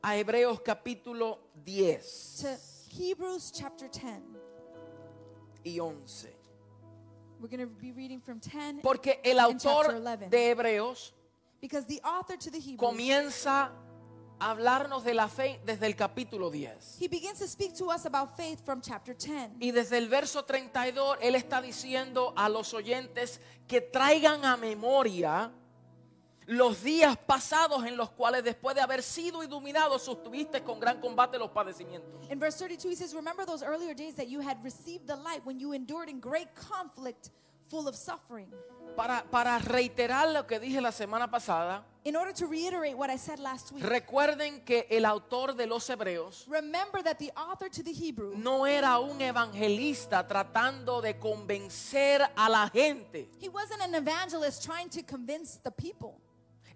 a 0.02 0.16
Hebreos 0.16 0.61
capítulo 0.61 1.38
10 1.64 2.42
to 2.42 2.56
Hebrews 2.90 3.52
chapter 3.52 3.88
10. 3.88 4.22
y 5.64 5.78
11. 5.78 6.30
We're 7.40 7.48
going 7.48 7.61
to 7.61 7.66
be 7.66 7.92
reading 7.92 8.20
from 8.20 8.40
10 8.40 8.80
Porque 8.82 9.20
el 9.24 9.38
autor 9.38 9.94
11. 9.94 10.28
de 10.30 10.50
Hebreos 10.50 11.12
because 11.61 11.87
the 11.87 12.00
author 12.04 12.37
to 12.37 12.50
the 12.50 12.58
Hebrews 12.58 12.78
comienza 12.78 13.70
a 14.40 14.50
hablarnos 14.52 15.02
de 15.04 15.14
la 15.14 15.26
fe 15.28 15.61
desde 15.66 15.87
el 15.87 15.94
capítulo 15.96 16.50
10. 16.50 16.98
he 17.00 17.08
begins 17.08 17.38
to 17.40 17.46
speak 17.48 17.74
to 17.74 17.87
us 17.90 18.06
about 18.06 18.37
faith 18.37 18.64
from 18.64 18.80
chapter 18.80 19.14
10. 19.14 19.56
Y 19.61 19.72
desde 19.72 19.98
el 19.98 20.08
verso 20.08 20.44
32, 20.44 21.18
él 21.20 21.34
está 21.34 21.61
diciendo 21.61 22.32
a 22.37 22.48
los 22.48 22.72
oyentes 22.72 23.40
que 23.66 23.80
traigan 23.80 24.44
a 24.44 24.56
memoria 24.56 25.52
los 26.48 26.82
días 26.82 27.18
pasados 27.18 27.84
en 27.84 27.96
los 27.98 28.11
cuales 28.11 28.42
después 28.42 28.74
de 28.74 28.80
haber 28.80 29.02
sido 29.02 29.44
iluminados 29.44 30.02
sostuviste 30.02 30.64
con 30.64 30.80
gran 30.80 30.98
combate 30.98 31.38
los 31.38 31.50
padecimientos. 31.50 32.30
In 32.30 32.40
verse 32.40 32.58
32 32.58 32.90
he 32.90 32.96
says, 32.96 33.12
"Remember 33.12 33.44
those 33.44 33.62
earlier 33.62 33.94
days 33.94 34.16
that 34.16 34.28
you 34.28 34.40
had 34.40 34.56
received 34.64 35.06
the 35.06 35.16
light 35.16 35.44
when 35.44 35.61
you 35.61 35.74
endured 35.74 36.08
in 36.08 36.20
great 36.20 36.48
conflict 36.54 37.28
full 37.68 37.87
of 37.87 37.94
suffering." 37.94 38.50
Para, 38.96 39.24
para 39.30 39.58
reiterar 39.58 40.32
lo 40.32 40.46
que 40.46 40.58
dije 40.58 40.80
la 40.80 40.90
semana 40.90 41.30
pasada, 41.30 41.84
In 42.04 42.16
order 42.16 42.32
to 42.32 42.46
reiterate 42.46 42.96
what 42.96 43.11
I 43.11 43.18
said 43.18 43.38
last 43.38 43.70
week, 43.70 43.84
recuerden 43.84 44.64
que 44.64 44.87
el 44.88 45.04
autor 45.04 45.54
de 45.54 45.66
los 45.66 45.87
Hebreos 45.90 46.46
remember 46.48 47.02
that 47.02 47.18
the 47.18 47.30
author 47.37 47.68
to 47.68 47.82
the 47.82 47.92
Hebrew 47.92 48.34
no 48.34 48.64
era 48.64 48.98
un 48.98 49.20
evangelista 49.20 50.26
tratando 50.26 51.02
de 51.02 51.18
convencer 51.18 52.26
a 52.34 52.48
la 52.48 52.70
gente. 52.70 53.28
He 53.38 53.50
wasn't 53.50 53.82
an 53.82 53.94
evangelist 53.94 54.64
trying 54.64 54.88
to 54.88 55.02
convince 55.02 55.61
the 55.62 55.70
people. 55.70 56.18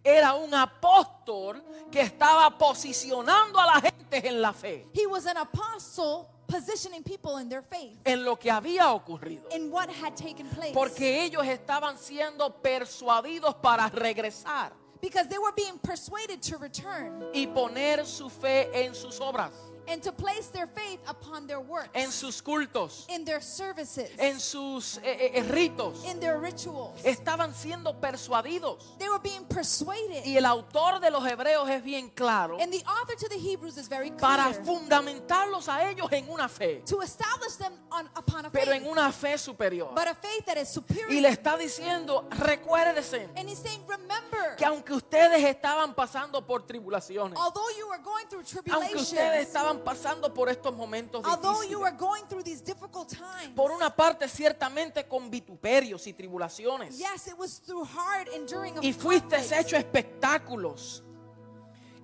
Era 0.05 0.35
un 0.35 0.53
apóstol 0.53 1.63
que 1.91 2.01
estaba 2.01 2.51
posicionando 2.59 3.59
a 3.61 3.67
la 3.67 3.81
gente 3.81 4.27
en 4.29 4.41
la 4.43 4.53
fe, 4.53 4.87
He 4.93 5.07
was 5.07 5.27
an 5.27 5.37
apostle 5.37 6.27
positioning 6.49 7.03
people 7.03 7.39
in 7.41 7.49
their 7.49 7.63
faith, 7.63 7.99
en 8.05 8.25
lo 8.25 8.37
que 8.37 8.51
había 8.51 8.93
ocurrido. 8.93 9.49
in 9.55 9.71
what 9.71 9.89
had 9.89 10.15
taken 10.17 10.47
place. 10.49 10.73
Porque 10.75 11.23
ellos 11.25 11.47
estaban 11.47 11.97
siendo 11.99 12.51
persuadidos 12.61 13.55
para 13.63 13.89
regresar. 13.91 14.73
because 15.01 15.29
they 15.29 15.39
were 15.39 15.53
being 15.57 15.79
persuaded 15.79 16.41
to 16.43 16.57
return 16.59 17.25
y 17.33 17.47
poner 17.47 18.05
su 18.07 18.29
fe 18.29 18.69
en 18.73 18.95
sus 18.95 19.19
obras, 19.21 19.53
and 19.89 20.03
to 20.03 20.13
place 20.13 20.49
their 20.53 20.67
faith 20.67 21.01
upon 21.07 21.47
their 21.47 21.61
works, 21.61 21.91
en 21.95 22.11
sus 22.11 22.43
cultos, 22.43 23.07
in 23.09 23.25
their 23.25 23.41
services, 23.43 24.11
en 24.19 24.39
sus 24.41 24.99
eh, 25.03 25.33
eh, 25.35 25.43
ritos. 25.45 26.05
in 26.05 26.21
their 26.21 26.39
rituals. 26.39 27.01
Estaban 27.05 27.55
siendo 27.55 28.01
persuadidos. 28.01 28.97
They 28.99 29.09
were 29.09 29.19
being 29.19 29.45
persuaded. 29.45 30.25
Y 30.25 30.37
el 30.37 30.47
autor 30.47 31.01
de 31.01 31.11
los 31.11 31.25
Hebreos 31.25 31.69
es 31.69 31.83
bien 31.83 32.11
claro 32.11 32.59
And 32.61 32.73
the 32.73 32.83
author 32.87 33.17
to 33.17 33.29
the 33.29 33.39
Hebrews 33.39 33.77
is 33.77 33.89
very 33.89 34.11
para 34.11 34.45
clear 34.53 34.65
fundamentarlos 34.65 35.69
a 35.69 35.91
ellos 35.91 36.11
en 36.13 36.29
una 36.31 36.49
fe, 36.49 36.83
to 36.87 37.03
establish 37.03 37.57
them 37.57 37.73
on, 37.91 38.09
upon 38.17 38.47
a 38.47 38.51
pero 38.51 38.73
faith, 38.73 38.83
en 38.83 38.89
una 38.89 39.11
fe 39.13 39.37
superior. 39.39 39.93
but 39.95 40.07
a 40.09 40.15
faith 40.15 40.45
that 40.47 40.57
is 40.57 40.69
superior. 40.69 41.11
Y 41.11 41.21
le 41.21 41.29
está 41.29 41.57
diciendo, 41.57 42.27
recuérdense 42.31 43.29
and 43.37 43.49
he's 43.49 43.59
saying, 43.59 43.83
remember, 43.87 44.57
que 44.57 44.65
aunque 44.65 44.93
ustedes 44.95 45.43
estaban 45.45 45.95
pasando 45.95 46.45
por 46.47 46.63
tribulaciones, 46.67 47.39
although 47.39 47.69
you 47.79 47.89
were 47.89 48.03
going 48.03 48.27
through 48.29 48.45
aunque 48.73 48.97
ustedes 48.97 49.49
tribulations, 49.53 49.53
estaban 49.73 49.85
pasando 49.85 50.33
por 50.33 50.49
estos 50.49 50.75
momentos 50.75 51.25
although 51.25 51.63
you 51.63 51.81
were 51.81 51.91
difíciles, 51.91 51.99
going 51.99 52.25
through 52.29 52.43
these 52.43 52.63
difficult 52.63 53.09
times, 53.09 53.55
por 53.55 53.71
una 53.71 53.95
parte 53.95 54.29
ciertamente 54.29 55.07
con 55.07 55.31
vituperios 55.31 56.07
y 56.07 56.13
tribulaciones, 56.13 56.99
yes, 56.99 57.27
it 57.29 57.39
was 57.39 57.61
through 57.61 57.85
hard 57.85 58.29
enduring 58.35 58.79
of 58.79 58.85
y 58.85 58.93
fuiste 58.93 59.37
hecho 59.59 59.77
espectáculos. 59.77 61.03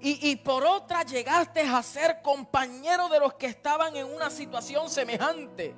Y, 0.00 0.30
y 0.30 0.36
por 0.36 0.64
otra 0.64 1.02
llegaste 1.02 1.60
a 1.60 1.82
ser 1.82 2.22
compañero 2.22 3.08
de 3.08 3.18
los 3.18 3.34
que 3.34 3.46
estaban 3.46 3.96
en 3.96 4.06
una 4.06 4.30
situación 4.30 4.88
semejante. 4.88 5.74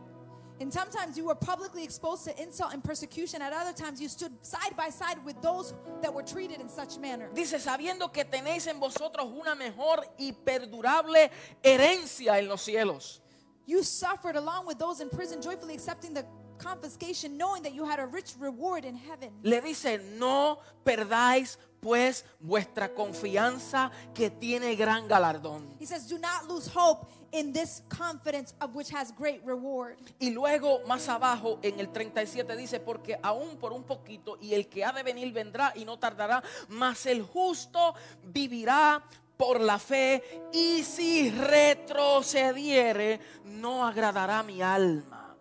And 0.61 0.71
sometimes 0.71 1.17
you 1.17 1.25
were 1.25 1.35
publicly 1.35 1.83
exposed 1.83 2.25
to 2.27 2.43
insult 2.43 2.75
and 2.75 2.85
persecution. 2.85 3.41
At 3.41 3.55
other 3.55 3.73
times, 3.73 3.99
you 4.01 4.09
stood 4.09 4.33
side 4.45 4.77
by 4.77 4.91
side 4.91 5.25
with 5.25 5.41
those 5.41 5.73
that 6.03 6.13
were 6.13 6.23
treated 6.23 6.61
in 6.61 6.69
such 6.69 6.99
manner. 6.99 7.31
Dice, 7.35 7.59
sabiendo 7.59 8.13
que 8.13 8.25
tenéis 8.25 8.67
en 8.67 8.79
vosotros 8.79 9.27
una 9.33 9.55
mejor 9.55 10.05
y 10.19 10.33
perdurable 10.33 11.31
herencia 11.63 12.39
en 12.39 12.49
los 12.49 12.63
cielos. 12.63 13.21
You 13.67 13.83
suffered 13.83 14.37
along 14.37 14.67
with 14.67 14.79
those 14.79 15.01
in 15.01 15.09
prison, 15.09 15.41
joyfully 15.41 15.75
accepting 15.75 16.13
the 16.13 16.27
confiscation, 16.59 17.39
knowing 17.39 17.63
that 17.63 17.73
you 17.73 17.87
had 17.87 17.99
a 17.99 18.07
rich 18.07 18.35
reward 18.39 18.85
in 18.85 18.97
heaven. 18.97 19.31
Le 19.43 19.63
dice, 19.63 19.99
no 20.19 20.59
perdáis 20.85 21.57
pues 21.81 22.25
vuestra 22.39 22.95
confianza 22.95 23.91
que 24.15 24.31
tiene 24.31 24.77
gran 24.77 25.09
galardón. 25.09 25.67
He 25.81 25.87
says, 25.87 26.09
Do 26.09 26.19
not 26.19 26.49
lose 26.49 26.71
hope 26.73 27.07
in 27.33 27.53
this 27.53 27.83
confidence 27.89 28.55
of 28.61 28.75
which 28.75 28.91
has 28.93 29.13
great 29.13 29.43
reward. 29.45 29.97
Y 30.19 30.31
luego 30.31 30.81
más 30.87 31.09
abajo 31.09 31.59
en 31.63 31.81
el 31.81 31.91
37 31.91 32.57
dice, 32.57 32.81
porque 32.81 33.19
aún 33.23 33.57
por 33.57 33.73
un 33.73 33.85
poquito 33.85 34.39
y 34.41 34.55
el 34.55 34.69
que 34.69 34.85
ha 34.85 34.93
de 34.93 35.03
venir 35.03 35.33
vendrá 35.33 35.73
y 35.75 35.85
no 35.85 35.99
tardará, 35.99 36.43
mas 36.69 37.07
el 37.07 37.23
justo 37.23 37.95
vivirá 38.23 39.03
por 39.37 39.61
la 39.61 39.79
fe 39.79 40.23
y 40.53 40.83
si 40.83 41.31
retrocediere 41.31 43.21
no 43.45 43.87
agradará 43.87 44.43
mi 44.43 44.61
alma. 44.61 45.35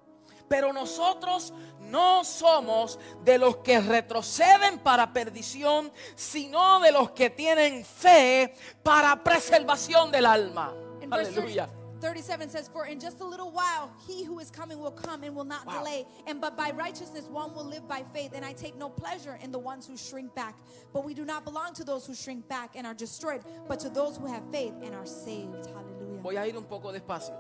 Pero 0.48 0.72
nosotros 0.74 1.54
no 1.90 2.24
somos 2.24 3.00
de 3.24 3.38
los 3.38 3.58
que 3.58 3.80
retroceden 3.80 4.80
para 4.80 5.12
perdición, 5.12 5.92
sino 6.16 6.80
de 6.80 6.92
los 6.92 7.12
que 7.12 7.30
tienen 7.30 7.84
fe 7.84 8.54
para 8.84 9.24
preservación 9.24 10.12
del 10.12 10.26
alma. 10.26 10.74
In 11.02 11.10
verse 11.10 11.32
30 11.34 11.42
Aleluya. 11.42 11.70
37 12.00 12.50
says, 12.50 12.70
For 12.70 12.86
in 12.86 12.98
just 12.98 13.20
a 13.20 13.26
little 13.26 13.52
while 13.52 13.92
he 14.08 14.24
who 14.24 14.40
is 14.40 14.50
coming 14.50 14.80
will 14.80 14.92
come 14.92 15.24
and 15.24 15.36
will 15.36 15.44
not 15.44 15.66
Wow. 15.66 15.80
delay. 15.80 16.06
And 16.28 16.40
but 16.40 16.56
by 16.56 16.72
righteousness 16.72 17.26
one 17.30 17.54
will 17.54 17.66
live 17.66 17.88
by 17.90 18.06
faith. 18.14 18.32
And 18.34 18.46
I 18.46 18.54
take 18.54 18.78
no 18.78 18.90
pleasure 18.90 19.38
in 19.44 19.52
the 19.52 19.60
ones 19.60 19.86
who 19.86 19.98
shrink 19.98 20.34
back. 20.34 20.56
But 20.94 21.04
we 21.04 21.14
do 21.14 21.26
not 21.26 21.44
belong 21.44 21.74
to 21.74 21.84
those 21.84 22.06
who 22.06 22.16
shrink 22.16 22.48
back 22.48 22.76
and 22.76 22.88
are 22.88 22.94
destroyed, 22.94 23.42
but 23.68 23.80
to 23.82 23.90
those 23.90 24.16
who 24.16 24.28
have 24.28 24.44
faith 24.50 24.74
and 24.82 24.96
are 24.96 25.06
saved. 25.06 25.68
Hallelujah. 25.68 26.22
Voy 26.22 26.38
a 26.38 26.46
ir 26.48 26.56
un 26.56 26.64
poco 26.64 26.92
despacio. 26.94 27.36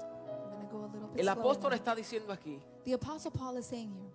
El 1.15 1.27
apóstol 1.27 1.73
está 1.73 1.95
diciendo 1.95 2.31
aquí, 2.33 2.59
The 2.85 2.93
apostle 2.93 3.31
Paul 3.31 3.57
is 3.57 3.65
saying 3.65 3.91
here, 3.91 4.11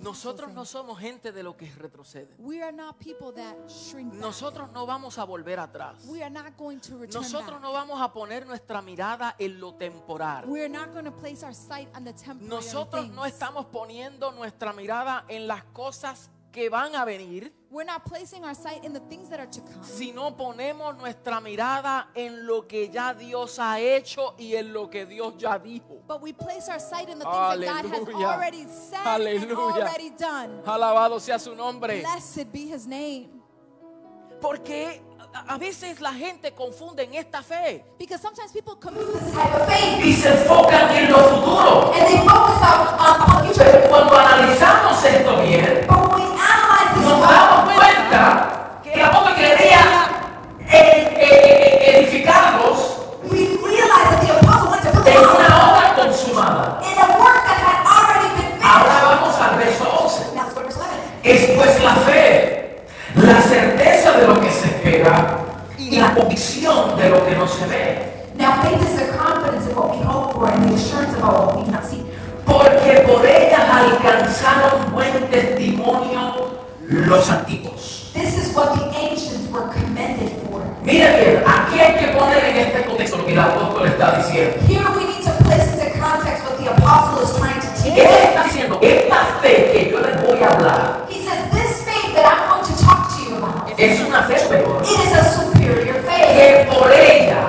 nosotros 0.00 0.52
no 0.52 0.64
somos 0.64 0.98
gente 0.98 1.32
de 1.32 1.42
lo 1.42 1.56
que 1.56 1.70
retrocede. 1.72 2.34
we 2.38 2.62
are 2.62 2.72
not 2.72 2.96
people 2.98 3.32
that 3.34 3.56
shrink 3.68 4.10
back. 4.12 4.20
Nosotros 4.20 4.70
no 4.72 4.86
vamos 4.86 5.18
a 5.18 5.24
volver 5.24 5.58
atrás. 5.58 6.04
We 6.06 6.22
are 6.22 6.30
not 6.30 6.56
going 6.56 6.78
to 6.78 6.98
return 6.98 7.22
Nosotros 7.22 7.60
no 7.60 7.72
vamos 7.72 8.00
a 8.00 8.12
poner 8.12 8.46
nuestra 8.46 8.82
mirada 8.82 9.34
en 9.38 9.60
lo 9.60 9.74
temporal. 9.74 10.46
Nosotros 12.40 13.08
no 13.08 13.26
estamos 13.26 13.66
poniendo 13.66 14.32
nuestra 14.32 14.72
mirada 14.72 15.24
en 15.28 15.46
las 15.46 15.64
cosas 15.64 16.30
que 16.54 16.70
van 16.70 16.94
a 16.94 17.04
venir, 17.04 17.52
We're 17.70 17.84
not 17.84 18.04
placing 18.04 18.44
our 18.44 18.54
sight 18.54 18.84
in 18.84 18.92
the 18.92 19.00
things 19.00 19.28
that 19.30 19.40
are 19.40 19.50
to 19.50 19.60
come. 19.60 19.82
sino 19.82 20.36
ponemos 20.36 20.96
nuestra 20.96 21.40
mirada 21.40 22.06
en 22.14 22.46
lo 22.46 22.68
que 22.68 22.88
ya 22.88 23.12
Dios 23.12 23.58
ha 23.58 23.80
hecho 23.80 24.34
y 24.38 24.54
en 24.54 24.72
lo 24.72 24.88
que 24.88 25.04
Dios 25.04 25.34
ya 25.36 25.58
dijo. 25.58 26.00
But 26.06 26.22
we 26.22 26.32
place 26.32 26.68
our 26.68 26.78
sight 26.78 27.08
in 27.08 27.18
the 27.18 27.24
things 27.24 27.66
that 27.66 27.82
God 27.82 27.90
has 27.92 28.00
Aleluya. 28.06 28.26
already 28.28 28.64
said 28.68 29.00
and 29.04 29.22
Aleluya. 29.22 29.82
already 29.82 30.10
done. 30.10 30.62
Alabado 30.64 31.18
sea 31.20 31.36
su 31.40 31.56
nombre. 31.56 32.00
Blessed 32.00 32.52
be 32.52 32.66
his 32.72 32.86
name. 32.86 33.30
Porque 34.40 35.02
a 35.34 35.54
a 35.54 35.58
veces 35.58 36.00
la 36.00 36.12
gente 36.12 36.52
confunde 36.54 37.02
en 37.02 37.14
esta 37.14 37.42
fe 37.42 37.84
Because 37.98 38.22
sometimes 38.22 38.52
people 38.52 38.76
confuse 38.76 39.32
type 39.32 39.52
of 39.52 39.66
faith 39.66 40.04
y 40.04 40.12
se 40.12 40.28
enfocan 40.28 40.94
en 40.94 41.10
lo 41.10 41.18
futuro. 41.18 41.92
and 41.92 42.06
they 42.06 42.18
focus 42.18 42.62
on, 42.62 43.44
future. 43.46 43.88
Cuando 43.88 44.14
analizamos 44.16 45.04
esto 45.04 45.42
bien, 45.42 45.86
But 45.88 46.03
la 66.14 66.20
convicción 66.20 66.96
de 66.96 67.10
lo 67.10 67.26
que 67.26 67.34
no 67.34 67.46
se 67.46 67.66
ve. 67.66 68.14
Now 68.38 68.62
faith 68.62 68.82
is 68.82 68.96
the 68.96 69.16
confidence 69.16 69.66
of 69.66 69.76
what 69.76 69.96
we 69.96 70.02
hope 70.02 70.32
for 70.34 70.48
and 70.50 70.68
the 70.68 70.74
assurance 70.74 71.14
of 71.14 71.22
what 71.22 71.56
we 71.56 71.64
do 71.64 71.72
not 71.72 71.84
see. 71.84 72.04
Porque 72.44 73.04
por 73.06 73.24
ellas 73.24 73.60
alcanzaron 73.70 74.92
buen 74.92 75.12
testimonio 75.30 76.50
los 76.88 77.30
antiguos. 77.30 78.10
This 78.12 78.36
is 78.38 78.54
what 78.54 78.74
the 78.74 78.84
ancients 78.96 79.50
were 79.50 79.68
commended 79.72 80.30
for. 80.46 80.62
Mire 80.82 81.08
bien, 81.18 81.42
aquí 81.46 81.80
hay 81.80 81.94
que 81.98 82.12
poner 82.18 82.44
en 82.44 82.56
este 82.58 82.84
contexto 82.84 83.16
lo 83.18 83.26
que 83.26 83.32
el 83.32 83.40
apóstol 83.40 83.86
está 83.86 84.18
diciendo. 84.18 84.56
Here 84.68 84.84
we 84.96 85.04
need 85.04 85.24
to 85.24 85.30
place 85.44 85.66
into 85.72 85.98
context 85.98 86.44
what 86.44 86.58
the 86.58 86.70
apostle 86.70 87.24
is 87.24 87.36
trying 87.38 87.60
to 87.60 87.82
teach. 87.82 87.96
Él 87.98 88.28
está 88.28 88.44
diciendo, 88.44 88.78
esta 88.82 89.24
fe 89.40 89.70
que 89.72 89.90
yo 89.90 90.00
les 90.00 90.20
voy 90.22 90.42
a 90.42 90.48
hablar 90.50 91.06
He 91.08 91.24
says 91.24 91.50
this 91.50 91.82
faith 91.84 92.14
that 92.14 92.26
I'm 92.26 92.60
going 92.60 92.64
to 92.64 92.84
talk 92.84 93.08
to 93.16 93.22
you 93.22 93.36
about, 93.38 93.72
es 93.78 94.00
una 94.00 94.22
fe 94.24 94.38
superior. 94.38 94.82
it 94.82 94.88
is 94.90 95.12
a 95.12 95.24
superior. 95.24 95.53
Que 96.34 96.66
por 96.68 96.90
ella 96.90 97.46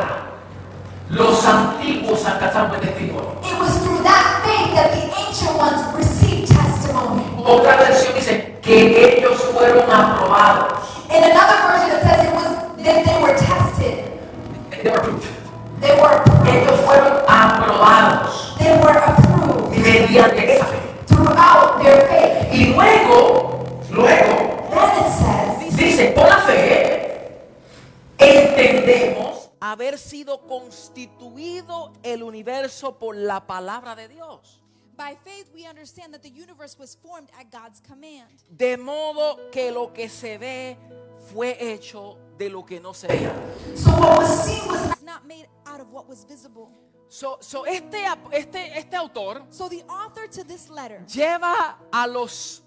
los 1.09 1.45
antiguos 1.45 2.25
alcanzaron 2.25 2.79
testimonio. 2.79 3.35
It 3.43 3.59
was 3.59 3.77
through 3.79 4.03
that 4.03 4.41
faith 4.45 4.73
that 4.75 4.91
the 4.93 5.03
ancient 5.27 5.57
ones 5.57 5.81
received 5.95 6.47
testimony. 6.51 7.23
Otra 7.43 7.75
versión 7.77 8.13
dice 8.15 8.57
que 8.61 9.17
ellos 9.17 9.39
fueron 9.53 9.89
aprobados. 9.91 10.79
In 11.09 11.23
another 11.23 11.57
version, 11.67 11.91
it 11.97 12.01
says 12.03 12.27
it 12.27 12.33
was 12.33 12.49
that 12.83 13.05
they 13.05 13.21
were 13.21 13.33
tested. 13.37 14.05
They 14.71 14.89
were 14.91 14.97
approved. 14.97 15.27
They 15.81 15.95
were 15.99 16.21
Ellos 16.45 16.79
approved. 16.79 16.85
fueron 16.85 17.13
aprobados 17.27 18.55
They 18.59 18.71
were 18.77 18.97
approved 18.97 19.77
mediante 19.77 20.55
esa 20.55 20.65
fe. 20.65 20.77
throughout 21.07 21.81
their 21.83 22.01
faith. 22.07 22.53
Y 22.53 22.73
luego, 22.73 23.65
luego, 23.91 24.35
Then 24.71 24.89
it 24.99 25.11
says, 25.11 25.77
dice, 25.77 26.11
por 26.15 26.27
la 26.27 26.37
fe, 26.37 26.94
entendemos 28.17 29.51
haber 29.59 29.97
sido 29.97 30.45
constituido 30.47 31.93
el 32.03 32.23
universo 32.23 32.97
por 32.97 33.15
la 33.15 33.45
palabra 33.47 33.95
de 33.95 34.07
Dios. 34.07 34.61
By 34.97 35.17
faith, 35.25 35.49
we 35.53 35.67
understand 35.67 36.13
that 36.13 36.21
the 36.23 36.29
universe 36.29 36.77
was 36.79 36.95
formed 36.95 37.29
at 37.37 37.51
God's 37.51 37.81
command. 37.81 38.43
De 38.49 38.77
modo 38.77 39.51
que 39.51 39.71
lo 39.71 39.91
que 39.91 40.07
se 40.07 40.37
ve 40.37 40.77
fue 41.33 41.57
hecho 41.59 42.17
de 42.37 42.49
lo 42.49 42.63
que 42.65 42.79
no 42.79 42.93
se 42.93 43.07
ve. 43.07 43.29
so 43.75 43.89
what 43.91 44.19
was 44.19 44.45
seen 44.45 44.65
was 44.67 45.03
not 45.03 45.25
made 45.27 45.47
out 45.65 45.81
of 45.81 45.91
what 45.91 46.07
was 46.07 46.23
visible. 46.23 46.71
So, 47.09 47.37
so 47.41 47.65
este, 47.65 48.05
este, 48.31 48.77
este 48.77 48.95
autor 48.95 49.43
So 49.49 49.69
the 49.69 49.83
author 49.87 50.27
to 50.27 50.43
this 50.43 50.69
letter 50.69 51.03
lleva 51.05 51.77
a 51.91 52.07
los, 52.07 52.63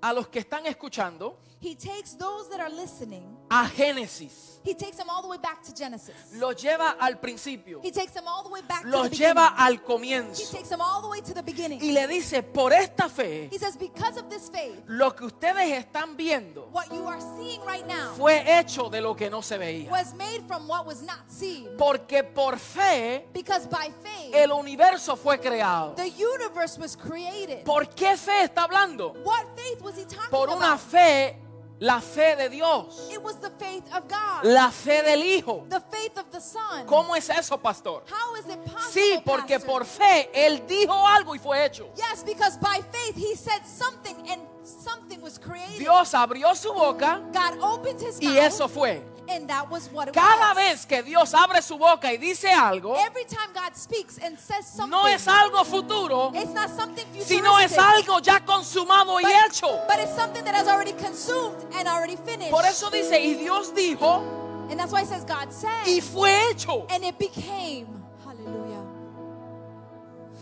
a 0.00 0.12
los 0.12 0.28
que 0.28 0.40
están 0.40 0.66
escuchando 0.66 1.38
He 1.60 1.74
takes 1.74 2.12
those 2.12 2.50
that 2.50 2.60
are 2.60 2.68
listening, 2.68 3.24
a 3.62 3.68
Génesis. 3.68 4.50
he 4.64 4.72
takes 4.74 4.96
them 4.96 5.10
all 5.10 5.20
the 5.20 5.28
way 5.28 5.36
back 5.36 5.62
to 5.62 5.74
Genesis. 5.74 6.14
Los 6.38 6.54
lleva 6.56 6.96
al 6.98 7.18
principio. 7.20 7.80
He 7.82 7.90
takes 7.92 8.12
them 8.14 8.24
all 8.26 8.42
the 8.42 8.48
way 8.48 8.62
back 8.66 8.80
to 8.82 8.88
Los 8.88 9.10
the 9.10 9.16
lleva 9.16 9.50
beginning. 9.50 9.58
al 9.58 9.72
He 9.74 9.78
comienzo. 9.78 10.50
takes 10.52 10.68
them 10.70 10.80
all 10.80 11.02
the 11.02 11.08
way 11.08 11.20
to 11.20 11.34
the 11.34 11.42
beginning. 11.42 11.80
Y 11.82 11.92
le 11.92 12.06
dice, 12.08 12.42
por 12.42 12.72
esta 12.72 13.10
fe, 13.10 13.48
He 13.52 13.58
says, 13.58 13.76
because 13.76 14.16
of 14.18 14.30
this 14.30 14.48
faith, 14.48 14.80
lo 14.86 15.14
que 15.14 15.26
ustedes 15.26 15.70
están 15.84 16.16
viendo 16.16 16.66
what 16.72 16.90
you 16.90 17.06
are 17.06 17.20
seeing 17.36 17.60
right 17.66 17.86
now 17.86 18.14
fue 18.16 18.42
hecho 18.58 18.88
de 18.88 19.02
lo 19.02 19.14
que 19.14 19.28
no 19.28 19.42
se 19.42 19.58
veía. 19.58 19.90
was 19.90 20.14
made 20.14 20.40
from 20.48 20.66
what 20.66 20.86
was 20.86 21.02
not 21.02 21.30
seen. 21.30 21.68
Porque 21.76 22.24
por 22.24 22.56
fe 22.58 23.26
Because 23.34 23.66
by 23.68 23.90
faith, 24.02 24.34
el 24.34 24.50
universo 24.50 25.14
fue 25.14 25.38
creado. 25.38 25.94
the 25.96 26.08
universe 26.10 26.78
was 26.78 26.96
created. 26.96 27.64
¿Por 27.66 27.86
qué 27.94 28.16
fe 28.16 28.44
está 28.44 28.62
hablando? 28.64 29.12
What 29.24 29.44
faith 29.54 29.82
was 29.82 29.94
he 29.98 30.06
talking 30.06 30.30
Por 30.30 30.48
una 30.48 30.72
about? 30.72 30.80
fe, 30.80 31.36
la 31.80 32.00
fe 32.00 32.36
de 32.36 32.48
Dios, 32.48 33.08
It 33.12 33.20
was 33.22 33.36
the 33.40 33.50
faith 33.58 33.84
of 33.94 34.08
God, 34.08 34.44
la 34.44 34.70
fe 34.70 35.02
del 35.02 35.22
Hijo. 35.22 35.66
the 35.68 35.80
faith 35.90 36.16
of 36.18 36.30
the 36.30 36.40
Son. 36.40 36.86
¿Cómo 36.86 37.16
es 37.16 37.28
eso, 37.30 37.58
pastor? 37.58 38.02
How 38.08 38.34
is 38.36 38.46
it 38.46 38.64
possible? 38.64 38.92
Sí, 38.92 39.22
porque 39.24 39.58
Pastor? 39.58 39.66
por 39.66 39.84
fe 39.84 40.30
Él 40.32 40.66
dijo 40.66 40.92
algo 41.06 41.34
y 41.34 41.38
fue 41.38 41.64
hecho. 41.64 41.90
Yes, 41.96 42.22
because 42.24 42.56
by 42.58 42.80
faith 42.92 43.16
he 43.16 43.34
said 43.34 43.64
something 43.66 44.14
and 44.30 44.40
something 44.62 45.20
was 45.20 45.38
created. 45.38 45.78
Dios 45.78 46.12
abrió 46.14 46.54
su 46.54 46.72
boca 46.72 47.20
God 47.32 47.58
opened 47.60 48.00
his 48.00 48.18
y 48.20 48.26
mouth 48.28 48.36
eso 48.44 48.68
fue. 48.68 49.02
And 49.28 49.48
that 49.48 49.70
was 49.70 49.88
what 49.92 50.08
it 50.08 50.14
Cada 50.14 50.54
was. 50.54 50.56
vez 50.56 50.86
que 50.86 51.02
Dios 51.02 51.32
abre 51.34 51.62
su 51.62 51.76
boca 51.78 52.12
y 52.12 52.16
dice 52.18 52.50
algo, 52.50 52.96
Every 53.06 53.24
time 53.24 53.52
God 53.54 53.74
speaks 53.74 54.18
and 54.18 54.38
says 54.38 54.66
something, 54.66 54.90
no 54.90 55.06
es 55.06 55.26
algo 55.26 55.64
futuro, 55.64 56.30
it's 56.34 56.52
not 56.52 56.70
something 56.70 57.04
sino 57.20 57.58
es 57.58 57.76
algo 57.78 58.20
ya 58.20 58.40
consumado 58.40 59.18
y 59.20 59.22
but, 59.22 59.32
hecho. 59.46 59.80
but 59.88 59.98
it's 59.98 60.14
something 60.14 60.44
that 60.44 60.54
has 60.54 60.68
already 60.68 60.92
consumed 60.92 61.56
and 61.74 61.88
already 61.88 62.16
finished. 62.16 62.50
Por 62.50 62.64
eso 62.64 62.90
dice, 62.90 63.12
y 63.18 63.34
Dios 63.34 63.72
dijo, 63.74 64.22
and 64.70 64.78
that's 64.78 64.92
why 64.92 65.02
it 65.02 65.08
says 65.08 65.24
God 65.24 65.52
said, 65.52 65.86
y 65.86 66.00
fue 66.00 66.30
hecho. 66.50 66.86
and 66.90 67.04
it 67.04 67.18
became. 67.18 67.86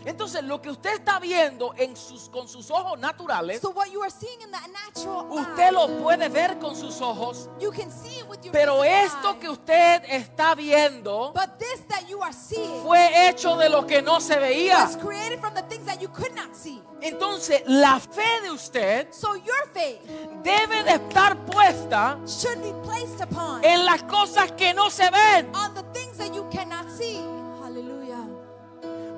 Entonces, 0.05 0.43
lo 0.43 0.61
que 0.61 0.69
usted 0.69 0.93
está 0.95 1.19
viendo 1.19 1.73
en 1.77 1.95
sus, 1.95 2.29
con 2.29 2.47
sus 2.47 2.69
ojos 2.71 2.99
naturales, 2.99 3.61
So 3.61 3.69
what 3.71 3.87
you 3.91 4.01
are 4.01 4.11
seeing 4.11 4.41
in 4.41 4.51
that 4.51 4.67
natural 4.67 5.25
usted 5.31 5.69
eye, 5.69 5.71
lo 5.71 5.87
puede 6.03 6.29
ver 6.29 6.59
con 6.59 6.75
sus 6.75 6.99
ojos, 7.01 7.49
you 7.59 7.71
can 7.71 7.89
see 7.91 8.19
it 8.19 8.27
with 8.27 8.39
your 8.43 8.51
pero 8.51 8.83
esto 8.83 9.31
eye. 9.33 9.39
que 9.39 9.49
usted 9.49 10.03
está 10.09 10.55
viendo 10.55 11.31
But 11.33 11.57
this 11.57 11.87
that 11.87 12.07
you 12.09 12.21
are 12.21 12.33
seeing 12.33 12.83
fue 12.83 13.29
hecho 13.29 13.55
de 13.57 13.69
lo 13.69 13.85
que 13.87 14.01
no 14.01 14.19
se 14.19 14.35
veía. 14.37 14.83
was 14.83 14.97
created 14.97 15.39
from 15.39 15.53
the 15.53 15.63
things 15.63 15.85
that 15.85 16.01
you 16.01 16.09
could 16.09 16.33
not 16.35 16.53
see. 16.55 16.81
Entonces, 17.01 17.61
la 17.65 17.99
fe 17.99 18.41
de 18.43 18.51
usted 18.51 19.07
So 19.11 19.35
your 19.35 19.67
faith 19.73 19.99
debe 20.43 20.83
de 20.83 20.91
estar 20.95 21.37
puesta 21.45 22.17
should 22.25 22.61
be 22.61 22.73
placed 22.85 23.21
upon 23.21 23.63
en 23.63 23.85
las 23.85 24.03
cosas 24.03 24.51
que 24.53 24.73
no 24.73 24.89
se 24.89 25.09
ven, 25.09 25.53
on 25.55 25.73
the 25.73 25.83
things 25.93 26.17
that 26.17 26.33
you 26.33 26.45
cannot 26.49 26.89
see. 26.89 27.19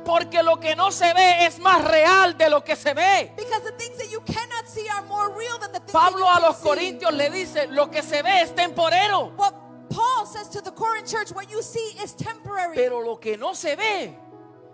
Porque 0.06 0.44
lo 0.44 0.60
que 0.60 0.76
no 0.76 0.92
se 0.92 1.14
ve 1.14 1.46
es 1.46 1.60
más 1.60 1.84
real 1.84 2.38
de 2.38 2.50
lo 2.50 2.64
que 2.64 2.76
se 2.76 2.94
ve. 2.94 3.34
Because 3.36 3.64
the 3.64 3.72
things 3.74 3.98
that 3.98 4.10
you 4.12 4.22
cannot 4.22 4.68
see 4.68 4.88
are 4.90 5.06
more 5.08 5.36
real 5.36 5.58
than 5.60 5.72
the 5.72 5.80
things 5.80 5.92
Pablo 5.92 6.26
a 6.30 6.40
los 6.40 6.58
can 6.58 6.64
see. 6.64 6.70
Corintios 6.70 7.14
le 7.14 7.30
dice, 7.30 7.68
lo 7.68 7.90
que 7.90 8.02
se 8.04 8.22
ve 8.22 8.42
es 8.42 8.54
temporero, 8.54 9.34
What 9.36 9.54
Paul 9.90 10.26
says 10.26 10.50
to 10.50 10.62
the 10.62 10.72
Corinth 10.72 11.08
church, 11.08 11.32
what 11.32 11.50
you 11.50 11.62
see 11.62 11.96
is 12.04 12.16
temporary. 12.16 12.76
pero 12.76 13.02
lo 13.02 13.18
que 13.20 13.38
no 13.38 13.54
se 13.54 13.76
ve 13.76 14.18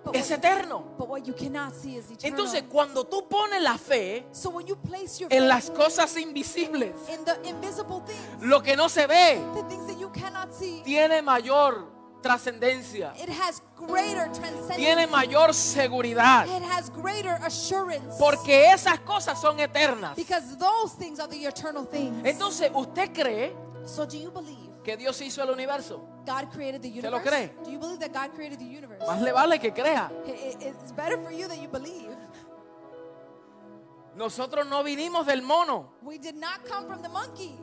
but, 0.04 0.16
es 0.16 0.30
what, 0.32 0.40
eterno. 0.40 0.84
but 0.98 1.08
what 1.08 1.26
you 1.26 1.34
cannot 1.34 1.74
see 1.76 1.96
is 1.98 2.10
eternal. 2.10 2.28
Entonces, 2.40 2.64
cuando 2.70 3.04
tú 3.06 3.28
pones 3.30 3.62
la 3.62 3.78
fe 3.78 4.26
so 4.32 4.50
when 4.50 4.66
you 4.66 4.76
place 4.76 5.20
your 5.20 5.32
en 5.32 5.48
las 5.48 5.70
cosas 5.70 6.18
invisibles, 6.18 6.94
in 7.10 7.24
the 7.24 7.38
invisible 7.48 8.02
things, 8.06 8.42
lo 8.42 8.62
que 8.64 8.76
no 8.76 8.90
se 8.90 9.06
ve 9.06 9.40
the 9.54 9.64
things 9.70 9.86
that 9.88 10.00
you 10.00 10.10
cannot 10.12 10.52
see, 10.54 10.82
tiene 10.84 11.22
mayor 11.22 12.01
trascendencia, 12.22 13.14
it 13.18 13.30
has 13.30 13.62
greater 13.76 14.26
transcendence. 14.32 14.76
tiene 14.78 15.08
mayor 15.08 15.54
seguridad, 15.54 16.46
It 16.48 16.64
has 16.64 16.90
greater 16.92 17.36
assurance. 17.46 18.16
porque 18.20 18.72
esas 18.72 19.00
cosas 19.00 19.40
son 19.42 19.60
eternas. 19.60 20.16
because 20.16 20.58
those 20.58 20.94
things 20.98 21.20
are 21.20 21.28
the 21.30 21.46
eternal 21.46 21.86
things. 21.86 22.26
Entonces, 22.26 22.72
¿usted 22.74 23.12
cree 23.14 23.54
so 23.86 24.06
do 24.06 24.18
you 24.18 24.32
believe 24.32 24.70
que 24.84 24.96
Dios 24.98 25.20
hizo 25.22 25.42
el 25.44 25.50
universo? 25.50 26.08
God 26.26 26.52
created 26.54 26.82
the 26.82 26.90
¿Usted 26.90 27.10
lo 27.10 27.18
universe? 27.18 27.50
cree? 27.50 27.64
Do 27.64 27.72
you 27.72 27.80
believe 27.80 28.00
that 28.00 28.14
God 28.14 28.36
created 28.36 28.60
the 28.60 28.66
universe? 28.66 29.04
Más 29.08 29.20
le 29.22 29.32
vale 29.32 29.60
que 29.60 29.72
crea. 29.74 30.12
It- 30.26 30.62
it's 30.62 30.92
better 30.92 31.18
for 31.18 31.32
you 31.32 31.48
that 31.48 31.58
you 31.58 31.68
believe. 31.68 32.16
Nosotros 34.16 34.68
no 34.68 34.84
vinimos 34.84 35.26
del 35.26 35.42
mono. 35.42 35.94
We 36.04 36.18
did 36.20 36.36
not 36.36 36.66
come 36.68 36.86
from 36.86 37.02
the 37.02 37.10
monkey. 37.10 37.58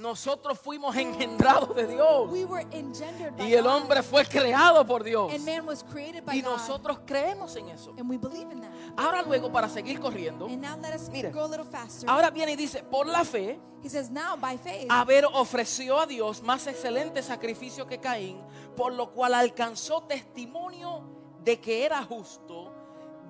Nosotros 0.00 0.58
fuimos 0.58 0.96
engendrados 0.96 1.74
de 1.76 1.86
Dios. 1.86 2.30
We 2.30 2.46
were 2.46 2.66
engendered 2.70 3.36
by 3.36 3.46
Y 3.46 3.54
el 3.54 3.66
hombre 3.66 4.02
fue 4.02 4.24
creado 4.24 4.86
por 4.86 5.04
Dios. 5.04 5.32
And 5.32 5.44
man 5.44 5.66
was 5.66 5.84
created 5.84 6.24
by 6.24 6.34
Y 6.38 6.40
God. 6.42 6.52
nosotros 6.52 7.00
creemos 7.06 7.54
en 7.56 7.68
eso. 7.68 7.90
And 7.98 8.08
we 8.08 8.16
believe 8.16 8.50
in 8.50 8.60
that. 8.62 8.70
Ahora 8.96 9.22
luego, 9.22 9.52
para 9.52 9.68
seguir 9.68 10.00
corriendo, 10.00 10.46
And 10.46 10.62
now 10.62 10.76
let 10.80 10.94
us 10.94 11.10
Mire. 11.10 11.30
go 11.30 11.44
a 11.44 11.48
little 11.48 11.66
faster. 11.66 12.08
ahora 12.08 12.30
viene 12.30 12.52
y 12.52 12.56
dice, 12.56 12.82
por 12.82 13.06
la 13.06 13.24
fe, 13.24 13.60
he 13.82 13.88
says, 13.90 14.10
now 14.10 14.36
by 14.40 14.56
faith, 14.56 14.86
haber 14.90 15.26
ofreció 15.26 16.00
a 16.00 16.06
Dios 16.06 16.42
más 16.42 16.66
excelente 16.66 17.22
sacrificio 17.22 17.86
que 17.86 18.00
Caín, 18.00 18.40
por 18.76 18.94
lo 18.94 19.12
cual 19.12 19.34
alcanzó 19.34 20.02
testimonio 20.04 21.02
de 21.44 21.60
que 21.60 21.84
era 21.84 22.02
justo, 22.04 22.72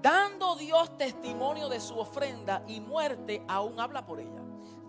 dando 0.00 0.54
Dios 0.54 0.96
testimonio 0.96 1.68
de 1.68 1.80
su 1.80 1.98
ofrenda 1.98 2.62
y 2.68 2.80
muerte 2.80 3.42
aún 3.48 3.78
habla 3.80 4.06
por 4.06 4.20
ella. 4.20 4.39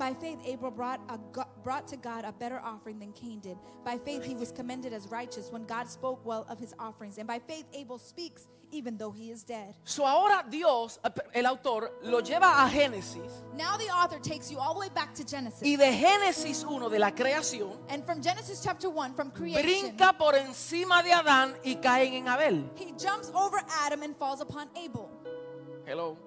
By 0.02 0.16
faith, 0.16 0.40
Abel 0.44 0.72
brought, 0.72 1.00
a, 1.10 1.20
brought 1.64 1.88
to 1.90 1.96
God 1.96 2.26
a 2.26 2.32
better 2.32 2.60
offering 2.64 2.98
than 2.98 3.12
Cain 3.12 3.40
did. 3.40 3.56
By 3.86 4.00
faith, 4.00 4.24
he 4.26 4.34
was 4.34 4.52
commended 4.52 4.94
as 4.94 5.08
righteous 5.12 5.52
when 5.52 5.64
God 5.66 5.88
spoke 5.88 6.26
well 6.26 6.44
of 6.50 6.58
his 6.58 6.74
offerings. 6.80 7.20
And 7.20 7.28
by 7.28 7.38
faith, 7.38 7.66
Abel 7.72 8.00
speaks 8.00 8.48
even 8.72 8.98
though 8.98 9.12
he 9.12 9.30
is 9.30 9.44
dead. 9.44 9.76
So 9.84 10.04
ahora 10.04 10.44
Dios, 10.50 10.98
el 11.36 11.46
autor, 11.46 11.92
lo 12.02 12.20
lleva 12.22 12.66
a 12.66 12.70
Génesis 12.70 13.44
Now 13.56 13.78
the 13.78 13.90
author 13.90 14.18
takes 14.18 14.50
you 14.50 14.58
all 14.58 14.74
the 14.74 14.80
way 14.80 14.90
back 14.90 15.14
to 15.14 15.24
Genesis. 15.24 15.62
y 15.62 15.76
de 15.76 15.92
Génesis 15.92 16.66
1 16.66 16.90
de 16.90 16.98
la 16.98 17.12
creación 17.12 17.78
and 17.90 18.04
from 18.04 18.24
Genesis 18.24 18.64
chapter 18.64 18.90
1, 18.90 19.14
from 19.14 19.30
creation, 19.30 19.62
brinca 19.62 20.18
por 20.18 20.34
encima 20.34 21.04
de 21.04 21.12
Adán 21.12 21.54
y 21.64 21.76
caen 21.76 22.14
en 22.14 22.28
Abel. 22.28 22.64
he 22.76 22.92
jumps 22.98 23.30
over 23.36 23.62
Adam 23.86 24.02
and 24.02 24.16
falls 24.18 24.42
upon 24.42 24.68
Abel. 24.76 25.12
Hello, 25.86 26.18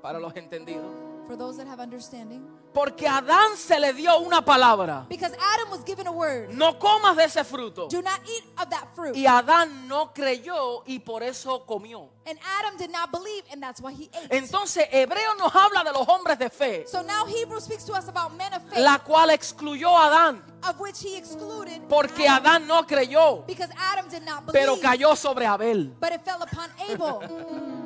para 0.00 0.18
los 0.18 0.32
entendidos. 0.34 1.15
For 1.26 1.36
those 1.36 1.56
that 1.58 1.66
have 1.66 1.80
understanding. 1.80 2.46
Porque 2.72 3.08
a 3.08 3.16
Adán 3.18 3.56
se 3.56 3.80
le 3.80 3.94
dio 3.94 4.18
una 4.20 4.42
palabra. 4.44 5.06
Because 5.08 5.32
Adam 5.32 5.70
was 5.70 5.82
given 5.84 6.06
a 6.06 6.12
word. 6.12 6.50
No 6.50 6.78
comas 6.78 7.16
de 7.16 7.24
ese 7.24 7.42
fruto. 7.42 7.88
Do 7.88 8.02
not 8.02 8.20
eat 8.28 8.44
of 8.58 8.68
that 8.68 8.94
fruit. 8.94 9.16
Y 9.16 9.24
Adán 9.26 9.88
no 9.88 10.12
creyó 10.12 10.82
y 10.86 10.98
por 10.98 11.22
eso 11.22 11.64
comió. 11.66 12.10
And 12.26 12.38
Adam 12.60 12.76
did 12.76 12.90
not 12.90 13.10
believe, 13.10 13.44
and 13.50 13.62
that's 13.62 13.80
why 13.80 13.92
he 13.92 14.10
ate. 14.12 14.28
Entonces 14.36 14.86
Hebreo 14.92 15.36
nos 15.38 15.52
habla 15.54 15.84
de 15.84 15.92
los 15.92 16.06
hombres 16.06 16.38
de 16.38 16.50
fe, 16.50 16.84
so 16.86 17.02
now 17.02 17.24
Hebrew 17.24 17.60
speaks 17.60 17.84
to 17.84 17.94
us 17.94 18.08
about 18.08 18.36
men 18.36 18.52
of 18.52 18.62
faith, 18.68 18.78
la 18.78 18.98
cual 18.98 19.30
excluyó 19.30 19.96
a 19.96 20.08
Adán. 20.08 20.42
of 20.68 20.78
which 20.80 21.00
he 21.00 21.16
excluded 21.16 21.80
Porque 21.88 22.28
Adam, 22.28 22.44
Adán 22.62 22.66
no 22.66 22.82
creyó, 22.84 23.46
because 23.46 23.70
Adam 23.78 24.08
did 24.10 24.22
not 24.24 24.44
believe, 24.44 24.52
pero 24.60 24.76
cayó 24.80 25.16
sobre 25.16 25.46
Abel. 25.46 25.94
but 26.00 26.12
it 26.12 26.20
fell 26.24 26.42
upon 26.42 26.68
Abel. 26.90 27.22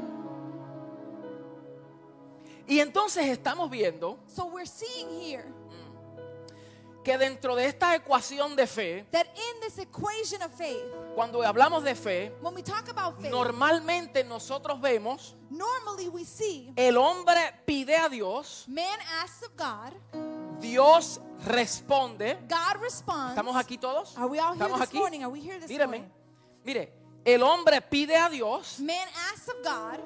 Y 2.70 2.78
entonces 2.80 3.26
estamos 3.26 3.68
viendo 3.68 4.18
so 4.28 4.46
we're 4.46 4.64
seeing 4.64 5.10
here 5.20 5.44
que 7.02 7.18
dentro 7.18 7.56
de 7.56 7.64
esta 7.64 7.94
ecuación 7.96 8.54
de 8.54 8.66
fe, 8.66 9.04
that 9.10 9.26
in 9.34 9.60
this 9.60 9.78
equation 9.78 10.40
of 10.42 10.52
faith, 10.52 10.84
cuando 11.16 11.42
hablamos 11.42 11.82
de 11.82 11.94
fe, 11.94 12.30
when 12.40 12.54
we 12.54 12.62
talk 12.62 12.88
about 12.88 13.20
faith, 13.20 13.32
normalmente 13.32 14.22
nosotros 14.22 14.80
vemos 14.80 15.34
normally 15.50 16.08
we 16.08 16.24
see 16.24 16.72
el 16.76 16.96
hombre 16.96 17.40
pide 17.66 17.96
a 17.96 18.08
Dios, 18.08 18.66
man 18.68 18.98
asks 19.20 19.42
of 19.42 19.56
God, 19.56 19.92
Dios 20.60 21.20
responde. 21.46 22.36
God 22.48 22.80
responds. 22.82 23.30
¿Estamos 23.30 23.56
aquí 23.56 23.78
todos? 23.78 24.16
Are 24.16 24.28
we 24.28 24.38
all 24.38 24.54
here 24.54 24.64
¿Estamos 24.66 24.78
this 24.80 24.88
aquí? 24.90 24.98
morning? 24.98 25.22
Are 25.24 25.30
we 25.32 25.40
here 25.40 25.58
this 25.58 25.70
Míreme, 25.70 25.86
morning? 25.86 26.12
mire, 26.64 26.92
el 27.24 27.42
hombre 27.42 27.80
pide 27.80 28.14
a 28.14 28.28
Dios, 28.28 28.78
Man 28.78 29.08
asks 29.32 29.48
of 29.48 29.56
God. 29.64 29.98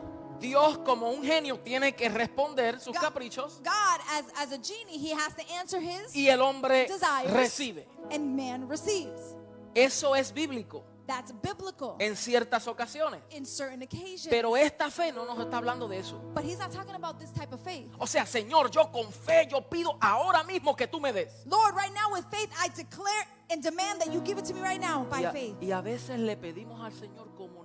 Dios 0.45 0.78
como 0.78 1.11
un 1.11 1.24
genio 1.24 1.59
tiene 1.59 1.95
que 1.95 2.09
responder 2.09 2.78
sus 2.80 2.95
God, 2.95 3.03
caprichos 3.03 3.59
God, 3.62 4.01
as, 4.11 4.24
as 4.36 4.53
a 4.53 4.59
genie, 4.62 4.99
he 4.99 5.12
has 5.12 5.34
to 5.34 5.42
answer 5.59 5.80
his 5.80 6.14
y 6.14 6.28
el 6.28 6.40
hombre 6.42 6.86
desires, 6.86 7.30
recibe. 7.32 7.86
and 8.11 8.36
man 8.36 8.68
receives. 8.68 9.34
Eso 9.74 10.14
es 10.14 10.32
bíblico 10.32 10.84
That's 11.07 11.32
biblical 11.42 11.97
en 11.99 12.16
ciertas 12.16 12.66
ocasiones. 12.66 13.20
in 13.30 13.45
certain 13.45 13.82
occasions. 13.82 14.28
Pero 14.30 14.57
esta 14.57 14.90
fe 14.90 15.12
no 15.12 15.26
nos 15.26 15.38
está 15.38 15.59
hablando 15.59 15.86
de 15.88 15.99
eso. 15.99 16.18
but 16.34 16.45
he's 16.45 16.59
not 16.59 16.70
talking 16.72 16.95
about 16.95 17.18
this 17.18 17.30
type 17.32 17.53
of 17.53 17.61
faith. 17.61 17.90
O 17.99 18.07
sea, 18.07 18.24
Señor, 18.24 18.70
yo 18.70 18.90
con 18.90 19.12
fe, 19.12 19.47
yo 19.51 19.61
pido 19.68 19.99
ahora 20.01 20.42
mismo 20.45 20.74
que 20.76 20.86
tú 20.86 21.01
me 21.01 21.12
des. 21.12 21.45
Lord, 21.47 21.74
right 21.74 21.92
now 21.92 22.11
with 22.12 22.24
faith, 22.30 22.51
I 22.59 22.68
declare 22.68 23.26
and 23.51 23.62
demand 23.62 24.01
that 24.01 24.12
you 24.12 24.20
give 24.22 24.38
it 24.38 24.47
to 24.47 24.55
me 24.55 24.61
right 24.62 24.80
now 24.80 25.05
by 25.11 25.20
Y 25.20 25.24
a, 25.24 25.32
faith. 25.32 25.57
y 25.61 25.72
a 25.72 25.82
veces 25.82 26.18
le 26.18 26.36
pedimos 26.36 26.80
al 26.82 26.92
Señor 26.92 27.34
como 27.36 27.63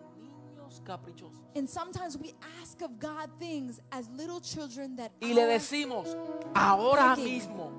niños 0.80 0.86
hijos 0.86 0.86
caprichosos. 0.86 1.40
And 1.56 1.68
sometimes 1.70 2.18
we 2.18 2.34
ask 2.62 2.82
of 2.82 3.00
God 3.00 3.30
things 3.40 3.80
as 3.92 4.10
little 4.10 4.40
children 4.42 4.96
that 4.98 5.12
Y 5.22 5.34
le 5.34 5.46
decimos, 5.46 6.08
ahora 6.56 7.16
mismo, 7.16 7.72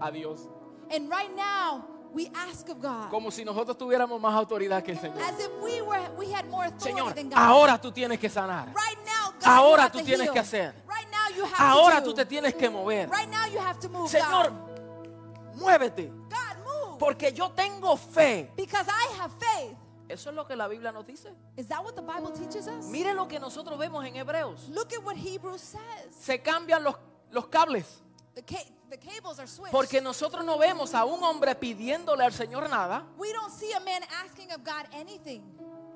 a 0.00 0.10
Dios. 0.10 0.48
and 0.90 1.08
right 1.10 1.34
now 1.34 1.84
we 2.12 2.30
ask 2.34 2.68
of 2.68 2.80
God 2.80 3.10
Como 3.10 3.30
si 3.30 3.44
nosotros 3.44 3.76
tuviéramos 3.76 4.20
más 4.20 4.34
autoridad 4.34 4.82
que 4.84 4.92
el 4.92 4.98
Señor. 4.98 5.18
as 5.22 5.38
if 5.40 5.50
we 5.62 5.80
were 5.82 6.00
we 6.16 6.30
had 6.32 6.48
more 6.48 6.66
authority 6.66 6.92
Señor, 7.00 7.14
than 7.14 7.28
God. 7.30 7.38
ahora 7.38 7.80
tú 7.80 7.90
tienes 7.92 8.18
que 8.18 8.28
sanar. 8.28 8.66
right 8.74 8.98
now, 9.04 9.32
God, 9.40 9.46
Ahora 9.48 9.90
tú 9.90 9.98
to 9.98 10.04
tienes 10.04 10.26
heal. 10.26 10.32
que 10.32 10.40
hacer. 10.40 10.74
Right 10.86 11.06
now 11.10 11.36
you 11.36 11.44
have 11.44 11.60
Ahora 11.60 12.00
to 12.02 12.10
tú 12.10 12.14
te 12.14 12.24
tienes 12.24 12.54
que 12.54 12.68
mover. 12.70 13.08
Right 13.10 13.28
now 13.30 13.46
you 13.52 13.58
have 13.58 13.78
to 13.80 13.88
move. 13.88 14.08
Señor, 14.08 14.50
God. 14.50 15.56
muévete. 15.56 16.08
God, 16.28 16.56
move. 16.64 16.98
Porque 16.98 17.32
yo 17.32 17.50
tengo 17.50 17.96
fe. 17.96 18.50
because 18.56 18.86
I 18.88 19.16
have 19.18 19.32
faith. 19.32 19.76
Eso 20.08 20.30
es 20.30 20.36
lo 20.36 20.46
que 20.46 20.54
la 20.56 20.68
Biblia 20.68 20.92
nos 20.92 21.06
dice. 21.06 21.32
Is 21.56 21.66
that 21.68 21.82
what 21.82 21.94
the 21.94 22.02
Bible 22.02 22.30
teaches 22.32 22.66
us? 22.68 22.84
Mire 22.86 23.14
lo 23.14 23.26
que 23.26 23.38
nosotros 23.40 23.78
vemos 23.78 24.04
en 24.04 24.14
Hebreos. 24.16 24.68
Look 24.68 24.92
at 24.92 25.02
what 25.04 25.16
Hebrews 25.16 25.60
says. 25.60 26.14
Se 26.14 26.38
cambian 26.42 26.82
los, 26.84 26.94
los 27.30 27.46
cables. 27.46 28.02
The, 28.34 28.42
ca- 28.42 28.70
the 28.90 28.98
cables 28.98 29.38
are 29.38 29.46
switched. 29.46 29.72
Porque 29.72 30.00
nosotros 30.00 30.44
no 30.44 30.58
vemos 30.58 30.92
a 30.94 31.04
un 31.04 31.22
hombre 31.22 31.54
pidiéndole 31.54 32.24
al 32.24 32.32
Señor 32.32 32.68
nada 32.68 33.06
we 33.16 33.32
don't 33.32 33.50
see 33.52 33.72
a 33.72 33.80
man 33.80 34.02
asking 34.24 34.50
of 34.52 34.62
God 34.64 34.86
anything 34.92 35.42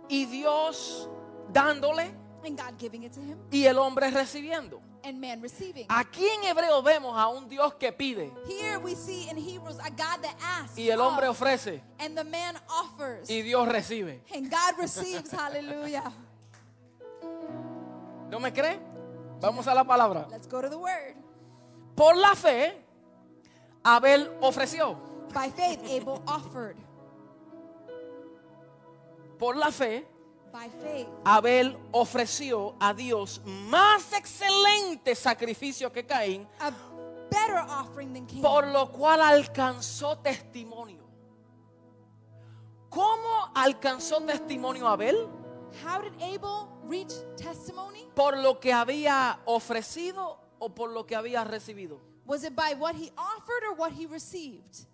y 0.08 0.24
Dios 0.26 1.08
dándole 1.52 2.14
and 2.44 2.56
God 2.56 2.78
giving 2.78 3.02
it 3.04 3.12
to 3.12 3.20
him 3.20 3.38
y 3.50 3.64
el 3.66 3.78
hombre 3.78 4.10
recibiendo. 4.10 4.80
and 5.04 5.20
man 5.20 5.40
receiving. 5.40 5.86
Aquí 5.88 6.26
en 6.26 6.44
Hebreos 6.44 6.82
vemos 6.84 7.16
a 7.16 7.28
un 7.28 7.48
Dios 7.48 7.74
que 7.74 7.92
pide 7.92 8.32
Here 8.46 8.78
we 8.78 8.94
see 8.94 9.28
in 9.30 9.36
Hebrews 9.36 9.78
a 9.78 9.90
God 9.90 10.22
that 10.22 10.36
asks 10.40 10.76
y 10.78 10.88
el 10.90 11.00
hombre 11.00 11.26
of, 11.28 11.36
ofrece 11.40 11.80
and 11.98 12.16
the 12.16 12.24
man 12.24 12.56
offers 12.68 13.28
y 13.30 13.42
Dios 13.42 13.66
recibe. 13.68 14.20
and 14.34 14.50
God 14.50 14.74
receives. 14.78 15.30
Hallelujah. 15.30 16.12
¿No 18.30 18.38
me 18.40 18.52
cree? 18.52 18.78
Vamos 19.40 19.66
a 19.66 19.74
la 19.74 19.84
palabra. 19.84 20.26
Let's 20.30 20.46
go 20.48 20.60
to 20.60 20.68
the 20.68 20.76
word. 20.78 21.14
Por 21.94 22.16
la 22.16 22.34
fe, 22.34 22.74
Abel 23.84 24.28
ofreció. 24.40 24.96
By 25.32 25.50
faith, 25.50 25.80
Abel 25.88 26.22
offered. 26.26 26.76
Por 29.38 29.54
la 29.56 29.70
fe, 29.70 30.04
Abel 31.24 31.78
ofreció 31.92 32.74
a 32.80 32.94
Dios 32.94 33.40
más 33.44 34.12
excelente 34.12 35.14
sacrificio 35.14 35.92
que 35.92 36.06
Caín, 36.06 36.46
por 38.42 38.66
lo 38.68 38.90
cual 38.92 39.20
alcanzó 39.20 40.18
testimonio. 40.18 41.06
¿Cómo 42.88 43.52
alcanzó 43.54 44.20
testimonio 44.22 44.88
Abel? 44.88 45.28
How 45.84 46.00
did 46.00 46.14
Abel 46.22 46.68
reach 46.88 47.12
testimony? 47.36 48.08
¿Por 48.14 48.38
lo 48.38 48.58
que 48.58 48.72
había 48.72 49.40
ofrecido 49.44 50.40
o 50.58 50.74
por 50.74 50.90
lo 50.90 51.06
que 51.06 51.14
había 51.14 51.44
recibido? 51.44 52.00
Was 52.26 52.44
it 52.44 52.54
by 52.54 52.74
what 52.74 52.94
he 52.94 53.10
offered 53.16 53.64
or 53.70 53.74
what 53.76 53.92
he 53.92 54.06
received? 54.06 54.86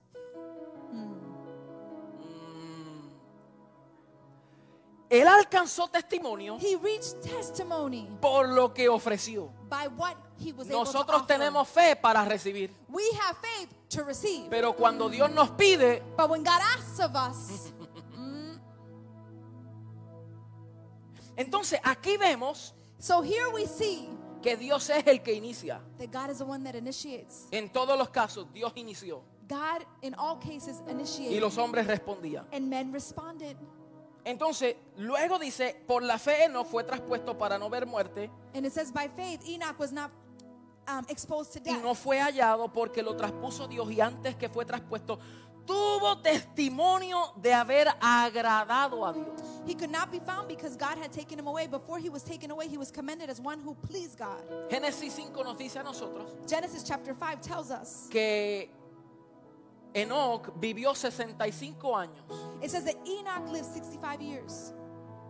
Él 5.21 5.29
alcanzó 5.29 5.89
testimonio 5.89 6.59
He 6.61 6.77
reached 6.77 7.21
testimony 7.23 8.09
por 8.21 8.49
lo 8.49 8.73
que 8.75 8.89
ofreció. 8.89 9.51
by 9.69 9.87
what 9.97 10.17
he 10.39 10.53
was 10.53 10.69
able 10.69 10.85
to 10.85 10.93
Nosotros 10.93 11.27
tenemos 11.27 11.69
fe 11.69 11.97
para 11.97 12.25
recibir, 12.25 12.71
We 12.89 13.05
have 13.21 13.37
faith 13.41 13.71
to 13.91 14.05
receive. 14.05 14.49
pero 14.51 14.75
cuando 14.75 15.09
Dios 15.09 15.31
nos 15.31 15.51
pide, 15.53 16.03
But 16.17 16.31
when 16.31 16.43
God 16.43 16.61
asks 16.77 16.99
of 17.01 17.15
us, 17.15 17.73
entonces 21.37 21.81
aquí 21.83 22.17
vemos 22.17 22.75
so 22.99 23.23
here 23.23 23.49
we 23.53 23.67
see 23.67 24.09
que 24.43 24.57
Dios 24.57 24.89
es 24.91 25.07
el 25.07 25.23
que 25.23 25.35
inicia. 25.35 25.81
that 25.99 26.11
God 26.13 26.31
is 26.31 26.39
the 26.39 26.45
one 26.45 26.63
that 26.65 26.75
initiates. 26.75 27.47
En 27.51 27.71
todos 27.71 27.99
los 27.99 28.11
casos, 28.11 28.47
Dios 28.53 28.73
inició 28.77 29.23
God, 29.49 29.85
in 30.03 30.15
all 30.15 30.39
cases, 30.39 30.83
y 30.87 30.91
initiated. 30.91 31.41
los 31.41 31.57
hombres 31.59 31.87
respondían. 31.87 32.47
And 32.53 32.69
men 32.69 32.93
responded. 32.93 33.57
Entonces, 34.25 34.77
luego 34.97 35.39
dice, 35.39 35.77
por 35.87 36.03
la 36.03 36.19
fe 36.19 36.49
no 36.49 36.65
fue 36.65 36.85
traspuesto 36.85 37.37
para 37.37 37.59
no 37.59 37.69
ver 37.69 37.87
muerte 37.87 38.31
And 38.55 38.65
it 38.65 38.73
says, 38.73 38.91
by 38.93 39.09
faith, 39.09 39.41
Enoch 39.47 39.79
was 39.79 39.93
not 39.93 40.11
um, 40.89 41.05
exposed 41.09 41.53
to 41.53 41.59
y 41.61 41.75
death. 41.75 41.83
no 41.83 41.95
fue 41.95 42.19
hallado 42.19 42.73
porque 42.73 43.03
lo 43.03 43.15
traspuso 43.17 43.69
Dios 43.69 43.91
y 43.91 44.01
antes 44.01 44.35
que 44.37 44.49
fue 44.49 44.65
traspuesto, 44.65 45.19
tuvo 45.67 46.19
testimonio 46.21 47.33
de 47.37 47.53
haber 47.53 47.89
agradado 48.01 49.05
a 49.07 49.13
Dios. 49.13 49.43
He 49.67 49.75
could 49.75 49.91
not 49.91 50.11
be 50.11 50.21
found 50.21 50.47
because 50.49 50.77
God 50.77 50.99
had 50.99 51.11
taken 51.11 51.39
him 51.39 51.47
away. 51.47 51.67
Before 51.67 51.99
he 51.99 52.11
was 52.11 52.23
taken 52.23 52.51
away, 52.51 52.69
he 52.69 52.77
was 52.77 52.91
commended 52.91 53.31
as 53.31 53.41
one 53.41 53.61
who 53.61 53.75
pleased 53.75 54.19
God. 54.19 54.43
Génesis 54.71 55.15
5 55.15 55.43
nos 55.45 55.57
dice 55.57 55.77
a 55.77 55.83
nosotros 55.83 56.33
Genesis 56.47 56.83
chapter 56.83 57.15
5 57.15 57.41
tells 57.41 57.71
us 57.71 58.09
que 58.11 58.71
Enoch 59.95 60.53
vivió 60.61 60.95
65 60.95 61.95
años 61.97 62.25
it 62.63 62.71
says 62.71 62.85
that 62.85 62.97
Enoch 63.07 63.49
lived 63.53 63.67
65 63.67 64.21
years. 64.21 64.73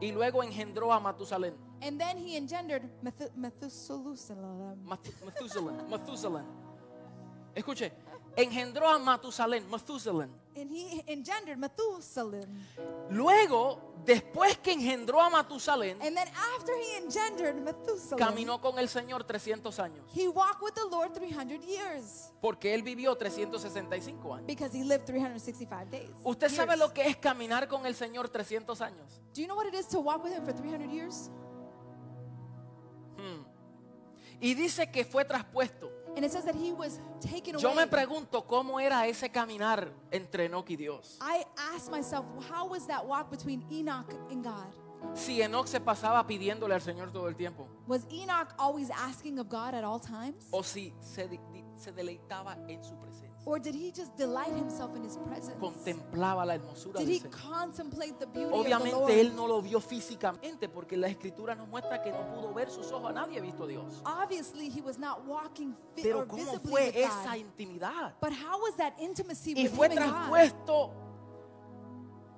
y 0.01 0.11
luego 0.13 0.43
engendró 0.43 0.93
a 0.93 0.99
Matusalén. 1.01 1.55
And 1.83 2.01
then 2.01 2.17
he 2.17 2.37
engendered 2.37 2.83
Methu- 3.03 3.31
Methuselah. 3.37 4.75
Methuselah, 5.25 5.73
Methuselah. 5.89 6.45
Escuche, 7.55 7.93
engendró 8.37 8.89
a 8.89 8.99
Matusalén, 8.99 9.69
Methuselah. 9.71 10.29
And 10.57 10.71
he 10.71 11.03
engendered 11.09 11.59
Methuselah. 11.59 12.47
Luego, 13.11 13.95
después 14.05 14.57
que 14.59 14.73
engendró 14.73 15.21
a 15.21 15.29
Matusalén, 15.29 16.01
And 16.01 16.17
then 16.17 16.29
after 16.57 16.73
he 16.77 16.97
engendered 16.99 17.57
Methuselah, 17.57 18.17
caminó 18.17 18.61
con 18.61 18.79
el 18.79 18.89
Señor 18.89 19.25
300 19.25 19.79
años, 19.81 20.05
he 20.15 20.29
walked 20.29 20.63
with 20.63 20.75
the 20.75 20.85
Lord 20.89 21.13
300 21.13 21.61
years 21.65 22.31
porque 22.41 22.73
él 22.73 22.83
vivió 22.83 23.17
365 23.17 24.35
años. 24.35 24.47
because 24.47 24.73
he 24.73 24.85
lived 24.85 25.05
365 25.07 25.91
days. 25.91 26.11
¿Usted 26.23 26.49
sabe 26.51 26.75
years. 26.77 26.79
lo 26.79 26.93
que 26.93 27.03
es 27.09 27.17
caminar 27.17 27.67
con 27.67 27.85
el 27.85 27.95
Señor 27.97 28.29
300 28.29 28.81
años? 28.81 29.21
Do 29.35 29.41
you 29.41 29.47
know 29.49 29.57
what 29.57 29.67
it 29.67 29.75
is 29.75 29.89
to 29.89 29.99
walk 30.01 30.23
with 30.23 30.33
him 30.33 30.45
for 30.45 30.53
300 30.55 30.89
years? 30.91 31.31
Y 34.41 34.55
dice 34.55 34.91
que 34.91 35.05
fue 35.05 35.25
traspuesto. 35.25 35.91
And 36.17 36.25
it 36.25 36.31
says 36.31 36.45
that 36.45 36.55
he 36.55 36.73
was 36.73 37.01
taken 37.21 37.59
Yo 37.59 37.71
me 37.75 37.83
away. 37.83 37.87
pregunto 37.91 38.47
cómo 38.47 38.79
era 38.81 39.07
ese 39.09 39.29
caminar 39.31 39.93
entre 40.13 40.45
Enoch 40.47 40.69
y 40.71 40.77
Dios. 40.77 41.19
I 41.21 41.45
asked 41.75 41.91
myself, 41.91 42.25
how 42.51 42.67
was 42.69 42.87
that 42.87 43.05
walk 43.05 43.31
between 43.31 43.65
Enoch 43.73 44.13
and 44.31 44.45
God? 44.45 44.73
Si 45.15 45.43
Enoch 45.43 45.67
se 45.67 45.81
pasaba 45.81 46.25
pidiéndole 46.27 46.73
al 46.75 46.81
Señor 46.81 47.13
todo 47.13 47.29
el 47.29 47.35
tiempo, 47.37 47.69
Was 47.87 48.07
Enoch 48.11 48.55
always 48.59 48.91
asking 48.91 49.39
of 49.39 49.49
God 49.49 49.75
at 49.75 49.85
all 49.85 49.99
times? 50.01 50.47
o 50.51 50.63
si 50.63 50.95
se, 51.01 51.27
de- 51.29 51.41
se 51.77 51.93
deleitaba 51.93 52.57
en 52.69 52.83
su 52.85 52.97
presencia, 52.99 53.24
Or 53.47 53.59
did 53.61 53.75
he 53.75 53.93
just 53.93 54.17
delight 54.17 54.55
himself 54.57 54.97
in 54.97 55.05
his 55.05 55.19
presence? 55.19 55.59
contemplaba 55.61 56.47
la 56.47 56.55
hermosura 56.55 56.99
Did 57.01 57.09
del 57.09 57.15
he 57.17 57.21
Señor. 57.21 57.31
contemplate 57.51 58.19
the 58.19 58.27
beauty 58.27 58.45
of 58.47 58.51
the 58.53 58.57
Obviamente 58.75 58.93
Lord? 58.93 59.11
él 59.11 59.35
no 59.37 59.47
lo 59.47 59.61
vio 59.61 59.81
físicamente 59.81 60.69
porque 60.69 60.97
la 60.97 61.09
escritura 61.09 61.55
nos 61.55 61.69
muestra 61.69 62.03
que 62.03 62.11
no 62.11 62.27
pudo 62.35 62.55
ver 62.55 62.71
sus 62.71 62.91
ojos, 62.91 63.13
nadie 63.13 63.39
ha 63.39 63.43
visto 63.43 63.65
a 63.65 63.67
Dios. 63.67 64.03
Obviously, 64.07 64.71
he 64.71 64.81
was 64.81 64.99
not 64.99 65.27
walking 65.27 65.75
Pero 65.95 66.27
¿cómo 66.27 66.43
visibly 66.43 66.71
fue 66.71 66.87
with 66.87 66.97
esa 66.97 67.33
God. 67.33 67.37
intimidad? 67.37 68.15
But 68.21 68.33
how 68.33 68.59
was 68.63 68.77
that 68.79 68.95
intimacy 68.99 69.53
Y 69.55 69.65
with 69.65 69.75
fue 69.75 69.89
him 69.89 69.97
traspuesto 69.97 70.91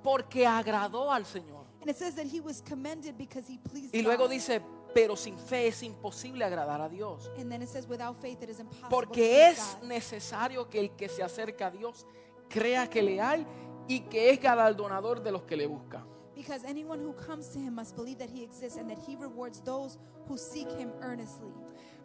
porque 0.02 0.46
agradó 0.46 1.12
al 1.12 1.24
Señor. 1.24 1.66
And 1.80 1.90
it 1.90 1.96
says 1.96 2.16
that 2.16 2.26
he 2.26 2.40
was 2.40 2.60
commended 2.62 3.16
because 3.16 3.46
he 3.46 3.58
pleased 3.58 3.94
Y 3.94 4.02
luego 4.02 4.24
God. 4.24 4.30
dice, 4.32 4.60
pero 4.96 5.14
sin 5.14 5.38
fe 5.38 5.66
es 5.66 5.82
imposible 5.82 6.42
agradar 6.42 6.80
a 6.80 6.88
Dios. 6.88 7.30
And 7.38 7.50
then 7.50 7.60
it 7.60 7.68
says, 7.68 7.86
without 7.86 8.16
faith 8.16 8.42
it 8.42 8.48
is 8.48 8.60
impossible 8.60 8.88
to 8.88 8.88
Porque 8.88 9.46
es 9.46 9.76
God. 9.78 9.88
necesario 9.88 10.70
que 10.70 10.80
el 10.80 10.96
que 10.96 11.10
se 11.10 11.22
acerca 11.22 11.66
a 11.66 11.70
Dios 11.70 12.06
crea 12.48 12.88
que 12.88 13.02
le 13.02 13.20
hay 13.20 13.46
y 13.88 14.00
que 14.08 14.30
es 14.30 14.40
galardonador 14.40 15.22
de 15.22 15.32
los 15.32 15.42
que 15.42 15.54
le 15.54 15.66
buscan. 15.66 16.02
Because 16.34 16.64
anyone 16.64 16.98
who 16.98 17.12
comes 17.12 17.50
to 17.50 17.58
him 17.58 17.74
must 17.74 17.94
believe 17.94 18.16
that 18.18 18.30
he 18.30 18.42
exists 18.42 18.78
and 18.78 18.88
that 18.88 18.98
he 19.06 19.16
rewards 19.16 19.60
those 19.60 19.98
who 20.28 20.38
seek 20.38 20.70
him 20.78 20.90
earnestly. 21.02 21.52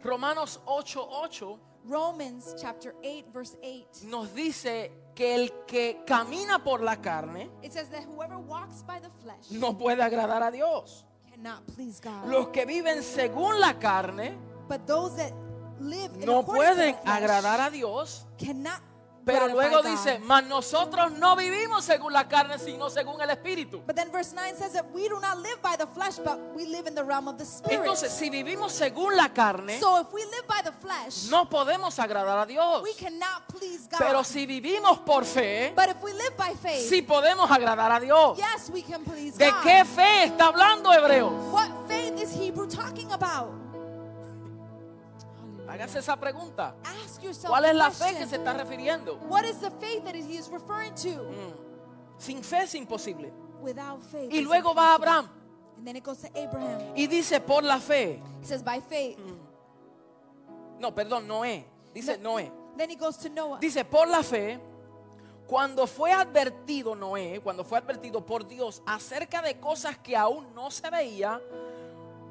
Romanos 0.04 0.60
8:8 0.66 1.58
Romans 1.84 2.54
chapter 2.60 2.94
8 3.02 3.24
verse 3.32 3.56
8. 3.62 4.04
nos 4.04 4.34
dice 4.34 4.92
que 5.14 5.34
el 5.34 5.50
que 5.66 6.02
camina 6.06 6.62
por 6.62 6.82
la 6.82 6.96
carne 6.96 7.50
It 7.62 7.72
says 7.72 7.88
that 7.88 8.04
whoever 8.04 8.38
walks 8.38 8.82
by 8.82 9.00
the 9.00 9.10
flesh 9.22 9.50
no 9.50 9.78
puede 9.78 10.02
agradar 10.02 10.42
a 10.42 10.50
Dios. 10.50 11.06
Cannot 11.42 11.66
please 11.74 12.00
God. 12.00 12.26
Los 12.28 12.48
que 12.48 12.64
viven 12.64 13.02
según 13.02 13.60
la 13.60 13.78
carne 13.78 14.36
But 14.68 14.86
those 14.86 15.16
that 15.16 15.32
live 15.80 16.12
in 16.14 16.26
no 16.26 16.44
pueden 16.44 16.94
agradar 17.04 17.60
a 17.60 17.70
Dios. 17.70 18.26
cannot 18.38 18.80
Pero 19.24 19.48
luego 19.48 19.82
dice, 19.82 20.18
mas 20.20 20.44
nosotros 20.44 21.12
no 21.12 21.36
vivimos 21.36 21.84
según 21.84 22.12
la 22.12 22.28
carne, 22.28 22.58
sino 22.58 22.90
según 22.90 23.20
el 23.20 23.30
Espíritu. 23.30 23.82
But 23.86 23.96
then 23.96 24.10
verse 24.10 24.34
9 24.34 24.56
says 24.56 24.72
that 24.72 24.86
we 24.92 25.08
do 25.08 25.20
not 25.20 25.38
live 25.38 25.60
by 25.62 25.76
the 25.76 25.86
flesh, 25.86 26.18
but 26.24 26.38
we 26.54 26.66
live 26.66 26.86
in 26.86 26.94
the 26.94 27.04
realm 27.04 27.28
of 27.28 27.38
the 27.38 27.44
spirit. 27.44 27.80
Entonces, 27.80 28.12
si 28.12 28.30
vivimos 28.30 28.72
según 28.72 29.16
la 29.16 29.28
carne, 29.32 29.78
so 29.78 30.00
if 30.00 30.12
we 30.12 30.24
live 30.24 30.46
by 30.46 30.62
the 30.62 30.72
flesh, 30.72 31.30
no 31.30 31.48
podemos 31.48 31.98
agradar 31.98 32.38
a 32.38 32.46
Dios. 32.46 32.82
we 32.82 32.94
cannot 32.94 33.46
please 33.48 33.88
God. 33.88 33.98
Pero 33.98 34.24
si 34.24 34.46
vivimos 34.46 34.98
por 34.98 35.24
fe, 35.24 35.72
but 35.74 35.88
if 35.88 36.02
we 36.02 36.12
live 36.12 36.36
by 36.36 36.54
faith, 36.54 36.88
sí 36.88 37.02
podemos 37.02 37.50
agradar 37.50 37.92
a 37.92 38.00
Dios. 38.00 38.38
yes, 38.38 38.70
we 38.70 38.82
can 38.82 39.04
please 39.04 39.36
¿De 39.38 39.50
God. 39.50 39.62
qué 39.62 39.84
fe 39.84 40.24
está 40.24 40.46
hablando 40.46 40.92
Hebreos? 40.92 41.32
What 41.52 41.82
about? 43.22 43.61
Hágase 45.72 46.00
esa 46.00 46.16
pregunta. 46.20 46.74
Ask 46.84 47.22
yourself 47.22 47.48
¿Cuál 47.48 47.64
es 47.64 47.74
la 47.74 47.90
fe 47.90 48.14
que 48.14 48.26
se 48.26 48.36
está 48.36 48.52
refiriendo? 48.52 49.16
What 49.28 49.44
is 49.44 49.58
the 49.58 49.70
faith 49.70 50.04
that 50.04 50.14
he 50.14 50.36
is 50.36 50.50
referring 50.50 50.94
to? 50.96 51.22
Mm. 51.24 52.18
Sin 52.18 52.44
fe 52.44 52.64
es 52.64 52.74
imposible. 52.74 53.32
Without 53.62 54.02
faith. 54.02 54.30
Y 54.30 54.42
luego 54.42 54.74
va. 54.74 54.94
Abraham 54.94 55.30
And 55.78 55.86
then 55.86 55.96
it 55.96 56.04
goes 56.04 56.18
to 56.18 56.28
Abraham. 56.38 56.92
y 56.94 57.06
dice 57.06 57.40
por 57.40 57.62
la 57.62 57.78
fe. 57.80 58.22
He 58.40 58.46
says, 58.46 58.62
by 58.62 58.80
faith. 58.80 59.18
No, 60.78 60.94
perdón, 60.94 61.26
Noé. 61.26 61.64
Dice 61.94 62.18
No- 62.18 62.34
Noé. 62.34 62.52
Then 62.76 62.90
he 62.90 62.96
goes 62.96 63.16
to 63.18 63.30
Noah. 63.30 63.58
Dice 63.58 63.84
por 63.84 64.06
la 64.08 64.22
fe. 64.22 64.60
Cuando 65.46 65.86
fue 65.86 66.12
advertido 66.12 66.94
Noé, 66.94 67.40
cuando 67.42 67.64
fue 67.64 67.78
advertido 67.78 68.24
por 68.24 68.46
Dios 68.46 68.82
acerca 68.86 69.40
de 69.42 69.58
cosas 69.58 69.96
que 69.98 70.16
aún 70.16 70.54
no 70.54 70.70
se 70.70 70.88
veía, 70.90 71.40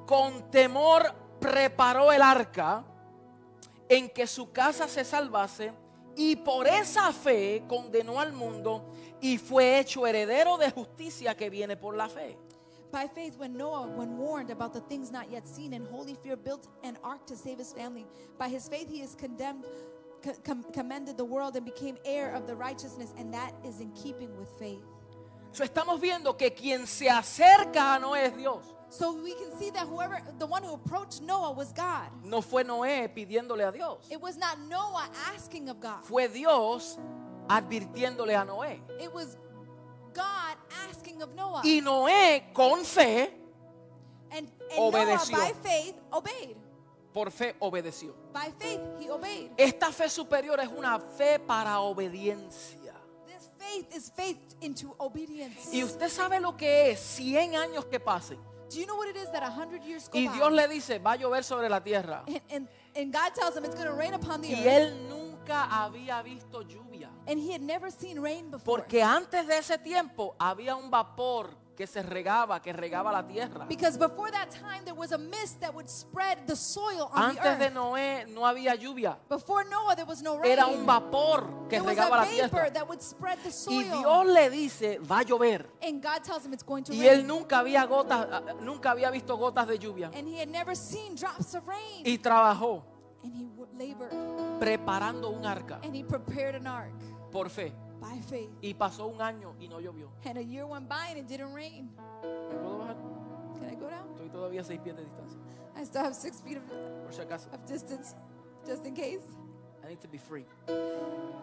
con 0.06 0.50
temor 0.52 1.14
preparó 1.40 2.12
el 2.12 2.22
arca 2.22 2.84
en 3.92 4.10
que 4.10 4.26
su 4.26 4.54
casa 4.54 4.88
se 4.88 5.04
salvase 5.04 5.74
y 6.16 6.38
por 6.38 6.66
esa 6.66 7.12
fe 7.12 7.66
condenó 7.68 8.22
al 8.22 8.32
mundo 8.32 8.86
y 9.20 9.38
fue 9.38 9.80
hecho 9.80 10.08
heredero 10.08 10.58
de 10.58 10.72
justicia 10.72 11.36
que 11.36 11.50
viene 11.50 11.76
por 11.76 11.98
la 11.98 12.08
fe. 12.08 12.38
By 12.90 13.10
faith, 13.10 13.38
when 13.38 13.58
Noah, 13.58 13.88
when 13.88 14.18
warned 14.18 14.50
about 14.50 14.72
the 14.74 14.80
things 14.82 15.12
not 15.12 15.30
yet 15.30 15.46
seen, 15.46 15.74
in 15.74 15.86
holy 15.86 16.16
fear 16.16 16.38
built 16.38 16.68
an 16.84 16.98
ark 17.04 17.26
to 17.28 17.36
save 17.36 17.58
his 17.58 17.74
family. 17.74 18.06
By 18.38 18.48
his 18.50 18.68
faith, 18.70 18.90
he 18.90 19.02
is 19.02 19.14
condemned, 19.16 19.66
co- 20.22 20.36
com- 20.44 20.64
commended 20.74 21.18
the 21.18 21.24
world, 21.24 21.56
and 21.56 21.66
became 21.66 21.98
heir 22.04 22.34
of 22.34 22.48
the 22.48 22.56
righteousness, 22.56 23.14
and 23.18 23.34
that 23.34 23.54
is 23.66 23.80
in 23.80 23.92
keeping 23.92 24.38
with 24.38 24.50
faith. 24.60 24.84
So, 25.54 25.64
estamos 25.64 26.02
viendo 26.02 26.38
que 26.38 26.52
quien 26.52 26.86
se 26.86 27.08
acerca 27.10 27.96
a 27.96 28.00
Noé 28.00 28.26
es 28.26 28.36
Dios. 28.36 28.76
So 28.92 29.14
we 29.24 29.34
can 29.34 29.58
see 29.58 29.70
that 29.72 29.88
whoever, 29.88 30.22
the 30.38 30.46
one 30.46 30.64
who 30.64 30.74
approached 30.74 31.22
Noah 31.22 31.54
was 31.54 31.72
God. 31.72 32.10
No 32.26 32.42
fue 32.42 32.64
Noé 32.66 33.08
pidiéndole 33.08 33.66
a 33.66 33.72
Dios. 33.72 34.06
It 34.12 34.20
was 34.22 34.36
not 34.38 34.60
Noah 34.70 35.10
asking 35.34 35.70
of 35.70 35.80
God. 35.80 36.04
Fue 36.04 36.28
Dios 36.28 36.98
advirtiéndole 37.48 38.36
a 38.36 38.46
Noé. 38.46 38.82
It 39.00 39.14
was 39.14 39.38
God 40.14 40.58
asking 40.90 41.22
of 41.22 41.34
Noah. 41.36 41.62
Y 41.64 41.80
Noé 41.82 42.52
con 42.54 42.84
fe, 42.84 43.34
And, 44.30 44.48
and 44.48 44.50
Noah, 44.78 44.92
Obedeció. 44.92 45.32
by 45.38 45.54
faith, 45.64 45.96
obeyed. 46.12 46.58
por 47.14 47.32
fe 47.32 47.56
obedeció. 47.62 48.14
By 48.34 48.52
faith, 48.60 48.82
he 49.00 49.10
obeyed. 49.10 49.52
Esta 49.58 49.92
fe 49.94 50.10
superior 50.10 50.60
es 50.60 50.68
una 50.70 51.00
fe 51.00 51.40
para 51.40 51.80
obediencia. 51.80 52.94
This 53.26 53.50
faith 53.58 53.96
is 53.96 54.12
faith 54.14 54.38
into 54.62 54.94
obedience. 55.00 55.70
Y 55.74 55.82
usted 55.84 56.10
sabe 56.10 56.42
lo 56.42 56.58
que 56.58 56.92
es 56.92 57.00
100 57.00 57.56
años 57.56 57.86
que 57.86 58.00
pasen. 58.02 58.38
Do 58.72 58.80
you 58.80 58.86
know 58.86 58.96
what 58.96 59.10
it 59.10 59.18
is 59.18 59.30
that 59.34 59.44
a 59.44 59.50
hundred 59.50 59.84
years 59.84 60.08
go 60.08 60.18
Y 60.18 60.28
by? 60.28 60.34
Dios 60.34 60.52
le 60.54 60.68
dice, 60.68 61.00
va 61.00 61.12
a 61.14 61.18
llover 61.18 61.44
sobre 61.44 61.68
la 61.70 61.82
tierra. 61.82 62.24
and, 62.28 62.42
and, 62.50 62.68
and 62.96 63.14
God 63.14 63.34
tells 63.36 63.56
him 63.56 63.66
it's 63.66 63.76
going 63.76 63.88
to 63.88 63.94
rain 63.94 64.14
upon 64.14 64.42
the 64.42 64.50
Y 64.50 64.60
earth. 64.60 64.94
él 64.94 65.10
nunca 65.10 65.66
había 65.70 66.22
visto 66.24 66.62
lluvia. 66.62 67.10
And 67.28 67.40
he 67.40 67.52
had 67.52 67.62
never 67.62 67.92
seen 67.92 68.22
rain 68.22 68.50
before. 68.50 68.64
Porque 68.82 69.04
antes 69.04 69.46
de 69.48 69.58
ese 69.58 69.78
tiempo 69.78 70.36
había 70.40 70.76
un 70.76 70.90
vapor 70.90 71.50
que 71.82 71.88
se 71.88 72.04
regaba, 72.04 72.62
que 72.62 72.72
regaba 72.74 73.12
la 73.12 73.24
tierra. 73.28 73.66
because 73.68 73.98
before 73.98 74.30
that 74.30 74.52
time, 74.52 74.84
there 74.86 74.94
was 74.94 75.12
a 75.14 75.18
mist 75.18 75.60
that 75.62 75.74
would 75.74 75.90
spread 75.90 76.46
the 76.46 76.56
soil 76.56 77.10
on 77.12 77.34
the 77.34 77.42
Antes 77.42 77.58
de 77.58 77.66
earth. 77.66 77.74
Noé 77.74 78.26
no 78.28 78.42
había 78.46 78.76
lluvia. 78.76 79.18
Before 79.28 79.64
Noah, 79.68 79.96
there 79.96 80.06
was 80.06 80.22
no 80.22 80.38
rain. 80.38 80.52
Era 80.52 80.68
un 80.68 80.86
vapor 80.86 81.68
que 81.68 81.80
there 81.80 81.82
was 81.82 81.96
regaba 81.98 82.18
a 82.18 82.18
la 82.18 82.26
vapor 82.26 82.50
tierra. 82.50 82.74
that 82.74 82.88
would 82.88 83.02
spread 83.02 83.40
the 83.44 83.52
soil. 83.52 83.78
Y 83.78 83.84
Dios 83.86 84.26
le 84.28 84.50
dice, 84.52 85.00
va 85.00 85.20
a 85.22 85.24
llover. 85.24 85.66
and 85.82 86.04
God 86.04 86.24
tells 86.24 86.46
him 86.46 86.54
it's 86.54 86.62
going 86.64 86.84
to 86.84 86.94
Y 86.94 87.00
rain. 87.02 87.22
él 87.22 87.26
nunca 87.26 87.58
había 87.60 87.84
gotas, 87.88 88.28
nunca 88.62 88.92
había 88.92 89.10
visto 89.10 89.36
gotas 89.38 89.68
de 89.68 89.80
lluvia. 89.80 90.12
and 90.14 90.28
he 90.28 90.38
had 90.40 90.50
never 90.50 90.76
seen 90.76 91.16
drops 91.16 91.56
of 91.56 91.68
rain. 91.68 92.04
Y 92.06 92.20
trabajó 92.20 92.84
and 93.24 93.34
he 93.36 93.46
w- 93.46 93.68
labored. 93.76 94.60
preparando 94.60 95.30
un 95.32 95.48
arca 95.48 95.80
And 95.84 95.96
he 95.96 96.04
prepared 96.04 96.54
an 96.54 96.68
ark 96.68 96.94
por 97.32 97.50
fe. 97.50 97.74
By 98.02 98.20
faith. 98.22 98.50
Y 98.62 98.74
pasó 98.74 99.08
un 99.08 99.22
año 99.22 99.54
y 99.60 99.68
no 99.70 99.80
llovió. 99.80 100.10
And 100.26 100.38
a 100.38 100.42
year 100.44 100.66
went 100.66 100.90
by 100.90 101.08
and 101.10 101.20
it 101.20 101.28
didn't 101.28 101.54
rain. 101.54 101.90
¿Me 102.24 102.56
puedo 102.58 102.80
bajar? 102.80 102.98
Can 103.60 103.70
I 103.70 103.76
go 103.76 103.88
down? 103.90 104.10
Estoy 104.16 104.30
todavía 104.30 104.62
a 104.62 104.64
seis 104.64 104.80
pies 104.84 104.96
de 104.96 105.04
distancia. 105.04 105.38
I 105.78 105.84
still 105.86 106.02
have 106.04 106.16
six 106.16 106.42
feet 106.42 106.58
of, 106.58 106.64
Por 107.04 107.14
si 107.14 107.22
acaso. 107.22 107.48
of 107.54 107.66
distance, 107.66 108.16
just 108.66 108.86
in 108.86 108.94
case. 108.96 109.22
I 109.84 109.88
need 109.90 110.02
to 110.02 110.08
be 110.10 110.18
free. 110.18 110.46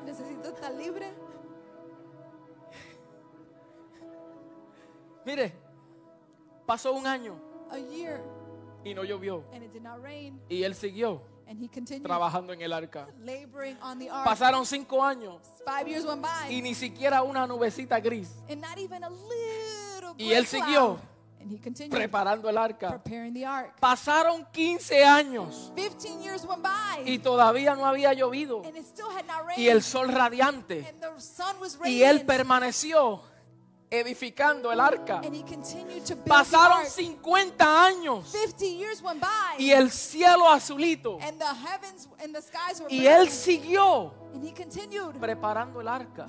Necesito 0.05 0.49
estar 0.53 0.75
libre. 0.75 1.07
Mire, 5.25 5.53
pasó 6.67 6.93
un 6.93 7.07
año 7.07 7.35
A 7.71 7.79
year 7.79 8.21
y 8.85 8.95
no 8.95 9.03
llovió. 9.05 9.45
and 9.53 9.63
it 9.63 9.73
did 9.73 9.83
not 9.83 10.03
rain. 10.03 10.41
Y 10.49 10.63
él 10.63 10.75
siguió 10.75 11.21
And 11.49 11.59
he 11.59 11.69
continued 11.69 12.07
trabajando 12.07 12.53
en 12.53 12.61
el 12.61 12.73
arca. 12.75 13.09
laboring 13.25 13.77
on 13.81 13.99
the 13.99 14.11
ark. 14.11 14.25
Pasaron 14.27 14.67
cinco 14.67 15.03
años 15.03 15.41
Five 15.65 15.89
years 15.89 16.05
went 16.05 16.21
by. 16.23 16.51
y 16.55 16.61
ni 16.61 16.75
siquiera 16.75 17.23
una 17.23 17.47
nubecita 17.47 17.99
gris. 18.01 18.29
and 18.51 18.61
not 18.61 18.77
even 18.79 19.03
a 19.03 19.09
little 19.09 20.15
Y 20.19 20.33
él 20.35 20.47
siguió. 20.47 20.99
And 21.41 21.51
he 21.53 21.59
continued 21.59 21.97
Preparando 21.97 22.49
el 22.51 22.59
arca. 22.59 22.91
preparing 22.91 23.33
the 23.33 23.47
ark. 23.47 23.79
Pasaron 23.81 24.45
15 24.53 25.05
años 25.05 25.73
15 25.75 26.21
years 26.23 26.45
went 26.45 26.63
by. 26.63 27.05
y 27.07 27.19
todavía 27.19 27.75
no 27.77 27.87
había 27.87 28.13
llovido. 28.13 28.63
and 28.67 28.77
it 28.77 28.85
still 28.85 29.09
had 29.09 29.25
not 29.27 29.47
rained. 29.47 29.59
Y 29.59 29.69
el 29.69 29.83
sol 29.83 30.09
radiante. 30.09 30.85
and 30.87 31.01
the 31.01 31.19
sun 31.21 31.59
was 31.61 31.79
Y 31.83 32.03
él 32.03 32.27
permaneció 32.27 33.23
edificando 33.91 34.71
el 34.73 34.81
arca. 34.81 35.21
and 35.25 35.35
he 35.35 35.43
continued 35.43 36.05
to 36.05 36.15
the 36.15 36.23
Pasaron 36.23 36.79
ark. 36.81 36.89
50 36.89 37.65
años 37.87 38.25
50 38.27 38.67
years 38.67 39.03
went 39.03 39.21
by. 39.21 39.57
y 39.59 39.71
el 39.71 39.91
cielo 39.91 40.49
azulito. 40.49 41.19
and 41.23 41.39
the 41.41 41.47
heavens 41.47 42.09
and 42.23 42.35
the 42.35 42.43
skies 42.43 42.81
were 42.81 42.89
Y 42.91 43.01
blue. 43.01 43.09
él 43.09 43.29
siguió 43.31 44.13
and 44.35 44.45
he 44.45 44.53
continued 44.53 45.15
preparando 45.19 45.81
el 45.81 45.89
arca. 45.89 46.27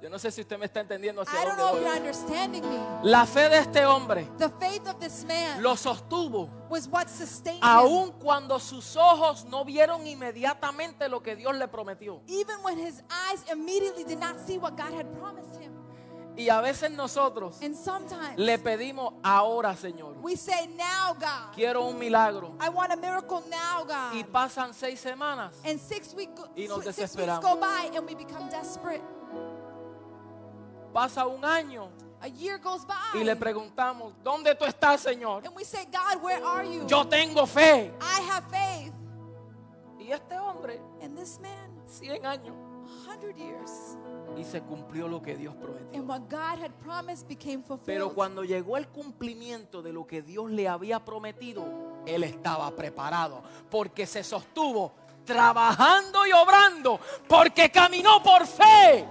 Yo 0.00 0.08
no 0.08 0.18
sé 0.18 0.30
si 0.30 0.40
usted 0.40 0.58
me 0.58 0.64
está 0.64 0.80
entendiendo 0.80 1.20
hacia 1.20 1.42
I 1.42 1.44
don't 1.44 1.56
know 1.58 1.76
if 1.76 1.82
you're 1.82 1.94
understanding 1.96 2.62
me. 2.62 2.78
La 3.02 3.26
fe 3.26 3.48
de 3.50 3.58
este 3.58 3.84
hombre 3.84 4.26
The 4.38 4.48
faith 4.48 4.86
of 4.88 4.98
this 4.98 5.24
man 5.26 5.62
lo 5.62 5.76
sostuvo 5.76 6.48
was 6.70 6.88
what 6.88 7.08
sustained 7.08 7.62
him. 7.62 8.12
cuando 8.18 8.58
sus 8.58 8.96
ojos 8.96 9.44
no 9.44 9.62
vieron 9.64 10.06
inmediatamente 10.06 11.08
lo 11.08 11.22
que 11.22 11.36
Dios 11.36 11.54
le 11.54 11.68
prometió. 11.68 12.22
Even 12.28 12.62
when 12.62 12.78
his 12.78 13.02
eyes 13.10 13.44
immediately 13.52 14.04
did 14.04 14.18
not 14.18 14.38
see 14.46 14.56
what 14.56 14.74
God 14.76 14.94
had 14.94 15.06
promised 15.18 15.56
him. 15.60 15.70
Y 16.36 16.48
a 16.48 16.62
veces 16.62 16.90
nosotros 16.92 17.60
And 17.60 17.74
sometimes 17.76 18.38
le 18.38 18.56
pedimos 18.58 19.12
ahora, 19.22 19.76
Señor. 19.76 20.16
we 20.22 20.36
say, 20.36 20.66
Now, 20.68 21.12
God, 21.12 21.52
Quiero 21.54 21.84
un 21.86 21.98
milagro. 21.98 22.54
I 22.58 22.70
want 22.70 22.90
a 22.92 22.96
miracle 22.96 23.42
now, 23.50 23.84
God. 23.84 24.14
Y 24.14 24.24
pasan 24.24 24.72
seis 24.72 25.00
semanas 25.00 25.56
and 25.64 25.78
six, 25.78 26.14
week 26.14 26.30
Y 26.56 26.66
nos 26.68 26.84
six 26.84 26.96
weeks 26.96 26.96
desesperamos. 27.16 27.42
go 27.42 27.56
by 27.56 27.90
and 27.94 28.06
we 28.06 28.14
become 28.14 28.48
desperate. 28.48 29.02
Pasa 30.92 31.26
un 31.26 31.44
año 31.44 31.88
A 32.20 32.28
year 32.28 32.58
goes 32.58 32.84
by. 32.86 33.20
y 33.20 33.24
le 33.24 33.34
preguntamos, 33.36 34.12
¿dónde 34.22 34.54
tú 34.54 34.64
estás, 34.64 35.00
Señor? 35.00 35.42
and 35.46 35.54
we 35.56 35.64
say, 35.64 35.86
God, 35.86 36.22
where 36.22 36.42
are 36.44 36.64
you? 36.66 36.86
Yo 36.86 37.06
tengo 37.06 37.46
fe. 37.46 37.92
I 38.00 38.20
have 38.30 38.44
faith. 38.50 38.92
Y 39.98 40.12
este 40.12 40.36
hombre, 40.38 40.80
And 41.02 41.16
this 41.16 41.38
man, 41.40 41.70
100 41.86 42.24
años. 42.26 42.54
100 43.06 43.36
years. 43.36 43.96
Y 44.36 44.44
se 44.44 44.60
cumplió 44.62 45.06
lo 45.08 45.22
que 45.22 45.36
Dios 45.36 45.54
prometió. 45.56 45.98
And 45.98 46.08
what 46.08 46.22
God 46.28 46.62
had 46.62 46.72
promised 46.84 47.26
became 47.28 47.62
fulfilled. 47.62 47.86
Pero 47.86 48.12
cuando 48.14 48.42
llegó 48.44 48.76
el 48.76 48.88
cumplimiento 48.88 49.80
de 49.82 49.92
lo 49.92 50.06
que 50.06 50.22
Dios 50.22 50.50
le 50.50 50.68
había 50.68 51.04
prometido, 51.04 51.64
él 52.06 52.24
estaba 52.24 52.70
preparado. 52.72 53.42
Porque 53.70 54.06
se 54.06 54.22
sostuvo 54.24 54.92
trabajando 55.24 56.26
y 56.26 56.32
obrando. 56.32 57.00
Porque 57.28 57.70
caminó 57.70 58.22
por 58.22 58.46
fe. 58.46 59.06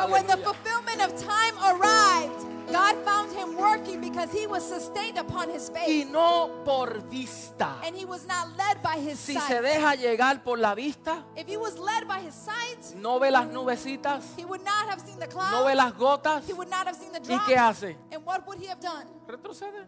But 0.00 0.10
when 0.10 0.26
the 0.26 0.36
fulfillment 0.38 1.00
of 1.02 1.14
time 1.22 1.54
arrived, 1.58 2.46
God 2.72 2.96
found 3.04 3.32
him 3.32 3.56
working 3.56 4.00
because 4.00 4.32
he 4.32 4.46
was 4.46 4.66
sustained 4.66 5.18
upon 5.18 5.50
his 5.50 5.68
faith. 5.68 5.88
Y 5.88 6.10
no 6.10 6.62
por 6.64 7.00
vista. 7.10 7.76
And 7.84 7.94
he 7.96 8.04
was 8.06 8.26
not 8.26 8.56
led 8.56 8.80
by 8.82 8.96
his 8.98 9.18
Si 9.18 9.34
sight. 9.34 9.42
se 9.48 9.60
deja 9.60 9.94
llegar 9.96 10.42
por 10.42 10.56
la 10.56 10.74
vista, 10.74 11.24
If 11.36 11.46
he 11.48 11.56
was 11.58 11.76
led 11.78 12.06
by 12.08 12.20
his 12.20 12.34
sight, 12.34 12.94
no 12.96 13.18
ve 13.18 13.30
las 13.30 13.46
nubecitas, 13.48 14.22
he 14.38 14.44
would 14.46 14.64
not 14.64 14.88
have 14.88 15.00
seen 15.00 15.18
the 15.18 15.26
clouds. 15.26 15.52
no 15.52 15.64
ve 15.66 15.74
las 15.74 15.92
gotas, 15.94 16.46
He 16.46 16.52
would 16.54 16.70
not 16.70 16.86
have 16.86 16.96
seen 16.96 17.12
the 17.12 17.20
drops. 17.20 17.42
¿Y 17.46 17.52
qué 17.52 17.56
hace? 17.58 17.96
And 18.12 18.24
what 18.24 18.46
would 18.46 18.58
he 18.58 18.66
have 18.68 18.80
done? 18.80 19.06
retrocede, 19.26 19.84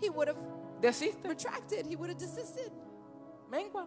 He 0.00 0.10
would 0.10 0.28
have 0.28 0.38
desiste, 0.80 1.26
retracted. 1.26 1.86
He 1.86 1.96
would 1.96 2.10
have 2.10 2.18
desisted. 2.18 2.70
mengua. 3.50 3.86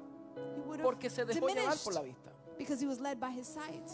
He 0.55 0.61
would 0.61 0.79
have 0.79 0.83
Porque 0.85 1.09
se 1.09 1.23
dejó 1.23 1.47
llevar 1.47 1.55
diminished 1.55 1.83
por 1.83 1.93
la 1.93 2.01
vista. 2.01 2.31
because 2.57 2.81
he 2.81 2.87
was 2.87 2.99
led 2.99 3.19
by 3.19 3.29
his 3.31 3.47
sight. 3.47 3.87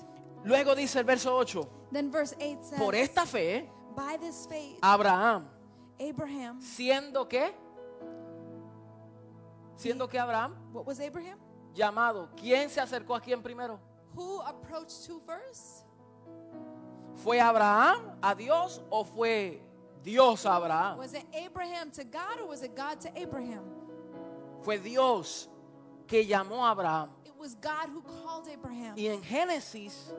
Luego 0.45 0.75
dice 0.75 0.99
el 0.99 1.05
verso 1.05 1.35
8, 1.35 1.67
Then 1.91 2.11
verse 2.11 2.35
8 2.39 2.61
says, 2.61 2.79
por 2.79 2.95
esta 2.95 3.25
fe, 3.25 3.69
By 3.95 4.17
this 4.17 4.47
faith, 4.47 4.79
Abraham, 4.83 5.47
Abraham, 5.99 6.61
siendo 6.61 7.27
que, 7.27 7.53
siendo 9.75 10.07
que 10.07 10.19
Abraham, 10.19 10.55
what 10.71 10.85
was 10.85 10.99
Abraham? 10.99 11.39
llamado, 11.73 12.29
¿quién 12.35 12.69
se 12.69 12.79
acercó 12.79 13.15
a 13.15 13.21
quién 13.21 13.41
primero? 13.41 13.79
Who 14.15 14.41
approached 14.41 15.07
who 15.09 15.19
first? 15.19 15.85
¿Fue 17.23 17.39
Abraham 17.39 18.17
a 18.21 18.35
Dios 18.35 18.81
o 18.89 19.03
fue 19.03 19.61
Dios 20.03 20.45
a 20.45 20.57
Abraham. 20.57 20.97
Was 20.97 21.13
it 21.13 21.25
Abraham 21.33 21.89
to 21.91 22.03
God 22.03 22.39
or 22.39 22.47
was 22.47 22.61
it 22.61 22.75
God 22.75 22.99
to 23.01 23.09
Abraham? 23.15 23.63
Fue 24.61 24.77
Dios 24.77 25.47
que 26.07 26.23
llamó 26.23 26.63
a 26.63 26.71
Abraham. 26.71 27.09
It 27.25 27.33
was 27.37 27.55
God 27.55 27.89
who 27.89 28.01
called 28.01 28.47
Abraham. 28.47 28.95
Y 28.95 29.07
en 29.07 29.21
Génesis 29.21 30.13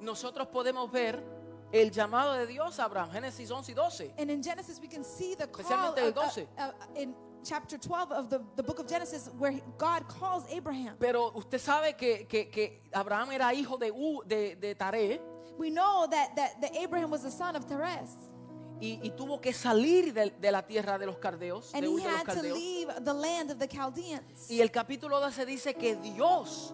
nosotros 0.00 0.48
podemos 0.48 0.90
ver 0.90 1.22
el 1.72 1.90
llamado 1.90 2.32
de 2.34 2.46
Dios 2.46 2.78
a 2.78 2.84
Abraham. 2.84 3.10
Génesis 3.10 3.50
11 3.50 3.72
y 3.72 3.74
12. 3.74 4.14
And 4.18 4.30
in 4.30 4.42
Genesis, 4.42 4.78
we 4.80 4.88
can 4.88 5.04
see 5.04 5.34
the 5.36 5.46
call 5.46 5.60
Especialmente 5.64 6.00
el 6.00 6.08
of- 6.10 6.16
of- 6.18 6.32
12. 6.34 6.48
uh, 6.58 6.72
in 6.98 7.14
chapter 7.44 7.78
12 7.78 8.10
of 8.12 8.28
the, 8.30 8.40
the 8.56 8.62
book 8.62 8.78
of 8.80 8.86
Genesis 8.86 9.30
where 9.38 9.52
he- 9.52 9.62
God 9.78 10.04
calls 10.08 10.44
Abraham. 10.50 10.96
Pero 10.98 11.30
usted 11.34 11.58
sabe 11.58 11.94
que, 11.96 12.26
que- 12.26 12.48
que 12.50 12.82
Abraham 12.92 13.32
era 13.32 13.52
hijo 13.54 13.76
de, 13.78 13.90
U, 13.92 14.22
de, 14.26 14.56
de 14.56 14.74
Taré 14.74 15.20
We 15.58 15.70
know 15.70 16.06
that, 16.08 16.34
that, 16.36 16.60
that 16.60 16.70
Abraham 16.76 17.10
was 17.10 17.22
the 17.22 17.30
son 17.30 17.56
of 17.56 17.64
Terez. 17.66 18.10
y, 18.80 19.00
y 19.02 19.10
tuvo 19.10 19.40
que 19.40 19.52
salir 19.52 20.14
de, 20.14 20.30
de 20.30 20.52
la 20.52 20.62
tierra 20.62 20.98
de 20.98 21.04
los 21.06 21.16
caldeos, 21.18 21.72
And 21.74 21.82
de 21.82 21.88
he 21.88 21.92
Ur 21.92 22.00
de 22.00 22.04
los 22.08 22.14
had 22.20 22.26
to 22.26 22.32
caldeos. 22.34 22.54
leave 22.56 23.04
the 23.04 23.12
land 23.12 23.50
of 23.50 23.58
the 23.58 23.66
Chaldeans. 23.66 24.48
Y 24.50 24.60
el 24.60 24.70
capítulo 24.70 25.18
12 25.20 25.44
dice 25.46 25.74
que 25.74 25.96
Dios 25.96 26.72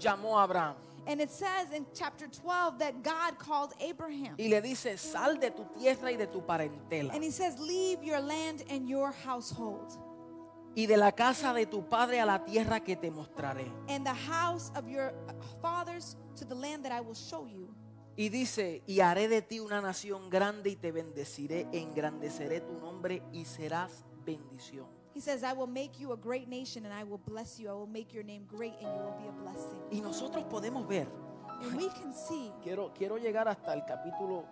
llamó 0.00 0.38
a 0.38 0.42
Abraham 0.42 0.74
And 1.08 1.22
it 1.22 1.30
says 1.30 1.72
in 1.74 1.86
chapter 1.94 2.26
12 2.28 2.78
that 2.80 3.02
God 3.02 3.38
called 3.38 3.72
Abraham. 3.80 4.34
y 4.38 4.48
le 4.48 4.60
dice, 4.60 4.98
sal 4.98 5.38
de 5.40 5.50
tu 5.50 5.64
tierra 5.78 6.12
y 6.12 6.16
de 6.16 6.26
tu 6.26 6.42
parentela 6.42 7.14
And 7.14 7.24
he 7.24 7.30
says, 7.30 7.58
Leave 7.58 8.04
your 8.04 8.20
land 8.20 8.62
and 8.70 8.86
your 8.88 9.10
household 9.24 9.90
y 10.76 10.84
de 10.86 10.96
la 10.98 11.12
casa 11.12 11.52
de 11.54 11.64
tu 11.66 11.82
padre 11.88 12.20
a 12.20 12.26
la 12.26 12.44
tierra 12.44 12.80
que 12.80 12.94
te 12.94 13.10
mostraré. 13.10 13.66
and 13.88 14.04
the 14.04 14.12
house 14.12 14.70
of 14.76 14.86
your 14.86 15.14
fathers 15.62 16.16
to 16.36 16.44
the 16.44 16.54
land 16.54 16.84
that 16.84 16.92
I 16.92 17.00
will 17.00 17.14
show 17.16 17.46
you. 17.46 17.74
Y 18.16 18.28
dice, 18.30 18.82
y 18.86 19.00
haré 19.00 19.28
de 19.28 19.40
ti 19.42 19.60
una 19.60 19.80
nación 19.80 20.28
grande 20.28 20.70
y 20.70 20.76
te 20.76 20.92
bendeciré, 20.92 21.68
engrandeceré 21.72 22.60
tu 22.60 22.74
nombre 22.74 23.22
y 23.32 23.44
serás 23.46 24.04
bendición. 24.26 24.97
He 25.18 25.22
says, 25.22 25.42
I 25.42 25.52
will 25.52 25.66
make 25.66 25.98
you 25.98 26.12
a 26.12 26.16
great 26.16 26.48
nation 26.48 26.84
and 26.86 26.94
I 26.94 27.02
will 27.02 27.18
bless 27.18 27.58
you. 27.58 27.68
I 27.68 27.72
will 27.72 27.88
make 27.88 28.14
your 28.14 28.22
name 28.22 28.44
great 28.46 28.74
and 28.80 28.86
you 28.86 29.02
will 29.02 29.16
be 29.20 29.26
a 29.26 29.32
blessing. 29.32 29.80
Y 29.90 30.00
nosotros 30.00 30.44
podemos 30.44 30.86
ver, 30.86 31.08
And 31.60 31.76
we 31.76 31.88
can 31.88 32.14
see, 32.14 32.52
quiero, 32.62 32.92
quiero 32.94 33.16
llegar 33.18 33.48
hasta 33.48 33.72
el 33.74 33.84
capítulo, 33.84 34.44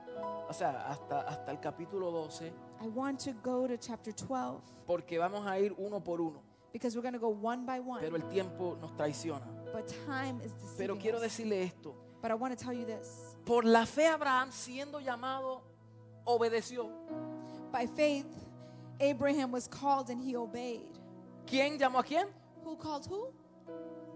o 0.48 0.52
sea, 0.52 0.88
hasta, 0.90 1.20
hasta 1.20 1.52
el 1.52 1.60
capítulo 1.60 2.10
12, 2.10 2.52
I 2.82 2.88
want 2.88 3.20
to 3.20 3.32
go 3.44 3.68
to 3.68 3.76
chapter 3.76 4.12
12 4.12 4.60
porque 4.88 5.16
vamos 5.20 5.46
a 5.46 5.56
ir 5.60 5.72
uno 5.78 6.00
por 6.00 6.20
uno, 6.20 6.42
because 6.72 6.96
we're 6.96 7.02
going 7.02 7.12
to 7.14 7.20
go 7.20 7.28
one 7.28 7.64
by 7.64 7.78
one. 7.78 8.00
pero 8.00 8.16
el 8.16 8.24
tiempo 8.28 8.76
nos 8.80 8.90
traiciona. 8.96 9.46
But 9.72 9.86
time 10.04 10.40
is 10.44 10.50
Pero 10.76 10.94
deceiving 10.96 11.00
quiero 11.00 11.18
us. 11.18 11.22
decirle 11.22 11.62
esto, 11.62 11.94
But 12.20 12.32
I 12.32 12.34
want 12.34 12.58
to 12.58 12.64
tell 12.64 12.72
you 12.74 12.84
this. 12.86 13.36
por 13.44 13.62
la 13.64 13.84
fe 13.86 14.08
Abraham 14.08 14.50
siendo 14.50 14.98
llamado, 14.98 15.62
obedeció. 16.24 16.90
By 17.70 17.86
faith, 17.86 18.26
Abraham 19.00 19.52
was 19.52 19.68
called 19.68 20.10
and 20.10 20.20
he 20.22 20.36
obeyed. 20.36 20.98
¿Quién 21.46 21.78
llamó 21.78 22.00
a 22.00 22.04
quién? 22.04 22.26
Who 22.64 22.76
called 22.76 23.06
who? 23.06 23.32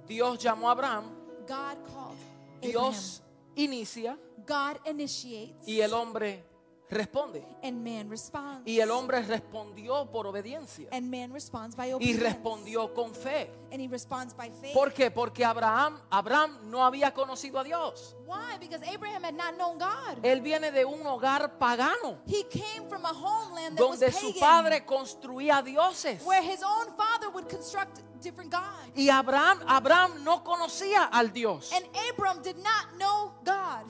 Dios 0.07 0.39
llamó 0.43 0.69
a 0.69 0.73
Abraham, 0.73 1.05
God 1.47 1.77
called 1.87 2.17
Dios 2.61 3.23
inicia 3.57 4.19
God 4.47 4.79
initiates 4.87 5.67
y 5.67 5.81
el 5.81 5.93
hombre 5.95 6.45
responde. 6.91 7.45
and 7.63 7.83
man 7.83 8.11
responds. 8.11 8.63
Y 8.67 8.81
el 8.81 8.91
hombre 8.91 9.23
respondió 9.23 10.11
por 10.11 10.27
obediencia. 10.27 10.89
and 10.93 11.11
man 11.11 11.33
responds 11.33 11.77
by 11.77 11.95
Y 12.01 12.15
respondió 12.17 12.93
con 12.95 13.15
fe. 13.15 13.51
And 13.73 13.81
he 13.81 13.89
responds 13.89 14.35
by 14.35 14.51
faith. 14.51 14.75
¿Por 14.75 14.93
qué? 14.93 15.11
Porque 15.11 15.45
Abraham, 15.45 16.01
Abraham 16.11 16.59
no 16.71 16.85
había 16.85 17.13
conocido 17.15 17.59
a 17.59 17.65
Dios. 17.65 18.17
Why? 18.27 18.59
Because 18.59 18.83
Abraham 18.87 19.25
had 19.25 19.35
not 19.35 19.55
known 19.57 19.79
God. 19.79 20.25
Él 20.25 20.41
viene 20.41 20.71
de 20.73 20.85
un 20.85 21.07
hogar 21.07 21.59
pagano, 21.59 22.19
He 22.27 22.45
came 22.49 22.89
from 22.89 23.05
a 23.05 23.13
homeland 23.13 23.77
that 23.77 23.87
was 23.89 24.01
donde 24.01 24.13
su 24.13 24.33
pagan, 24.35 24.65
padre 24.65 24.85
construía 24.85 25.63
dioses. 25.63 26.23
where 26.25 26.43
his 26.43 26.63
own 26.63 26.89
father 26.97 27.29
would 27.33 27.49
construct 27.49 28.01
different 28.21 28.51
gods. 28.53 28.91
Y 28.97 29.09
Abraham, 29.09 29.61
Abraham 29.67 30.25
no 30.25 30.43
conocía 30.45 31.05
al 31.05 31.33
Dios. 31.33 31.73
And 31.73 31.87
Abram 32.11 32.43
did 32.43 32.57
not 32.57 32.97
know 32.99 33.33
God. 33.45 33.85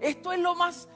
Esto 0.00 0.32
es 0.32 0.38
lo 0.38 0.54
más... 0.54 0.86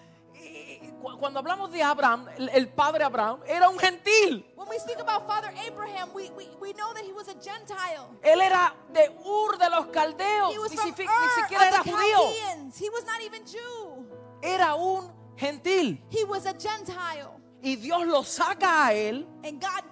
cu- 1.03 1.19
Cuando 1.19 1.41
hablamos 1.41 1.71
de 1.71 1.83
Abraham, 1.83 2.29
el, 2.37 2.69
padre 2.69 3.05
Abraham 3.05 3.41
era 3.47 3.69
un 3.69 3.79
gentil. 3.79 4.45
When 4.57 4.69
we 4.69 4.79
speak 4.79 5.01
about 5.01 5.27
Father 5.27 5.53
Abraham, 5.67 6.11
we, 6.15 6.31
we, 6.31 6.49
we 6.61 6.73
know 6.73 6.95
that 6.95 7.05
he 7.05 7.13
was 7.13 7.29
a 7.29 7.35
Gentile. 7.35 8.09
Él 8.23 8.41
era 8.41 8.75
de 8.93 9.11
Ur 9.25 9.59
de 9.59 9.69
los 9.71 9.87
caldeos. 9.87 10.53
He 10.53 10.59
was 10.59 10.71
Ni, 10.71 10.79
siquiera 10.79 11.69
era 11.69 11.83
judío. 11.83 12.73
He 12.79 12.89
was 12.91 13.05
not 13.05 13.21
even 13.21 13.45
Jew. 13.45 14.07
Era 14.43 14.75
un 14.75 15.11
gentil. 15.37 16.01
He 16.11 16.25
was 16.25 16.47
a 16.47 16.55
Gentile. 16.55 17.31
Y 17.63 17.77
Dios 17.77 18.07
lo 18.07 18.25
saca 18.25 18.87
a 18.87 18.93
él 18.93 19.25
And 19.45 19.61
God 19.61 19.85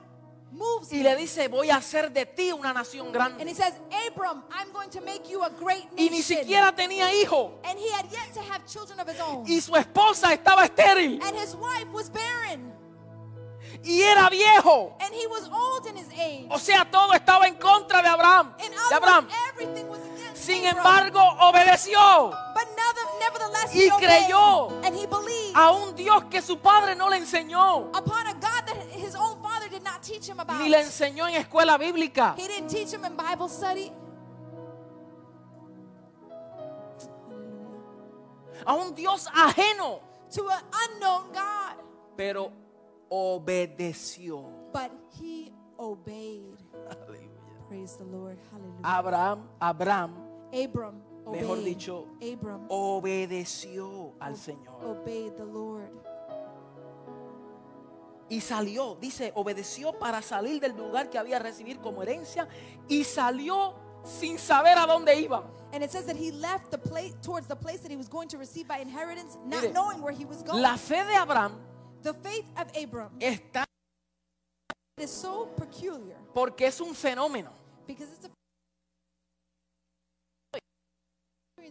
moves 0.52 0.92
y 0.92 1.02
le 1.02 1.14
dice, 1.16 1.48
voy 1.48 1.70
a 1.70 1.76
hacer 1.76 2.10
de 2.12 2.26
ti 2.26 2.52
una 2.52 2.72
nación 2.72 3.06
And 3.06 3.14
grande. 3.14 3.44
he 3.44 3.54
says, 3.54 3.74
Abram, 4.08 4.42
I'm 4.52 4.72
going 4.72 4.90
to 4.90 5.00
make 5.00 5.28
you 5.30 5.42
a 5.44 5.50
great 5.50 5.86
Y 5.96 6.08
nation. 6.08 6.12
ni 6.12 6.22
siquiera 6.22 6.72
tenía 6.74 7.12
hijo. 7.14 7.60
And 7.64 7.78
he 7.78 7.88
had 7.90 8.06
yet 8.10 8.32
to 8.34 8.40
have 8.52 8.66
children 8.66 8.98
of 9.00 9.08
his 9.08 9.20
own. 9.20 9.44
Y 9.46 9.60
su 9.60 9.72
esposa 9.76 10.32
estaba 10.32 10.64
estéril. 10.64 11.20
And 11.22 11.36
his 11.36 11.54
wife 11.54 11.90
was 11.92 12.10
barren. 12.10 12.72
Y 13.84 14.02
era 14.02 14.28
viejo. 14.28 14.96
And 15.00 15.14
he 15.14 15.26
was 15.28 15.48
old 15.48 15.86
in 15.86 15.96
his 15.96 16.08
age. 16.12 16.48
O 16.50 16.58
sea, 16.58 16.84
todo 16.90 17.12
estaba 17.14 17.46
en 17.46 17.54
contra 17.54 18.02
de 18.02 18.08
Abraham. 18.08 18.54
De 18.58 18.68
words, 18.68 19.34
everything 19.52 19.88
was 19.88 20.00
against 20.00 20.42
Sin 20.44 20.64
embargo, 20.64 21.20
obedeció 21.40 22.30
But 22.54 22.66
nevertheless, 23.20 23.74
Y 23.74 23.82
he 23.84 23.90
obeyed. 23.92 24.08
creyó. 24.08 24.68
And 24.84 24.94
he 24.96 25.06
believed 25.06 25.54
a 25.56 25.70
un 25.70 25.94
Dios 25.94 26.24
que 26.30 26.42
su 26.42 26.58
padre 26.58 26.94
no 26.96 27.08
le 27.08 27.16
enseñó. 27.18 27.90
upon 27.96 28.26
a 28.26 28.34
God 28.34 28.59
not 30.00 30.02
teach 30.02 30.28
him 30.28 30.40
about. 30.40 30.60
Ni 30.60 30.68
le 30.68 30.80
enseñó 30.80 31.28
en 31.28 31.34
escuela 31.34 31.78
bíblica. 31.78 32.34
He 32.36 32.48
didn't 32.48 32.68
teach 32.68 32.92
him 32.92 33.04
in 33.04 33.16
Bible 33.16 33.48
study. 33.48 33.92
A 38.66 38.74
un 38.74 38.94
Dios 38.94 39.26
ajeno. 39.26 40.00
To 40.32 40.48
an 40.48 40.62
unknown 40.72 41.32
God. 41.32 41.76
Pero 42.16 42.52
obedeció. 43.10 44.44
But 44.72 44.92
he 45.20 45.52
obeyed. 45.78 46.56
Aleluya. 46.88 47.28
Praise 47.68 47.96
the 47.96 48.04
Lord. 48.04 48.38
Hallelujah. 48.50 48.98
Abraham, 48.98 49.48
Abraham 49.60 50.14
Abram 50.52 51.02
obeyed. 51.26 51.42
Mejor 51.42 51.64
dicho, 51.64 52.06
Abram 52.20 52.66
obedeció 52.68 54.14
al 54.20 54.36
Señor. 54.36 54.84
obeyed 54.84 55.36
the 55.36 55.44
Lord. 55.44 55.90
Y 58.30 58.40
salió, 58.40 58.94
dice, 58.94 59.32
obedeció 59.34 59.98
para 59.98 60.22
salir 60.22 60.60
del 60.60 60.74
lugar 60.74 61.10
que 61.10 61.18
había 61.18 61.38
recibido 61.38 61.82
como 61.82 62.02
herencia 62.02 62.48
y 62.88 63.04
salió 63.04 63.74
sin 64.04 64.38
saber 64.38 64.78
a 64.78 64.86
dónde 64.86 65.20
iba. 65.20 65.44
And 65.72 65.84
it 65.84 65.90
says 65.90 66.06
that 66.06 66.16
he 66.16 66.32
left 66.32 66.70
the 66.70 66.78
place 66.78 67.14
towards 67.22 67.46
the 67.46 67.56
place 67.56 67.80
that 67.82 67.90
he 67.90 67.96
was 67.96 68.08
going 68.08 68.28
to 68.28 68.38
receive 68.38 68.66
by 68.66 68.78
inheritance, 68.78 69.36
not 69.44 69.62
Mire, 69.62 69.72
knowing 69.72 70.00
where 70.00 70.14
he 70.16 70.24
was 70.24 70.42
going. 70.42 70.62
La 70.62 70.76
fe 70.76 71.04
de 71.04 71.14
Abraham 71.14 71.60
the 72.02 72.14
faith 72.14 72.46
of 72.56 72.66
Abram 72.74 73.10
está 73.20 73.64
is 74.98 75.10
so 75.10 75.48
peculiar 75.56 76.18
porque 76.32 76.66
es 76.66 76.80
un 76.80 76.94
fenómeno. 76.94 77.50
because 77.86 78.08
it's 78.12 78.24
a 78.24 78.30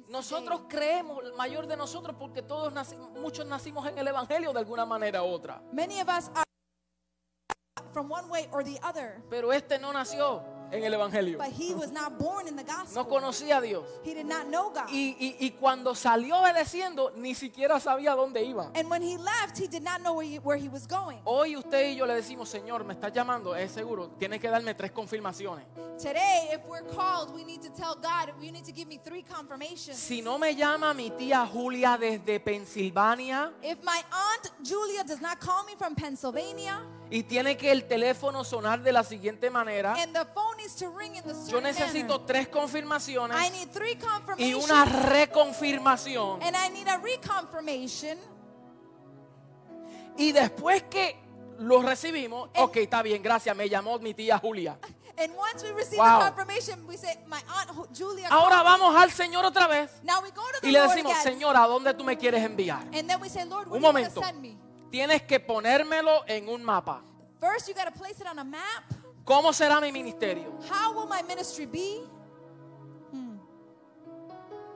Nosotros 0.10 0.62
creemos, 0.68 1.24
el 1.24 1.34
mayor 1.34 1.68
de 1.68 1.78
nosotros, 1.78 2.16
porque 2.18 2.41
todos 2.41 2.74
muchos 3.22 3.45
nacimos 3.45 3.86
en 3.86 3.97
el 3.97 4.07
Evangelio 4.07 4.51
de 4.53 4.60
alguna 4.60 4.84
manera 4.84 5.22
u 5.22 5.28
otra. 5.28 5.62
Many 5.72 5.99
of 5.99 6.07
us 6.07 6.30
are 6.34 6.49
from 7.93 8.09
one 8.09 8.30
way 8.30 8.47
or 8.51 8.63
the 8.63 8.80
other, 8.84 9.21
Pero 9.30 9.51
este 9.51 9.80
no 9.80 9.91
nació 9.93 10.41
en 10.71 10.84
el 10.84 10.93
Evangelio. 10.93 11.38
but 11.39 11.47
he 11.51 11.73
was 11.73 11.91
not 11.91 12.19
born 12.19 12.47
in 12.47 12.55
the 12.55 12.63
gospel. 12.63 13.03
No 13.03 13.09
conocía 13.09 13.57
a 13.57 13.61
Dios. 13.61 13.84
He 14.03 14.13
did 14.13 14.27
not 14.27 14.45
know 14.47 14.69
God. 14.69 14.88
Y, 14.91 15.15
y- 15.19 15.36
y 15.39 15.49
cuando 15.59 15.95
salió 15.95 16.38
obedeciendo, 16.41 17.11
ni 17.15 17.34
siquiera 17.34 17.80
sabía 17.80 18.13
dónde 18.15 18.43
iba. 18.43 18.69
and 18.75 18.88
when 18.88 19.01
he 19.01 19.17
left, 19.17 19.57
he 19.57 19.67
did 19.67 19.82
not 19.82 20.01
know 20.01 20.13
where 20.13 20.27
he, 20.27 20.38
where 20.38 20.57
he 20.57 20.69
was 20.69 20.86
going. 20.86 21.17
Hoy 21.25 21.55
usted 21.57 21.89
y 21.89 21.95
yo 21.95 22.05
le 22.05 22.13
decimos, 22.13 22.49
Señor, 22.49 22.84
me 22.86 22.93
estás 22.93 23.11
llamando, 23.11 23.55
es 23.55 23.71
seguro, 23.71 24.09
tiene 24.19 24.39
que 24.39 24.47
darme 24.47 24.75
tres 24.75 24.91
confirmaciones. 24.91 25.65
Today, 25.97 26.49
if 26.53 26.63
we're 26.67 26.86
called, 26.95 27.34
we 27.34 27.43
need 27.43 27.61
to 27.63 27.69
tell 27.71 27.95
God, 27.95 28.32
you 28.39 28.51
need 28.51 28.63
to 28.65 28.71
give 28.71 28.88
me 28.88 28.99
three 29.03 29.23
confirmations. 29.23 29.97
Si 29.97 30.21
no 30.21 30.38
me 30.38 30.53
llama 30.55 30.93
mi 30.93 31.09
tía 31.09 31.45
Julia 31.51 31.97
desde 31.99 32.39
Pensilvania 32.39 33.51
If 33.63 33.84
my 33.84 34.01
aunt 34.11 34.51
Julia 34.63 35.03
does 35.03 35.19
not 35.19 35.39
call 35.39 35.63
me 35.65 35.73
from 35.75 35.95
Pennsylvania 35.95 36.80
y 37.12 37.24
tiene 37.24 37.57
que 37.57 37.72
el 37.72 37.86
teléfono 37.88 38.43
sonar 38.43 38.82
de 38.82 38.91
la 38.91 39.03
siguiente 39.03 39.49
manera, 39.49 39.95
yo 41.47 41.60
necesito 41.62 42.22
tres 42.22 42.43
I 42.47 42.51
confirmaciones 42.51 43.51
need 43.51 43.70
three 43.70 43.97
y 44.38 44.53
una 44.53 44.86
reconfirmación. 44.86 46.41
and 46.43 46.55
I 46.55 46.70
need 46.70 46.88
a 46.88 46.97
reconfirmation. 46.97 48.18
Y 50.18 50.32
después 50.34 50.84
que 50.84 51.18
lo 51.60 51.82
recibimos, 51.82 52.49
ok, 52.55 52.78
está 52.78 53.01
bien, 53.01 53.22
gracias, 53.24 53.55
me 53.55 53.68
llamó 53.70 53.97
mi 53.99 54.14
tía 54.14 54.38
Julia. 54.38 54.78
And 55.18 55.34
once 55.36 55.64
we 55.64 55.74
receive 55.74 55.97
Wow. 55.97 56.20
the 56.20 56.26
confirmation, 56.32 56.86
we 56.88 56.95
say, 56.97 57.18
my 57.28 57.41
aunt 57.49 57.72
Ju- 57.72 57.88
Julia. 57.93 58.30
Ahora 58.30 58.57
called 58.57 58.64
me." 58.66 58.72
vamos 58.72 58.95
al 58.95 59.12
Señor 59.12 59.43
otra 59.43 59.68
vez 59.68 59.91
Now 60.03 60.22
we 60.22 60.30
go 60.32 60.41
to 60.53 60.62
the 60.62 60.68
y 60.70 60.72
le 60.72 60.80
decimos, 60.80 61.14
Señor, 61.22 61.57
¿a 61.57 61.68
dónde 61.68 61.93
tú 61.93 62.05
me 62.05 62.18
quieres 62.18 62.41
enviar? 62.43 62.84
and 62.93 63.10
then 63.10 63.20
we 63.20 63.28
say, 63.30 63.43
Lord, 63.45 63.68
Un 63.70 63.82
momento. 63.82 64.22
send 64.22 64.39
me? 64.41 64.57
Tienes 64.90 65.22
que 65.24 65.40
ponérmelo 65.40 66.24
en 66.28 66.50
un 66.50 66.64
mapa. 66.64 67.02
First, 67.40 67.68
you 67.68 67.74
got 67.74 67.86
to 67.86 67.92
place 67.92 68.20
it 68.20 68.28
on 68.28 68.38
a 68.40 68.44
map. 68.44 68.84
¿Cómo 69.24 69.54
será 69.54 69.80
mi 69.80 69.92
ministerio? 69.92 70.52
How 70.70 70.92
will 70.94 71.08
my 71.08 71.22
ministry 71.24 71.66
be? 71.66 72.02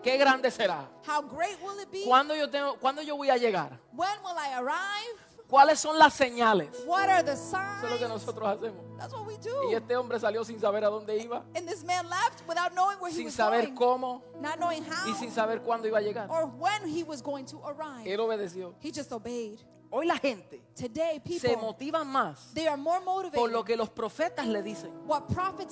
¿Qué 0.04 0.18
grande 0.18 0.52
será? 0.52 0.90
How 1.08 1.22
great 1.22 1.58
will 1.62 1.80
it 1.80 1.90
be? 1.90 2.04
¿Cuándo 2.06 2.36
yo, 2.36 2.50
tengo, 2.50 2.78
¿Cuándo 2.78 3.02
yo 3.02 3.16
voy 3.16 3.30
a 3.30 3.38
llegar? 3.38 3.80
When 3.94 4.10
will 4.24 4.36
I 4.38 4.54
arrive? 4.54 5.18
¿Cuáles 5.48 5.80
son 5.80 5.98
las 5.98 6.14
señales? 6.14 6.70
What 6.86 7.08
are 7.10 7.24
the 7.24 7.34
Eso 7.34 7.58
es 7.58 7.84
lo 7.84 7.90
que 7.90 7.98
signs? 8.00 8.10
nosotros 8.10 8.50
hacemos. 8.50 8.98
That's 8.98 9.14
what 9.14 9.26
we 9.26 9.36
Y 9.36 9.38
do. 9.38 9.72
este 9.78 9.96
hombre 9.96 10.20
salió 10.20 10.44
sin 10.44 10.60
saber 10.60 10.84
a 10.84 10.90
dónde 10.90 11.18
iba, 11.18 11.44
And 11.56 11.68
this 11.68 11.84
man 11.86 12.10
left 12.10 12.44
without 12.48 12.74
knowing 12.74 12.98
where 13.00 13.12
he 13.12 13.16
sin 13.18 13.26
was 13.26 13.34
saber 13.36 13.62
going, 13.68 13.76
cómo 13.76 14.22
not 14.42 14.58
knowing 14.60 14.84
how 14.84 15.08
y 15.10 15.14
sin 15.14 15.32
saber 15.32 15.62
cuándo 15.62 15.88
iba 15.88 16.00
a 16.00 16.02
llegar. 16.02 16.28
or 16.30 16.48
when 16.48 16.86
he 16.88 17.04
was 17.04 17.22
going 17.22 17.46
to 17.46 17.62
arrive. 17.66 18.06
Él 18.06 18.20
obedeció. 18.20 18.74
He 18.82 18.92
just 18.92 19.12
obeyed. 19.14 19.60
Hoy 19.96 20.08
la 20.08 20.18
gente 20.18 20.60
Today, 20.76 21.22
se 21.40 21.50
people, 21.50 21.58
motiva 21.58 22.04
más 22.04 22.52
they 22.56 22.66
are 22.66 22.76
more 22.76 23.00
por 23.30 23.52
lo 23.52 23.64
que 23.64 23.78
los 23.78 23.92
profetas 23.92 24.48
le 24.48 24.64
dicen. 24.64 24.92
What 25.06 25.26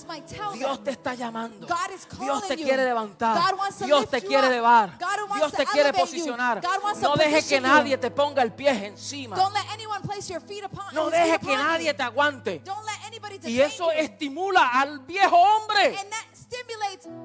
might 0.08 0.28
tell 0.28 0.54
Dios 0.54 0.84
te 0.84 0.92
está 0.92 1.16
llamando. 1.16 1.66
God 1.66 1.92
is 1.96 2.08
Dios 2.20 2.48
te 2.48 2.56
quiere 2.56 2.84
levantar. 2.86 3.36
God 3.36 3.58
wants 3.58 3.80
to 3.80 3.86
Dios 3.86 4.08
te 4.08 4.22
quiere 4.22 4.46
elevar. 4.46 4.96
Dios 5.36 5.52
te 5.54 5.66
quiere 5.66 5.92
posicionar. 5.92 6.62
No 7.02 7.16
dejes 7.16 7.48
que 7.48 7.60
nadie 7.60 7.98
te 7.98 8.12
ponga 8.12 8.44
el 8.44 8.54
pie 8.54 8.86
encima. 8.86 9.36
Don't 9.36 9.56
let 9.56 9.66
anyone 9.74 10.02
place 10.04 10.32
your 10.32 10.42
feet 10.42 10.66
upon 10.66 10.94
No 10.94 11.10
dejes 11.10 11.40
que 11.40 11.58
nadie 11.58 11.88
you. 11.88 11.98
te 11.98 12.04
aguante. 12.04 12.62
Don't 12.64 12.86
let 12.86 13.08
anybody 13.08 13.40
Y 13.52 13.60
eso 13.60 13.86
you. 13.86 14.00
estimula 14.00 14.70
al 14.72 15.00
viejo 15.00 15.36
hombre. 15.36 15.98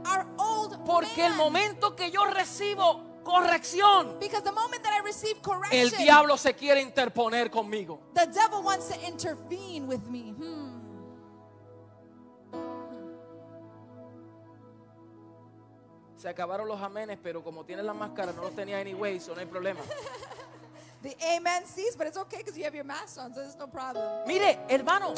Our 0.07 0.27
old 0.39 0.85
Porque 0.87 1.27
el 1.27 1.31
man. 1.31 1.39
momento 1.39 1.95
que 1.95 2.11
yo 2.11 2.25
recibo 2.25 3.06
corrección, 3.27 4.19
Because 4.21 4.43
the 4.45 4.53
moment 4.53 4.83
that 4.85 4.93
I 4.95 5.05
receive 5.05 5.41
correction, 5.43 5.81
el 5.81 5.91
diablo 5.91 6.37
se 6.37 6.55
quiere 6.55 6.81
interponer 6.81 7.51
conmigo. 7.51 7.99
the 8.15 8.27
devil 8.27 8.63
wants 8.63 8.89
to 8.89 8.95
intervene 9.07 9.87
with 9.87 10.07
me. 10.09 10.33
Hmm. 10.33 10.77
Se 16.17 16.29
acabaron 16.29 16.67
los 16.67 16.81
amenes, 16.81 17.19
pero 17.23 17.43
como 17.43 17.65
tienes 17.65 17.85
la 17.85 17.93
máscara, 17.93 18.33
no 18.33 18.43
los 18.43 18.55
tenía 18.55 18.79
anyway, 18.79 19.21
so 19.21 19.35
no 19.35 19.41
hay 19.41 19.47
problema. 19.47 19.81
The 21.03 21.15
amen 21.37 21.67
ceased, 21.67 21.99
but 21.99 22.07
it's 22.09 22.17
okay 22.17 22.39
because 22.39 22.57
you 22.57 22.65
have 22.65 22.75
your 22.75 22.83
mask 22.85 23.19
on, 23.21 23.33
so 23.33 23.41
there's 23.41 23.55
no 23.57 23.69
problem. 23.69 24.03
Mire, 24.27 24.59
hermano, 24.69 25.15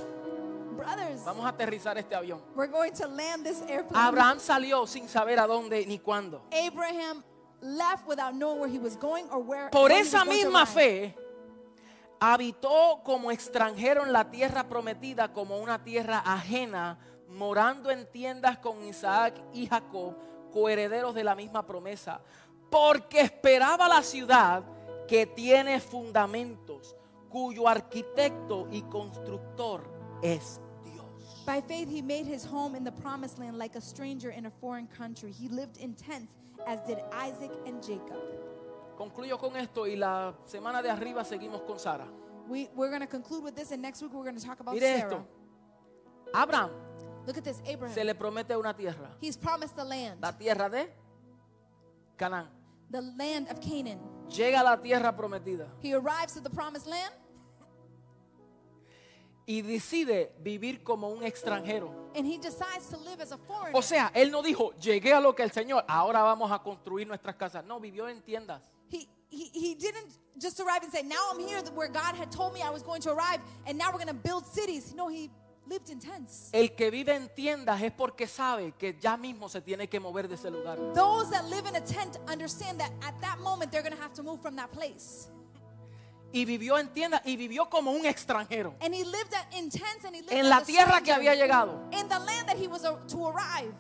Brothers, 0.77 1.25
vamos 1.25 1.47
a 1.47 1.49
aterrizar 1.51 1.97
este 1.97 2.15
avión. 2.15 2.41
we're 2.57 2.67
going 2.67 2.93
to 2.93 3.07
land 3.07 3.45
this 3.45 3.63
airplane. 3.63 3.97
Abraham 3.97 4.39
salió 4.39 4.87
sin 4.87 5.09
saber 5.09 5.39
a 5.39 5.47
dónde 5.47 5.87
ni 5.87 5.99
cuándo. 5.99 6.43
Abraham 6.53 7.23
left 7.61 8.07
without 8.07 8.35
knowing 8.35 8.61
where 8.61 8.71
he 8.71 8.79
was 8.79 8.97
going 8.97 9.27
or 9.31 9.41
where 9.43 9.71
Por 9.71 9.91
when 9.91 9.93
he 9.93 9.99
was 9.99 10.09
esa 10.09 10.25
misma 10.25 10.67
fe, 10.67 11.15
habitó 12.21 13.01
como 13.05 13.31
extranjero 13.31 14.05
en 14.05 14.13
la 14.13 14.31
tierra 14.31 14.69
prometida, 14.69 15.33
como 15.33 15.59
una 15.59 15.83
tierra 15.83 16.23
ajena, 16.25 16.99
morando 17.29 17.91
en 17.91 18.11
tiendas 18.11 18.59
con 18.59 18.85
Isaac 18.85 19.35
y 19.53 19.67
Jacob, 19.67 20.17
coherederos 20.53 21.15
de 21.15 21.25
la 21.25 21.35
misma 21.35 21.67
promesa, 21.67 22.21
porque 22.71 23.21
esperaba 23.21 23.89
la 23.89 24.03
ciudad 24.03 24.65
que 25.07 25.27
tiene 25.27 25.81
fundamentos, 25.81 26.97
cuyo 27.29 27.69
arquitecto 27.69 28.69
y 28.71 28.83
constructor 28.83 29.83
es. 30.23 30.61
By 31.49 31.63
faith, 31.63 31.89
he 31.89 32.03
made 32.03 32.27
his 32.27 32.45
home 32.45 32.75
in 32.75 32.85
the 32.85 32.93
promised 32.93 33.39
land 33.39 33.57
like 33.57 33.75
a 33.75 33.81
stranger 33.81 34.29
in 34.29 34.45
a 34.45 34.51
foreign 34.51 34.87
country. 34.87 35.33
He 35.33 35.49
lived 35.49 35.79
in 35.79 35.95
tents, 35.95 36.35
as 36.67 36.79
did 36.83 36.99
Isaac 37.11 37.51
and 37.67 37.83
Jacob. 37.83 38.21
Concluyo 38.99 39.39
con 39.39 39.57
esto 39.57 39.87
y 39.87 39.95
la 39.97 40.35
semana 40.45 40.83
de 40.83 40.91
arriba 40.91 41.25
seguimos 41.25 41.67
con 41.67 41.79
Sara. 41.79 42.07
We, 42.47 42.69
we're 42.77 42.91
going 42.91 43.01
to 43.01 43.07
conclude 43.07 43.43
with 43.45 43.57
this, 43.57 43.71
and 43.71 43.81
next 43.81 44.03
week 44.03 44.13
we're 44.13 44.25
going 44.25 44.37
to 44.37 44.45
talk 44.45 44.61
about 44.61 44.75
Mire 44.75 44.99
Sarah. 44.99 45.05
esto. 45.07 45.27
Abraham 46.37 46.71
Look 47.27 47.39
at 47.39 47.45
this, 47.45 47.63
Abraham. 47.67 47.95
se 47.95 48.05
le 48.05 48.15
promete 48.15 48.55
una 48.55 48.75
tierra. 48.75 49.09
He's 49.19 49.39
promised 49.39 49.75
the 49.75 49.85
land, 49.85 50.21
la 50.21 50.33
tierra 50.33 50.69
de 50.69 50.87
Canaán. 52.19 52.49
the 52.91 53.01
land 53.01 53.49
of 53.49 53.59
Canaan. 53.63 54.01
Llega 54.29 54.61
a 54.61 54.65
la 54.65 54.77
tierra 54.77 55.17
prometida 55.17 55.67
He 55.81 55.95
arrives 55.95 56.37
at 56.37 56.45
the 56.45 56.51
promised 56.51 56.87
land, 56.87 57.15
y 59.49 59.63
decide 59.63 60.31
vivir 60.41 60.85
como 60.85 61.09
un 61.09 61.25
extranjero. 61.25 61.91
and 62.15 62.27
he 62.27 62.37
decides 62.37 62.87
to 62.91 62.99
live 62.99 63.19
as 63.23 63.33
a 63.33 63.39
foreigner. 63.39 63.75
O 63.75 63.81
sea, 63.81 64.11
él 64.15 64.31
no 64.31 64.43
dijo, 64.43 64.75
llegué 64.75 65.15
a 65.15 65.21
lo 65.21 65.35
que 65.35 65.43
el 65.43 65.51
Señor, 65.51 65.87
ahora 65.89 66.21
vamos 66.21 66.53
a 66.53 66.59
construir 66.63 67.07
nuestras 67.07 67.35
casas. 67.37 67.65
No, 67.65 67.81
vivió 67.81 68.09
en 68.09 68.21
tiendas. 68.21 68.61
He, 68.91 69.09
he, 69.31 69.51
he 69.55 69.75
didn't 69.75 70.19
just 70.39 70.61
arrive 70.61 70.83
and 70.83 70.93
say, 70.93 71.03
Now 71.03 71.31
I'm 71.33 71.41
here 71.41 71.63
where 71.75 71.89
God 71.89 72.15
had 72.15 72.31
told 72.31 72.53
me 72.53 72.61
I 72.61 72.69
was 72.69 72.83
going 72.83 73.01
to 73.03 73.11
arrive, 73.11 73.41
and 73.67 73.79
now 73.79 73.87
we're 73.91 74.05
going 74.05 74.09
to 74.09 74.29
build 74.29 74.45
cities. 74.47 74.93
No, 74.95 75.09
he 75.09 75.31
lived 75.67 75.89
in 75.89 75.99
tents. 75.99 76.51
El 76.53 76.69
que 76.75 76.91
vive 76.91 77.15
en 77.15 77.31
tiendas 77.35 77.81
es 77.81 77.93
porque 77.93 78.27
sabe 78.27 78.75
que 78.79 78.99
ya 79.01 79.17
mismo 79.17 79.49
se 79.49 79.63
tiene 79.63 79.89
que 79.89 79.99
mover 79.99 80.29
de 80.29 80.35
ese 80.35 80.51
lugar. 80.51 80.77
Those 80.95 81.31
that 81.31 81.47
live 81.49 81.67
in 81.67 81.77
a 81.77 81.81
tent 81.81 82.19
understand 82.29 82.81
that 82.81 82.93
at 83.03 83.19
that 83.23 83.39
moment 83.41 83.73
they're 83.73 83.83
going 83.83 83.97
to 83.97 84.03
have 84.03 84.13
to 84.13 84.23
move 84.23 84.43
from 84.43 84.57
that 84.57 84.71
place. 84.73 85.31
Y 86.31 86.45
vivió 86.45 86.79
en 86.79 86.89
tiendas 86.93 87.23
y 87.25 87.37
vivió 87.37 87.71
como 87.71 87.91
un 87.91 88.05
extranjero. 88.05 88.75
And 88.81 88.95
he 88.95 89.03
lived 89.05 89.33
in 89.57 89.71
tents 89.71 90.05
and 90.05 90.15
he 90.15 90.21
lived 90.21 90.33
En 90.33 90.49
la 90.49 90.63
tierra 90.63 91.01
que 91.01 91.13
había 91.13 91.35
llegado. 91.35 91.89
In 91.93 92.07
the 92.09 92.19
land 92.19 92.47
that 92.49 92.57
he 92.59 92.69
was 92.69 92.83
to 92.83 93.29
arrive. 93.29 93.73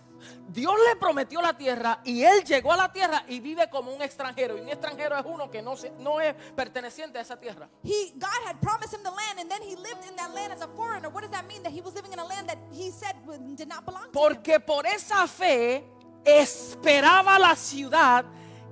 Dios 0.48 0.74
le 0.88 0.96
prometió 0.96 1.40
la 1.42 1.52
tierra 1.56 2.00
y 2.04 2.24
él 2.24 2.42
llegó 2.44 2.72
a 2.72 2.76
la 2.76 2.92
tierra 2.92 3.22
y 3.28 3.38
vive 3.38 3.68
como 3.70 3.92
un 3.92 4.00
extranjero. 4.02 4.56
Y 4.56 4.62
un 4.62 4.68
extranjero 4.68 5.16
es 5.16 5.24
uno 5.26 5.50
que 5.50 5.60
no, 5.62 5.76
se- 5.76 5.92
no 5.98 6.20
es 6.20 6.34
perteneciente 6.56 7.18
a 7.18 7.20
esa 7.22 7.38
tierra. 7.38 7.68
He 7.84 8.12
God 8.16 8.30
had 8.46 8.58
promised 8.60 8.94
him 8.94 9.02
the 9.04 9.10
land, 9.10 9.38
and 9.38 9.50
then 9.50 9.62
he 9.62 9.76
lived 9.76 10.04
in 10.08 10.16
that 10.16 10.32
land 10.34 10.52
as 10.52 10.62
a 10.62 10.68
foreigner. 10.68 11.10
What 11.10 11.22
does 11.22 11.30
that 11.32 11.46
mean? 11.46 11.62
That 11.62 11.72
he 11.72 11.82
was 11.82 11.94
living 11.94 12.12
in 12.12 12.18
a 12.18 12.24
land 12.24 12.48
that 12.48 12.58
he 12.72 12.90
said 12.90 13.14
did 13.56 13.68
not 13.68 13.84
belong 13.84 14.04
to 14.04 14.08
him. 14.08 14.12
Porque 14.12 14.58
por 14.58 14.86
esa 14.86 15.26
fe 15.28 15.84
esperaba 16.24 17.38
la 17.38 17.54
ciudad 17.54 18.24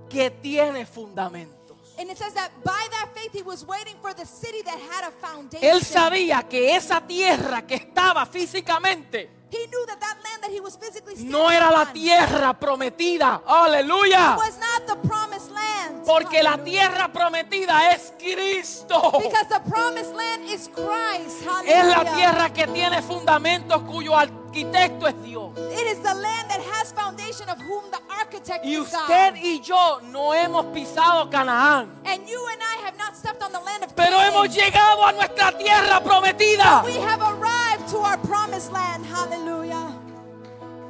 que 0.08 0.30
tiene 0.30 0.86
fundamentos. 0.86 1.55
And 1.98 2.10
it 2.10 2.18
says 2.18 2.34
that 2.34 2.50
by 2.62 2.86
that 2.90 3.10
faith 3.14 3.32
he 3.32 3.42
was 3.42 3.64
waiting 3.64 3.96
for 4.02 4.12
the 4.12 4.26
city 4.26 4.62
that 4.62 4.78
had 4.78 5.08
a 5.08 5.10
foundation. 5.10 5.66
Él 5.66 5.82
sabía 5.82 6.46
que 6.48 6.76
esa 6.76 7.00
tierra 7.00 7.66
que 7.66 7.76
estaba 7.76 8.26
físicamente 8.26 9.36
He 9.48 9.66
knew 9.68 9.86
that 9.86 10.00
that 10.00 10.16
land 10.24 10.42
that 10.42 10.50
he 10.50 10.60
was 10.60 10.76
physically 10.76 11.14
no 11.24 11.48
era 11.48 11.70
la 11.70 11.92
tierra 11.92 12.52
prometida. 12.58 13.42
Aleluya. 13.46 14.36
was 14.36 14.58
not 14.58 14.86
the 14.86 15.08
promised 15.08 15.52
land. 15.52 16.04
Porque 16.04 16.42
la 16.42 16.58
tierra 16.58 17.12
prometida 17.12 17.92
es 17.92 18.12
Cristo. 18.18 19.12
Because 19.22 19.48
the 19.48 19.60
promised 19.70 20.14
land 20.14 20.44
is 20.50 20.68
Christ. 20.74 21.46
Es 21.64 21.86
la 21.86 22.04
tierra 22.16 22.52
que 22.52 22.66
tiene 22.66 23.00
fundamentos 23.02 23.82
cuyo 23.82 24.16
arquitecto 24.60 25.06
es 25.06 25.22
Dios. 25.22 25.52
It 25.56 25.86
is 25.86 25.98
the 26.02 26.14
land 26.14 26.50
that 26.50 26.60
has 26.72 26.92
foundation 26.92 27.48
of 27.48 27.58
whom 27.60 27.84
the 27.90 28.00
architect 28.18 28.64
Y 28.64 28.70
is 28.72 28.78
usted 28.80 29.34
God. 29.34 29.34
y 29.42 29.60
yo 29.62 30.00
no 30.10 30.32
hemos 30.32 30.64
pisado 30.66 31.30
Canaán. 31.30 31.88
And 32.04 32.26
you 32.28 32.46
and 32.52 32.62
I 32.62 32.84
have 32.86 32.96
not 32.96 33.14
stepped 33.16 33.42
on 33.42 33.52
the 33.52 33.60
land 33.60 33.84
of 33.84 33.94
Pero 33.94 34.16
Canaan. 34.16 34.32
hemos 34.32 34.54
llegado 34.56 35.04
a 35.06 35.12
nuestra 35.12 35.52
tierra 35.58 36.00
prometida. 36.02 36.84
We 36.84 36.94
have 36.94 37.20
arrived 37.20 37.88
to 37.90 37.98
our 37.98 38.18
promised 38.18 38.72
land. 38.72 39.04
Hallelujah. 39.06 39.92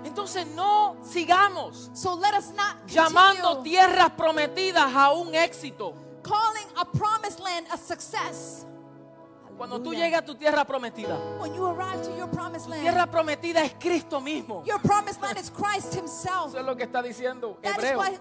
Entonces 0.04 0.46
no 0.54 0.96
sigamos 1.02 1.90
So 1.92 2.14
let 2.14 2.32
us 2.34 2.52
not 2.56 2.86
llamando 2.86 3.62
tierras 3.62 4.10
prometidas 4.16 4.94
a 4.94 5.10
un 5.12 5.34
éxito. 5.34 5.94
calling 6.22 6.66
a 6.76 6.84
promised 6.84 7.40
land 7.40 7.66
a 7.72 7.76
success. 7.76 8.64
Cuando 9.56 9.80
tú 9.80 9.94
llegas 9.94 10.20
a 10.22 10.24
tu 10.24 10.34
tierra 10.34 10.64
prometida, 10.66 11.16
When 11.40 11.54
you 11.54 11.64
arrive 11.66 12.02
to 12.02 12.16
your 12.16 12.28
promised 12.28 12.68
land, 12.68 12.82
tierra 12.82 13.10
prometida 13.10 13.64
es 13.64 13.74
Cristo 13.78 14.20
mismo. 14.20 14.62
your 14.66 14.78
promised 14.80 15.20
land 15.22 15.38
is 15.38 15.50
Christ 15.50 15.94
Himself. 15.94 16.48
Eso 16.48 16.58
es 16.60 16.64
lo 16.66 16.76
que 16.76 16.84
está 16.84 17.02
diciendo 17.02 17.58
That 17.62 17.78
is 17.78 17.84
Hebreo. 17.84 17.98
what 17.98 18.20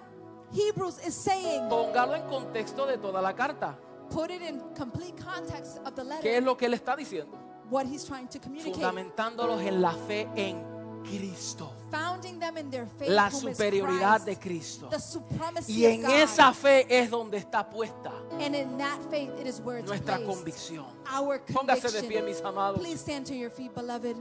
Hebrews 0.53 0.99
is 1.05 1.13
saying. 1.13 1.67
Póngalo 1.69 2.15
en 2.15 2.23
contexto 2.27 2.85
de 2.85 2.97
toda 2.97 3.21
la 3.21 3.33
carta. 3.33 3.77
Put 4.09 4.29
it 4.31 4.41
in 4.41 4.61
complete 4.77 5.15
context 5.17 5.79
of 5.85 5.95
the 5.95 6.03
¿Qué 6.21 6.37
es 6.37 6.43
lo 6.43 6.55
que 6.55 6.67
él 6.67 6.73
está 6.73 6.95
diciendo? 6.95 7.37
What 7.69 7.85
He's 7.87 8.05
trying 8.05 8.27
to 8.29 8.39
communicate. 8.39 8.73
Fundamentándolos 8.75 9.59
en 9.61 9.81
la 9.81 9.91
fe 9.91 10.29
en 10.35 10.74
Cristo. 11.09 11.71
Founding 11.91 12.39
them 12.39 12.57
in 12.57 12.69
their 12.69 12.87
faith. 12.87 13.09
La 13.09 13.29
superioridad 13.29 14.25
de 14.25 14.35
Cristo. 14.37 14.89
The 14.89 14.99
supremacy 14.99 15.73
Y 15.73 15.85
en 15.85 16.05
esa 16.05 16.53
fe 16.53 16.85
es 16.89 17.09
donde 17.09 17.37
está 17.37 17.69
puesta 17.69 18.11
And 18.39 18.55
in 18.55 18.77
that 18.77 18.99
faith, 19.09 19.31
it 19.39 19.47
is 19.47 19.61
where 19.61 19.79
it's 19.79 19.87
nuestra 19.87 20.19
convicción. 20.19 20.85
Our 21.11 21.39
Póngase 21.39 21.91
de 21.91 22.07
pie, 22.07 22.21
mis 22.21 22.41
amados. 22.41 22.79
Please 22.79 22.99
stand 22.99 23.25
to 23.27 23.35
your 23.35 23.49
feet, 23.49 23.73
beloved. 23.73 24.17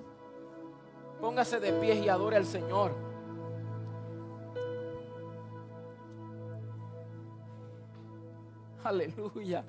Póngase 1.20 1.60
de 1.60 1.72
pie 1.80 2.00
y 2.04 2.08
adore 2.08 2.36
al 2.36 2.46
Señor. 2.46 3.13
Aleluya. 8.84 9.64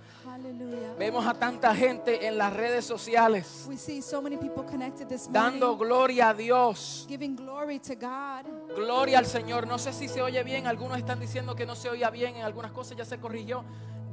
Vemos 1.00 1.26
a 1.26 1.34
tanta 1.34 1.74
gente 1.74 2.28
en 2.28 2.38
las 2.38 2.54
redes 2.54 2.86
sociales 2.86 3.66
We 3.68 3.78
see 3.78 4.02
so 4.02 4.22
many 4.22 4.38
people 4.38 4.64
connected 4.64 5.08
this 5.08 5.28
dando 5.32 5.68
morning, 5.76 5.88
gloria 5.88 6.30
a 6.30 6.34
Dios. 6.34 7.06
giving 7.08 7.36
glory 7.36 7.80
to 7.80 7.96
God. 7.96 8.46
Gloria 8.76 9.20
al 9.20 9.26
Señor. 9.26 9.68
No 9.68 9.78
sé 9.78 9.94
si 9.94 10.08
se 10.08 10.22
oye 10.22 10.44
bien. 10.44 10.68
Algunos 10.68 10.98
están 10.98 11.20
diciendo 11.20 11.56
que 11.56 11.66
no 11.66 11.76
se 11.76 11.90
oía 11.90 12.10
bien 12.10 12.36
en 12.36 12.44
algunas 12.44 12.72
cosas. 12.72 12.98
Ya 12.98 13.06
se 13.06 13.18
corrigió. 13.18 13.64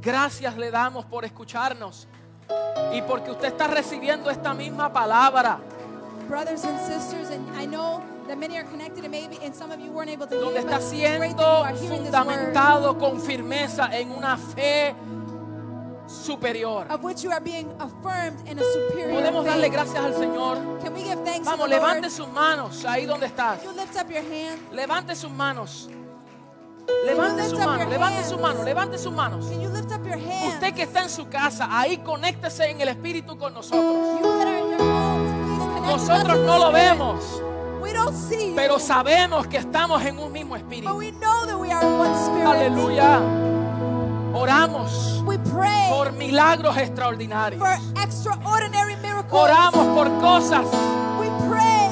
Gracias 0.00 0.56
le 0.56 0.70
damos 0.70 1.04
por 1.04 1.24
escucharnos. 1.24 2.06
Y 2.92 3.02
porque 3.02 3.30
usted 3.30 3.48
está 3.48 3.66
recibiendo 3.66 4.30
esta 4.30 4.52
misma 4.52 4.92
palabra, 4.92 5.58
Brothers 6.28 6.64
and 6.64 6.78
sisters, 6.80 7.30
and 7.30 7.44
I 7.56 7.66
know 7.66 8.00
that 8.28 8.38
many 8.38 8.56
are 8.56 8.64
connected, 8.64 9.04
and 9.04 9.10
maybe 9.10 9.38
and 9.44 9.54
some 9.54 9.70
of 9.70 9.80
you 9.80 9.90
weren't 9.92 10.10
able 10.10 10.26
to 10.26 10.34
donde 10.38 10.58
está 10.60 10.80
siendo 10.80 11.64
fundamentado 11.88 12.98
con 12.98 13.20
firmeza 13.20 13.88
en 13.92 14.10
una 14.12 14.36
fe 14.36 14.94
superior. 16.06 16.86
of 16.90 17.02
which 17.02 17.22
you 17.24 17.30
are 17.30 17.40
being 17.40 17.68
affirmed 17.80 18.38
in 18.46 18.58
a 18.58 18.62
superior 18.62 19.20
Podemos 19.20 19.44
darle 19.44 19.68
gracias 19.70 20.04
al 20.04 20.12
Señor. 20.14 20.58
Can 20.82 20.94
we 20.94 21.02
give 21.02 21.22
thanks 21.24 21.46
Vamos, 21.46 21.66
to 21.66 21.70
the 21.70 21.76
levante 21.76 22.02
Lord? 22.02 22.12
sus 22.12 22.28
manos 22.28 22.84
ahí 22.84 23.06
donde 23.06 23.26
estás. 23.26 23.60
Can 23.62 23.70
you 23.74 23.80
lift 23.80 23.96
up 23.96 24.10
your 24.10 24.22
hand? 24.22 24.60
Levante 24.72 25.14
sus 25.16 25.30
manos. 25.30 25.88
Levante 27.06 27.48
sus 27.48 27.58
manos, 27.60 27.88
levante 27.88 28.24
sus 28.24 28.40
manos, 28.40 28.64
levante 28.64 28.98
sus 28.98 29.12
manos. 29.12 29.46
Can 29.48 29.60
you 29.60 29.68
lift 29.70 29.92
up 29.92 30.04
your 30.04 30.18
hand? 30.18 30.54
Usted 30.54 30.74
que 30.74 30.82
está 30.82 31.02
en 31.02 31.10
su 31.10 31.28
casa, 31.28 31.68
ahí 31.70 31.98
conéctese 31.98 32.70
en 32.70 32.80
el 32.80 32.88
Espíritu 32.88 33.38
con 33.38 33.54
nosotros. 33.54 33.82
Homes, 34.20 35.82
Nosotros 35.86 36.38
no 36.40 36.58
lo 36.58 36.72
vemos, 36.72 37.40
Pero 38.56 38.78
sabemos 38.78 39.46
que 39.46 39.58
estamos 39.58 40.02
en 40.04 40.18
un 40.18 40.32
mismo 40.32 40.56
Espíritu. 40.56 40.94
we 40.96 41.10
know 41.12 41.46
that 41.46 41.58
we 41.58 41.70
are 41.70 41.84
in 41.84 41.98
one 41.98 42.14
spirit. 42.14 42.46
Aleluya. 42.46 43.20
Oramos 44.34 45.22
We 45.26 45.38
pray 45.38 45.88
por 45.90 46.12
milagros 46.12 46.76
extraordinarios. 46.76 47.60
for 47.60 48.02
extraordinary 48.02 48.96
miracles. 48.96 49.32
Oramos 49.32 49.86
por 49.94 50.08
cosas 50.20 50.66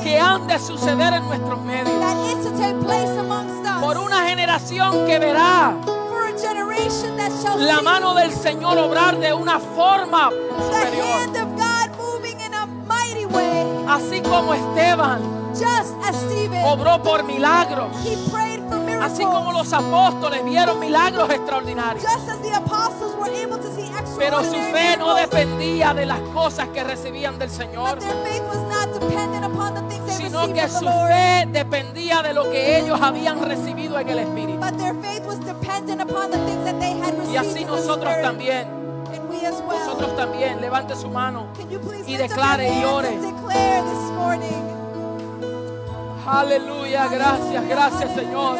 que 0.03 0.19
han 0.19 0.47
de 0.47 0.59
suceder 0.59 1.13
en 1.13 1.25
nuestros 1.29 1.61
medios. 1.61 2.01
that 2.01 2.17
is 2.33 2.45
to 2.47 2.51
take 2.59 2.75
place 2.81 3.11
amongst 3.19 3.65
us. 3.67 3.81
Por 3.83 3.99
una 3.99 4.27
generación 4.29 5.07
que 5.07 5.19
verá 5.19 5.75
for 5.85 6.27
a 6.27 6.39
generation 6.39 7.17
that 7.19 7.31
shall 7.43 7.59
la 7.59 7.83
mano 7.83 8.15
del 8.15 8.33
Señor 8.33 8.79
obrar 8.79 9.19
de 9.19 9.33
una 9.35 9.61
forma 9.61 10.31
the 10.31 10.63
superior. 10.65 11.05
hand 11.07 11.37
of 11.37 11.49
God 11.57 11.97
moving 11.99 12.41
in 12.41 12.55
a 12.55 12.67
mighty 12.89 13.27
way, 13.27 13.67
Así 13.87 14.23
como 14.23 14.55
Esteban 14.55 15.21
just 15.61 15.95
as 16.03 16.17
Stephen. 16.17 16.65
obró 16.65 17.03
por 17.03 17.23
milagros. 17.25 17.95
He 18.05 18.17
prayed 18.31 18.61
for 18.69 18.79
miracles. 18.81 19.13
Así 19.13 19.25
como 19.25 19.53
los 19.53 19.73
apóstoles 19.73 20.45
vieron 20.45 20.79
milagros 20.81 21.29
extraordinarios. 21.31 22.03
just 22.03 22.29
as 22.29 22.41
the 22.41 22.53
apostles 22.55 23.15
were 23.17 23.31
able 23.35 23.59
to 23.59 23.71
see 23.75 23.91
Pero 24.19 24.43
su 24.45 24.55
fe 24.73 24.97
no 24.99 25.15
dependía 25.15 25.95
de 25.95 26.05
las 26.05 26.21
cosas 26.35 26.69
que 26.69 26.83
recibían 26.85 27.39
del 27.39 27.49
Señor, 27.51 27.95
but 27.95 28.01
their 28.01 28.23
faith 28.23 28.43
was 28.49 28.63
not 28.69 28.93
dependent 28.93 29.45
upon 29.45 29.75
the 29.75 29.81
things 29.89 30.05
they 30.07 30.27
sino 30.27 30.41
received 30.41 30.55
que 30.55 30.69
from 30.69 30.79
su 30.79 30.85
the 30.85 30.91
Lord. 30.91 31.09
fe 31.09 31.47
dependía 31.53 32.23
de 32.23 32.35
lo 32.35 32.43
que 32.51 32.79
ellos 32.79 33.01
habían 33.01 33.41
recibido 33.43 33.99
en 33.99 34.09
el 34.09 34.19
Espíritu. 34.19 34.61
But 34.61 34.77
their 34.79 34.95
faith 35.01 35.25
was 35.27 35.39
dependent 35.41 36.03
upon 36.03 36.31
the 36.31 36.39
things 36.45 36.65
that 36.65 36.79
they 36.81 36.93
had 36.93 37.15
received 37.19 37.33
Y 37.33 37.37
así 37.37 37.61
in 37.63 37.67
the 37.67 37.77
nosotros 37.77 38.15
también, 38.23 38.67
And 39.15 39.29
we 39.31 39.47
as 39.47 39.61
well. 39.63 39.79
nosotros 39.79 40.15
también, 40.17 40.61
levante 40.61 40.95
su 40.97 41.09
mano. 41.09 41.47
Can 41.57 41.71
you 41.71 41.79
please 41.81 42.05
y 42.07 42.17
declare 42.17 42.69
y 42.69 42.85
ore. 42.85 43.19
Aleluya, 46.31 47.09
gracias, 47.09 47.69
gracias. 47.69 48.15
Señor. 48.15 48.59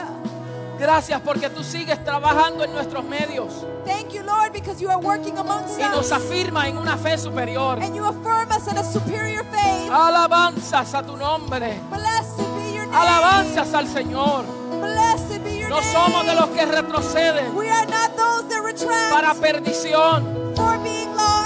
Gracias 0.79 1.21
porque 1.21 1.51
tú 1.51 1.63
sigues 1.63 2.03
trabajando 2.03 2.65
en 2.65 2.73
nuestros 2.73 3.05
medios 3.05 3.53
Thank 3.85 4.13
you, 4.15 4.23
Lord, 4.23 4.53
because 4.55 4.81
you 4.81 4.89
are 4.89 4.97
working 4.99 5.37
amongst 5.37 5.79
y 5.79 5.83
nos 5.83 6.11
afirma 6.11 6.69
en 6.69 6.79
una 6.79 6.97
fe 6.97 7.19
superior. 7.19 7.79
And 7.83 7.95
you 7.95 8.03
affirm 8.07 8.51
us 8.51 8.67
in 8.67 8.79
a 8.79 8.83
superior 8.85 9.45
faith. 9.45 9.91
Alabanzas 9.91 10.95
a 10.95 11.03
tu 11.03 11.19
nombre. 11.19 11.79
Blessed 11.91 12.39
be 12.57 12.73
your 12.73 12.87
name. 12.87 12.97
Alabanzas 12.97 13.75
al 13.75 13.87
Señor. 13.89 14.45
Blessed 14.81 15.45
be 15.45 15.59
your 15.59 15.69
No 15.69 15.81
name. 15.81 15.93
somos 15.93 16.25
de 16.27 16.35
los 16.35 16.49
que 16.49 16.65
retroceden 16.65 17.55
We 17.55 17.69
are 17.69 17.85
not 17.87 18.17
those 18.17 18.49
that 18.49 18.63
retract 18.65 19.13
para 19.13 19.35
perdición, 19.35 20.55
for 20.57 20.79
being 20.79 21.15
lost, 21.15 21.40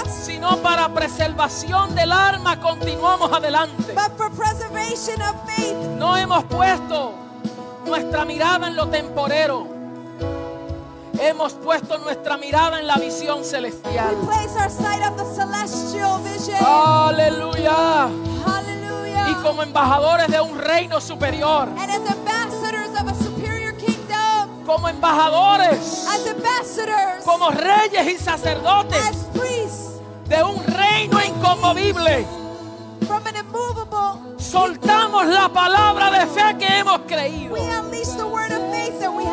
sino 0.45 0.57
para 0.61 0.89
preservación 0.89 1.95
del 1.95 2.11
alma. 2.11 2.59
Continuamos 2.59 3.31
adelante. 3.31 3.93
but 3.93 4.15
for 4.17 4.29
preservation 4.31 5.19
of 5.21 5.35
faith. 5.45 5.75
No 5.97 6.15
hemos 6.15 6.43
puesto 6.45 7.13
nuestra 7.85 8.25
mirada 8.25 8.67
en 8.67 8.75
lo 8.75 8.87
temporero. 8.87 9.67
Hemos 11.19 11.53
puesto 11.53 11.97
nuestra 11.97 12.37
mirada 12.37 12.79
en 12.79 12.87
la 12.87 12.97
visión 12.97 13.43
celestial. 13.43 14.15
We 14.21 14.25
place 14.27 14.55
our 14.59 14.69
sight 14.69 15.01
on 15.01 15.15
the 15.15 15.25
celestial 15.25 16.19
vision. 16.21 16.57
Aleluya. 16.63 18.09
Hallelujah. 18.45 19.29
Y 19.29 19.33
como 19.41 19.63
embajadores 19.63 20.27
de 20.27 20.41
un 20.41 20.57
reino 20.59 20.99
superior, 20.99 21.69
and 21.69 21.89
as 21.89 22.11
ambassadors 22.11 22.89
of 22.99 23.07
a 23.07 23.15
superior 23.23 23.73
kingdom, 23.77 24.63
como 24.65 24.89
embajadores, 24.89 26.05
as 26.07 26.27
ambassadors, 26.27 27.23
como 27.23 27.49
reyes 27.49 28.05
y 28.07 28.17
sacerdotes 28.17 28.99
as 28.99 29.23
priests 29.33 29.64
de 30.27 30.43
un 30.43 30.63
reino 30.65 31.21
inconmovible, 31.21 32.25
from 33.07 33.25
an 33.27 33.35
immovable, 33.35 34.39
soltamos 34.39 35.25
la 35.27 35.49
palabra 35.49 36.09
de 36.11 36.25
fe 36.27 36.57
que 36.57 36.79
hemos 36.79 36.99
creído. 37.07 37.55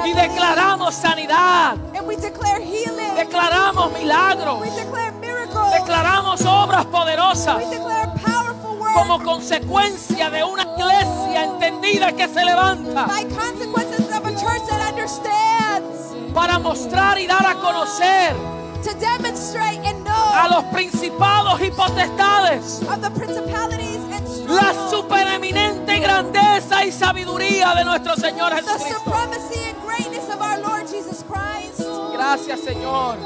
Y 0.05 0.13
declaramos 0.15 0.95
sanidad, 0.95 1.77
and 1.95 2.07
we 2.07 2.17
declare 2.17 2.61
healing. 2.61 3.15
declaramos 3.17 3.93
milagros, 3.93 4.61
we 4.61 4.71
declare 4.71 5.13
miracles. 5.13 5.73
declaramos 5.73 6.45
obras 6.45 6.85
poderosas 6.87 7.57
we 7.59 7.67
declare 7.67 8.09
powerful 8.25 8.79
work 8.79 8.93
como 8.95 9.23
consecuencia 9.23 10.29
de 10.31 10.43
una 10.43 10.65
iglesia 10.65 11.45
entendida 11.45 12.13
que 12.13 12.29
se 12.29 12.45
levanta 12.45 13.07
by 13.07 13.25
consequences 13.25 14.07
of 14.13 14.27
a 14.27 14.33
church 14.33 14.67
that 14.69 14.91
understands. 14.91 16.13
para 16.35 16.59
mostrar 16.59 17.19
y 17.19 17.27
dar 17.27 17.47
a 17.47 17.55
conocer 17.55 18.35
to 18.83 18.95
demonstrate 18.99 19.79
and 19.85 20.05
know 20.05 20.33
a 20.35 20.49
los 20.51 20.65
principados 20.73 21.61
y 21.61 21.71
potestades 21.71 22.83
of 22.89 23.01
the 23.01 23.11
principalities 23.11 24.01
and 24.13 24.49
la 24.49 24.73
supereminente 24.91 25.99
grandeza 26.01 26.85
y 26.85 26.91
sabiduría 26.93 27.75
de 27.75 27.85
nuestro 27.85 28.17
Señor 28.17 28.51
the 28.51 28.57
Jesucristo. 28.63 28.99
supremacy 29.05 29.61
and 29.69 29.79
greatness 29.87 30.29
of 30.29 30.41
our 30.41 30.59
Lord 30.59 30.87
Jesus 30.89 31.23
Christ. 31.29 31.81
Gracias 32.13 32.61
Señor. 32.61 33.17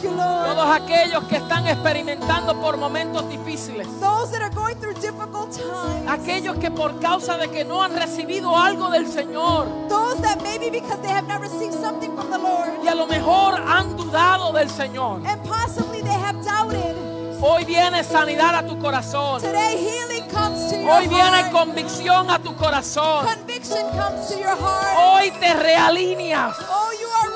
Thank 0.00 0.12
you, 0.12 0.16
Lord. 0.16 0.46
Todos 0.54 0.70
aquellos 0.70 1.24
que 1.24 1.36
están 1.36 1.66
experimentando 1.66 2.58
por 2.58 2.78
momentos 2.78 3.28
difíciles. 3.28 3.86
Those 4.00 4.30
that 4.32 4.40
are 4.40 4.54
going 4.54 4.76
through 4.76 4.94
difficult 4.94 5.50
times. 5.52 6.08
Aquellos 6.08 6.56
que 6.58 6.70
por 6.70 6.98
causa 7.00 7.36
de 7.36 7.48
que 7.50 7.64
no 7.64 7.82
han 7.82 7.94
recibido 7.94 8.56
algo 8.56 8.90
del 8.90 9.06
Señor 9.06 9.66
Those 9.88 10.22
that 10.22 10.42
maybe 10.42 10.70
because 10.70 11.00
they 11.02 11.10
have 11.12 11.28
not 11.28 11.42
received 11.42 11.74
something 11.74 12.14
from 12.16 12.30
the 12.30 12.38
Lord 12.38 12.70
y 12.82 12.88
a 12.88 12.94
lo 12.94 13.06
mejor 13.06 13.60
han 13.60 13.94
dudado 13.96 14.52
del 14.52 14.70
Señor. 14.70 15.20
and 15.26 15.42
possibly 15.46 16.00
they 16.00 16.18
have 16.18 16.42
doubted. 16.44 16.96
Hoy 17.42 17.64
viene 17.64 18.02
sanidad 18.02 18.54
a 18.54 18.66
tu 18.66 18.78
corazón. 18.78 19.40
Today 19.42 19.76
healing 19.76 20.28
comes 20.30 20.70
to 20.70 20.76
your 20.78 20.90
Hoy 20.92 21.08
viene 21.08 21.42
heart. 21.42 21.52
convicción 21.52 22.30
a 22.30 22.38
tu 22.38 22.54
corazón. 22.56 23.26
Conviction 23.26 23.86
comes 23.90 24.28
to 24.28 24.38
your 24.38 24.56
heart. 24.56 24.96
Hoy 24.96 25.30
te 25.32 25.52
realineas 25.54 26.56
Oh, 26.70 26.90
you 27.00 27.06
are 27.06 27.30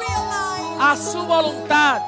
a 0.80 0.96
su 0.96 1.22
voluntad 1.24 2.02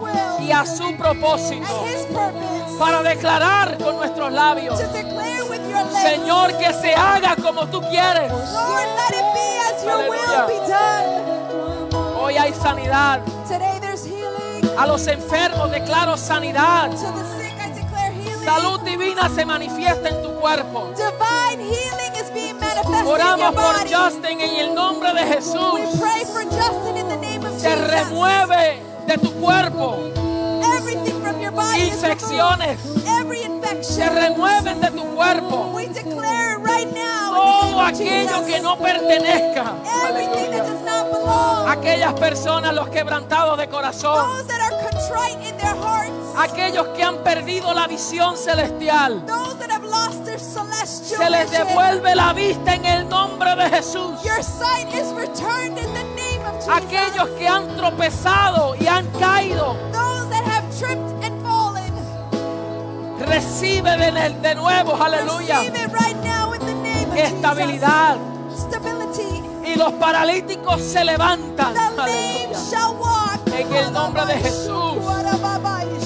will 0.00 0.46
y 0.46 0.52
a 0.52 0.64
su 0.64 0.96
propósito 0.96 1.80
and 1.80 1.88
His 1.88 2.06
purpose. 2.06 2.78
para 2.78 3.02
declarar 3.02 3.76
con 3.78 3.96
nuestros 3.96 4.32
labios, 4.32 4.78
To 4.78 4.86
declare 4.88 5.42
with 5.44 5.60
your 5.68 5.84
lips, 5.84 6.02
Señor, 6.02 6.56
que 6.58 6.72
se 6.74 6.94
haga 6.94 7.36
como 7.36 7.66
tú 7.68 7.80
quieres. 7.82 8.30
Lord, 8.30 8.88
let 8.96 9.18
it 9.18 9.34
be 9.34 9.58
as 9.74 9.84
your 9.84 10.10
will 10.10 10.46
be 10.46 10.68
done. 10.68 12.16
Hoy 12.20 12.34
hay 12.36 12.52
sanidad. 12.52 13.20
Today 13.46 13.78
there's 13.80 14.04
healing. 14.04 14.78
A 14.78 14.86
los 14.86 15.06
enfermos 15.06 15.70
declaro 15.70 16.16
sanidad. 16.16 16.90
To 16.90 16.96
the 16.96 17.24
sick, 17.42 17.54
I 17.60 17.70
declare 17.72 18.12
healing. 18.12 18.44
Salud 18.44 18.80
divina 18.82 19.28
se 19.34 19.44
manifiesta 19.44 20.08
en 20.08 20.22
tu 20.22 20.30
cuerpo. 20.40 20.88
Divine 20.96 21.60
healing 21.64 22.14
is 22.14 22.30
being 22.32 22.58
manifested 22.58 22.86
in 22.86 22.92
your 23.06 23.14
Oramos 23.14 23.54
por 23.54 23.74
body. 23.78 23.92
Justin 23.92 24.40
en 24.40 24.56
el 24.68 24.74
nombre 24.74 25.12
de 25.14 25.22
We 25.24 25.34
Jesús. 25.34 25.80
pray 26.00 26.24
for 26.24 26.42
Justin 26.44 26.96
in 26.96 27.08
the 27.08 27.16
name 27.16 27.44
of 27.46 27.58
Se 27.60 27.70
Jesus. 27.70 27.88
remueve 27.90 28.82
de 29.08 29.16
tu 29.18 29.32
cuerpo 29.40 29.96
Everything 30.76 31.20
from 31.22 31.40
your 31.40 31.50
body 31.52 31.88
infecciones. 31.88 32.78
Every 33.20 33.38
Se 33.38 33.46
infection. 33.46 34.14
remueven 34.14 34.80
de 34.80 34.90
tu 34.90 35.02
cuerpo 35.14 35.72
We 35.74 35.86
declare 35.88 36.58
right 36.58 36.88
now. 36.94 37.34
todo 37.34 37.80
aquello 37.80 38.44
que 38.46 38.60
no 38.60 38.76
pertenezca. 38.76 39.74
Everything 40.08 40.50
that 40.52 40.66
does 40.66 40.82
not 40.84 41.10
belong. 41.10 41.68
Aquellas 41.68 42.12
personas, 42.14 42.74
los 42.74 42.88
quebrantados 42.90 43.58
de 43.58 43.68
corazón. 43.68 44.14
Those 44.14 44.46
that 44.46 44.60
are 44.60 44.76
contrite 44.90 45.48
in 45.48 45.56
their 45.56 45.74
hearts. 45.74 46.12
Aquellos 46.36 46.88
que 46.88 47.02
han 47.02 47.16
perdido 47.24 47.72
la 47.72 47.86
visión 47.86 48.36
celestial. 48.36 49.24
Those 49.26 49.56
that 49.58 49.70
have 49.70 49.84
lost 49.84 50.24
their 50.26 50.38
celestial 50.38 51.22
Se 51.22 51.30
les 51.30 51.50
devuelve 51.50 52.14
la 52.14 52.32
vista 52.34 52.74
en 52.74 52.84
el 52.84 53.08
nombre 53.08 53.56
de 53.56 53.70
Jesús. 53.70 54.22
Your 54.22 54.42
sight 54.42 54.92
is 54.94 55.12
returned 55.14 55.78
in 55.78 55.92
the 55.94 56.04
name. 56.14 56.27
Aquellos 56.70 57.28
que 57.38 57.48
han 57.48 57.76
tropezado 57.76 58.74
y 58.76 58.86
han 58.86 59.06
caído. 59.18 59.76
Recibe 63.26 63.96
de, 63.96 64.30
de 64.40 64.54
nuevo, 64.54 64.94
aleluya, 65.02 65.60
estabilidad. 67.16 68.16
Y 69.64 69.74
los 69.76 69.92
paralíticos 69.94 70.80
se 70.80 71.04
levantan. 71.04 71.74
En 73.46 73.72
el 73.74 73.92
nombre 73.92 74.24
de 74.26 74.34
Jesús. 74.34 74.96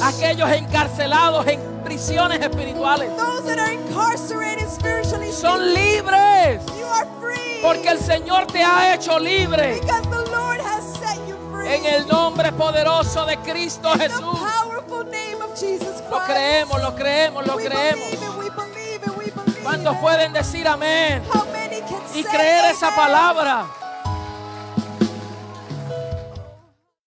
aquellos 0.03 0.51
encarcelados 0.51 1.47
en 1.47 1.61
prisiones 1.85 2.41
espirituales, 2.41 3.11
son 5.33 5.75
libres. 5.75 6.61
Porque 7.63 7.89
el 7.89 7.99
Señor 8.01 8.47
te 8.47 8.63
ha 8.63 8.95
hecho 8.95 9.19
libre. 9.19 9.81
En 11.65 11.87
el 11.87 12.09
nombre 12.09 12.53
poderoso 12.53 13.25
de 13.25 13.37
Cristo 13.39 13.91
Jesús. 13.99 14.39
Lo 16.11 16.25
creemos, 16.25 16.83
lo 16.83 16.95
creemos, 16.95 17.47
lo 17.47 17.57
creemos. 17.57 18.05
¿Cuántos 19.63 19.97
pueden 19.99 20.33
decir 20.33 20.67
amén? 20.67 21.23
Y 22.15 22.25
creer 22.25 22.67
esa 22.67 22.95
palabra. 22.95 23.67